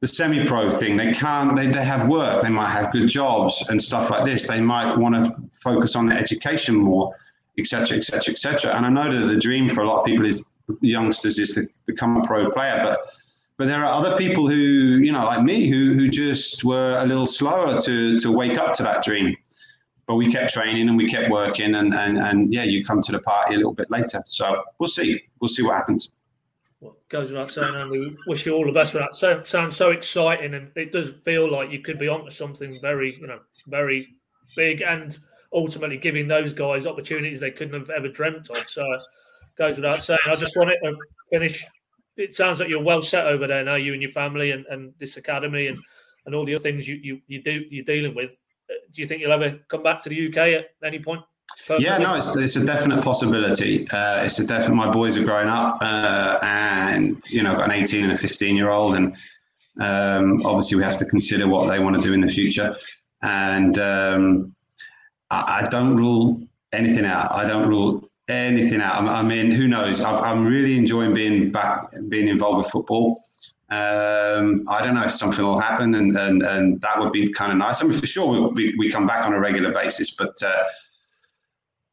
the 0.00 0.08
semi-pro 0.08 0.70
thing. 0.70 0.96
They 0.96 1.12
can't. 1.12 1.54
They, 1.54 1.68
they 1.68 1.84
have 1.84 2.08
work. 2.08 2.42
They 2.42 2.48
might 2.48 2.70
have 2.70 2.92
good 2.92 3.08
jobs 3.08 3.64
and 3.68 3.80
stuff 3.80 4.10
like 4.10 4.24
this. 4.24 4.48
They 4.48 4.60
might 4.60 4.96
want 4.96 5.14
to 5.14 5.36
focus 5.50 5.94
on 5.94 6.06
their 6.06 6.18
education 6.18 6.74
more, 6.74 7.14
etc., 7.58 7.98
etc., 7.98 8.32
etc. 8.32 8.74
And 8.74 8.84
I 8.84 8.88
know 8.88 9.12
that 9.12 9.26
the 9.26 9.38
dream 9.38 9.68
for 9.68 9.82
a 9.82 9.86
lot 9.86 10.00
of 10.00 10.04
people 10.04 10.26
is 10.26 10.44
youngsters 10.80 11.38
is 11.38 11.52
to 11.52 11.68
become 11.86 12.16
a 12.16 12.22
pro 12.22 12.50
player, 12.50 12.80
but 12.82 13.12
but 13.58 13.66
there 13.66 13.84
are 13.84 13.92
other 13.92 14.16
people 14.16 14.48
who 14.48 14.56
you 14.56 15.12
know 15.12 15.24
like 15.24 15.42
me 15.42 15.68
who 15.68 15.94
who 15.94 16.08
just 16.08 16.64
were 16.64 16.98
a 16.98 17.06
little 17.06 17.26
slower 17.26 17.80
to 17.80 18.18
to 18.18 18.32
wake 18.32 18.58
up 18.58 18.74
to 18.74 18.82
that 18.82 19.04
dream. 19.04 19.36
But 20.06 20.16
we 20.16 20.30
kept 20.30 20.52
training 20.52 20.88
and 20.88 20.96
we 20.96 21.08
kept 21.08 21.30
working, 21.30 21.74
and 21.76 21.94
and 21.94 22.18
and 22.18 22.52
yeah, 22.52 22.64
you 22.64 22.84
come 22.84 23.02
to 23.02 23.12
the 23.12 23.20
party 23.20 23.54
a 23.54 23.56
little 23.56 23.74
bit 23.74 23.90
later. 23.90 24.22
So 24.26 24.62
we'll 24.78 24.88
see. 24.88 25.22
We'll 25.40 25.48
see 25.48 25.62
what 25.62 25.76
happens. 25.76 26.12
Well, 26.82 26.96
goes 27.08 27.30
without 27.30 27.48
saying, 27.48 27.76
and 27.76 27.90
we 27.92 28.16
Wish 28.26 28.44
you 28.44 28.54
all 28.54 28.66
the 28.66 28.72
best 28.72 28.92
with 28.92 29.04
that. 29.04 29.14
So, 29.14 29.40
sounds 29.44 29.76
so 29.76 29.92
exciting, 29.92 30.54
and 30.54 30.72
it 30.74 30.90
does 30.90 31.12
feel 31.24 31.50
like 31.50 31.70
you 31.70 31.78
could 31.78 31.96
be 31.96 32.08
onto 32.08 32.30
something 32.30 32.80
very, 32.80 33.16
you 33.20 33.28
know, 33.28 33.38
very 33.68 34.08
big, 34.56 34.82
and 34.82 35.16
ultimately 35.52 35.96
giving 35.96 36.26
those 36.26 36.52
guys 36.52 36.84
opportunities 36.84 37.38
they 37.38 37.52
couldn't 37.52 37.78
have 37.78 37.90
ever 37.90 38.08
dreamt 38.08 38.50
of. 38.50 38.68
So, 38.68 38.84
goes 39.56 39.76
without 39.76 39.98
saying. 39.98 40.18
I 40.30 40.36
just 40.36 40.56
wanted 40.56 40.78
to 40.82 40.96
finish. 41.30 41.66
It 42.16 42.34
sounds 42.34 42.60
like 42.60 42.68
you're 42.68 42.82
well 42.82 43.02
set 43.02 43.26
over 43.26 43.46
there 43.46 43.64
now, 43.64 43.76
you 43.76 43.92
and 43.92 44.02
your 44.02 44.10
family, 44.10 44.50
and, 44.50 44.66
and 44.66 44.92
this 44.98 45.16
academy, 45.16 45.68
and, 45.68 45.78
and 46.26 46.34
all 46.34 46.44
the 46.44 46.54
other 46.54 46.62
things 46.62 46.86
you, 46.86 46.96
you, 47.02 47.20
you 47.26 47.42
do 47.42 47.64
you're 47.70 47.84
dealing 47.84 48.14
with. 48.14 48.38
Uh, 48.70 48.74
do 48.92 49.00
you 49.00 49.06
think 49.06 49.22
you'll 49.22 49.32
ever 49.32 49.58
come 49.68 49.82
back 49.82 50.00
to 50.00 50.08
the 50.08 50.28
UK 50.28 50.36
at 50.36 50.66
any 50.84 50.98
point? 50.98 51.22
Yeah, 51.78 51.98
no, 51.98 52.14
it's, 52.14 52.34
it's 52.36 52.56
a 52.56 52.64
definite 52.64 53.04
possibility. 53.04 53.88
Uh, 53.90 54.24
it's 54.24 54.38
a 54.38 54.46
definite. 54.46 54.74
My 54.74 54.90
boys 54.90 55.16
are 55.16 55.24
growing 55.24 55.48
up, 55.48 55.78
uh, 55.80 56.38
and 56.42 57.18
you 57.30 57.42
know, 57.42 57.52
I've 57.52 57.58
got 57.58 57.66
an 57.66 57.82
18 57.82 58.04
and 58.04 58.12
a 58.12 58.16
15 58.16 58.56
year 58.56 58.70
old, 58.70 58.94
and 58.94 59.16
um, 59.80 60.44
obviously 60.44 60.76
we 60.76 60.82
have 60.82 60.96
to 60.98 61.04
consider 61.04 61.48
what 61.48 61.68
they 61.68 61.78
want 61.78 61.96
to 61.96 62.02
do 62.02 62.12
in 62.12 62.20
the 62.20 62.28
future. 62.28 62.74
And 63.22 63.78
um, 63.78 64.54
I, 65.30 65.62
I, 65.64 65.68
don't 65.68 65.96
rule 65.96 66.42
anything 66.72 67.04
out. 67.04 67.32
I 67.32 67.46
don't 67.46 67.68
rule 67.68 68.10
anything 68.28 68.80
out. 68.80 69.06
I 69.06 69.22
mean, 69.22 69.50
who 69.50 69.68
knows? 69.68 70.00
i 70.00 70.30
am 70.30 70.46
really 70.46 70.76
enjoying 70.76 71.14
being 71.14 71.50
back, 71.50 71.92
being 72.08 72.28
involved 72.28 72.58
with 72.58 72.68
football. 72.68 73.20
Um, 73.70 74.64
I 74.68 74.84
don't 74.84 74.94
know 74.94 75.04
if 75.04 75.12
something 75.12 75.44
will 75.44 75.58
happen, 75.58 75.94
and, 75.94 76.16
and, 76.16 76.42
and 76.42 76.80
that 76.82 76.98
would 76.98 77.12
be 77.12 77.32
kind 77.32 77.52
of 77.52 77.58
nice. 77.58 77.80
I 77.80 77.86
mean, 77.86 77.98
for 77.98 78.06
sure, 78.06 78.48
we, 78.50 78.74
we 78.78 78.90
come 78.90 79.06
back 79.06 79.24
on 79.26 79.32
a 79.32 79.40
regular 79.40 79.72
basis, 79.72 80.10
but 80.10 80.34
uh, 80.42 80.64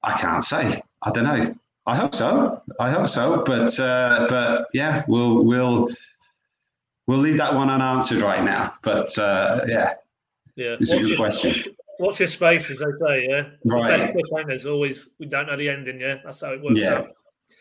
I 0.03 0.17
can't 0.17 0.43
say. 0.43 0.81
I 1.03 1.11
don't 1.11 1.23
know. 1.23 1.55
I 1.85 1.95
hope 1.95 2.13
so. 2.13 2.61
I 2.79 2.91
hope 2.91 3.07
so. 3.07 3.43
But 3.45 3.79
uh, 3.79 4.27
but 4.29 4.67
yeah, 4.73 5.03
we'll 5.07 5.43
we'll 5.43 5.89
we'll 7.07 7.17
leave 7.17 7.37
that 7.37 7.55
one 7.55 7.69
unanswered 7.69 8.19
right 8.19 8.43
now. 8.43 8.73
But 8.83 9.17
uh, 9.17 9.61
yeah, 9.65 9.93
yeah, 10.55 10.75
it's 10.79 10.91
a 10.91 10.99
good 10.99 11.17
question 11.17 11.75
watch 11.99 12.19
your 12.19 12.27
space, 12.27 12.69
as 12.69 12.79
they 12.79 12.85
say. 12.85 13.27
Yeah, 13.29 13.43
right. 13.65 14.13
The 14.13 14.45
best 14.45 14.65
always 14.65 15.09
we 15.19 15.25
don't 15.25 15.47
know 15.47 15.57
the 15.57 15.69
ending. 15.69 15.99
Yeah, 15.99 16.17
that's 16.23 16.41
how 16.41 16.53
it 16.53 16.61
works. 16.61 16.77
Yeah, 16.77 16.93
out. 16.93 17.11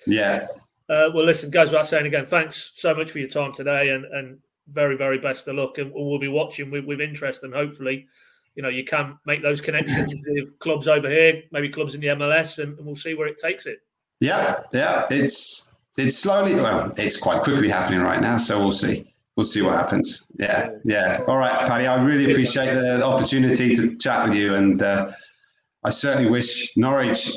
yeah. 0.07 0.47
Uh, 0.89 1.11
well, 1.15 1.25
listen, 1.25 1.51
guys, 1.51 1.69
without 1.69 1.87
saying 1.87 2.07
again, 2.07 2.27
thanks 2.27 2.71
so 2.75 2.95
much 2.95 3.11
for 3.11 3.19
your 3.19 3.29
time 3.29 3.53
today, 3.53 3.91
and 3.91 4.05
and 4.07 4.39
very 4.69 4.97
very 4.97 5.19
best 5.19 5.47
of 5.49 5.57
luck. 5.57 5.79
And 5.79 5.93
we'll 5.95 6.19
be 6.19 6.29
watching 6.29 6.71
with, 6.71 6.85
with 6.85 7.01
interest, 7.01 7.45
and 7.45 7.53
hopefully, 7.53 8.07
you 8.55 8.63
know, 8.63 8.69
you 8.69 8.85
can 8.85 9.19
make 9.27 9.43
those 9.43 9.61
connections 9.61 10.15
with 10.27 10.59
clubs 10.59 10.89
over 10.89 11.09
here, 11.09 11.43
maybe 11.53 11.69
clubs 11.69 11.95
in 11.95 12.01
the 12.01 12.09
MLS, 12.09 12.63
and, 12.63 12.77
and 12.79 12.87
we'll 12.87 12.97
see 12.97 13.15
where 13.15 13.29
it 13.29 13.39
takes 13.39 13.67
it. 13.67 13.81
Yeah, 14.21 14.63
yeah. 14.73 15.07
It's 15.11 15.77
it's 15.97 16.17
slowly, 16.17 16.55
well, 16.55 16.93
it's 16.97 17.17
quite 17.17 17.43
quickly 17.43 17.69
happening 17.69 18.01
right 18.01 18.21
now, 18.21 18.37
so 18.37 18.59
we'll 18.59 18.73
see 18.73 19.15
we'll 19.39 19.45
see 19.45 19.63
what 19.63 19.75
happens. 19.75 20.27
Yeah, 20.37 20.71
yeah. 20.85 21.23
All 21.29 21.39
right, 21.39 21.67
Paddy. 21.69 21.87
I 21.87 22.03
really 22.03 22.33
appreciate 22.33 22.75
the 22.75 23.05
opportunity 23.05 23.73
to 23.77 23.97
chat 23.97 24.29
with 24.29 24.37
you, 24.37 24.57
and 24.57 24.83
uh, 24.83 25.13
I 25.85 25.91
certainly 25.91 26.29
wish 26.29 26.77
Norwich 26.77 27.31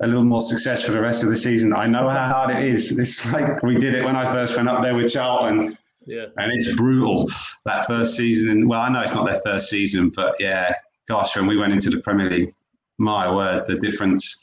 a 0.00 0.06
little 0.06 0.24
more 0.24 0.40
success 0.40 0.82
for 0.82 0.92
the 0.92 1.00
rest 1.00 1.22
of 1.22 1.28
the 1.28 1.36
season. 1.36 1.74
I 1.74 1.86
know 1.86 2.08
how 2.08 2.26
hard 2.26 2.56
it 2.56 2.64
is. 2.64 2.98
It's 2.98 3.30
like 3.34 3.62
we 3.62 3.76
did 3.76 3.94
it 3.94 4.02
when 4.02 4.16
I 4.16 4.32
first 4.32 4.56
went 4.56 4.70
up 4.70 4.82
there 4.82 4.94
with 4.94 5.12
Charlton. 5.12 5.76
Yeah. 6.06 6.24
And 6.38 6.50
it's 6.54 6.74
brutal 6.74 7.28
that 7.66 7.86
first 7.86 8.16
season. 8.16 8.48
And 8.48 8.66
well, 8.66 8.80
I 8.80 8.88
know 8.88 9.02
it's 9.02 9.14
not 9.14 9.26
their 9.26 9.40
first 9.44 9.68
season, 9.68 10.08
but 10.08 10.34
yeah, 10.40 10.72
gosh, 11.06 11.36
when 11.36 11.46
we 11.46 11.58
went 11.58 11.74
into 11.74 11.90
the 11.90 12.00
Premier 12.00 12.30
League, 12.30 12.54
my 12.96 13.30
word, 13.30 13.66
the 13.66 13.76
difference, 13.76 14.42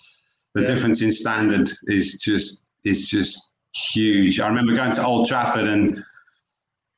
the 0.53 0.61
yeah. 0.61 0.67
difference 0.67 1.01
in 1.01 1.11
standard 1.11 1.71
is 1.87 2.21
just 2.21 2.65
is 2.83 3.09
just 3.09 3.49
huge. 3.73 4.39
I 4.39 4.47
remember 4.47 4.75
going 4.75 4.91
to 4.93 5.05
Old 5.05 5.27
Trafford 5.27 5.65
and 5.65 6.05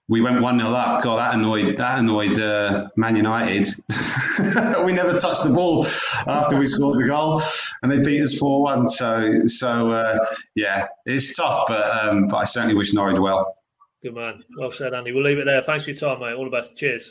we 0.10 0.22
went 0.22 0.42
one 0.42 0.60
0 0.60 0.72
up. 0.72 1.04
God, 1.04 1.18
that 1.18 1.36
annoyed 1.36 1.78
that 1.78 2.00
annoyed 2.00 2.38
uh, 2.40 2.90
Man 2.98 3.16
United. 3.16 3.68
we 4.84 4.92
never 4.92 5.18
touched 5.18 5.44
the 5.44 5.52
ball 5.54 5.86
after 6.28 6.58
we 6.58 6.66
scored 6.66 6.98
the 6.98 7.08
goal, 7.08 7.42
and 7.84 7.92
they 7.92 8.00
beat 8.00 8.22
us 8.22 8.38
four 8.38 8.64
one. 8.64 8.88
So 8.88 9.48
so 9.48 9.92
uh, 9.92 10.26
yeah, 10.56 10.88
it's 11.06 11.36
tough, 11.36 11.66
but 11.68 11.90
um, 11.96 12.28
but 12.28 12.38
I 12.38 12.44
certainly 12.44 12.76
wish 12.76 12.92
Norwich 12.92 13.20
well. 13.20 13.56
Good 14.02 14.16
man. 14.16 14.44
Well 14.58 14.72
said, 14.72 14.94
Andy. 14.94 15.12
We'll 15.12 15.24
leave 15.24 15.40
it 15.40 15.46
there. 15.46 15.62
Thanks 15.62 15.84
for 15.84 15.92
your 15.92 16.00
time, 16.00 16.20
mate. 16.22 16.34
All 16.34 16.46
the 16.46 16.52
best. 16.52 16.76
Cheers. 16.76 17.08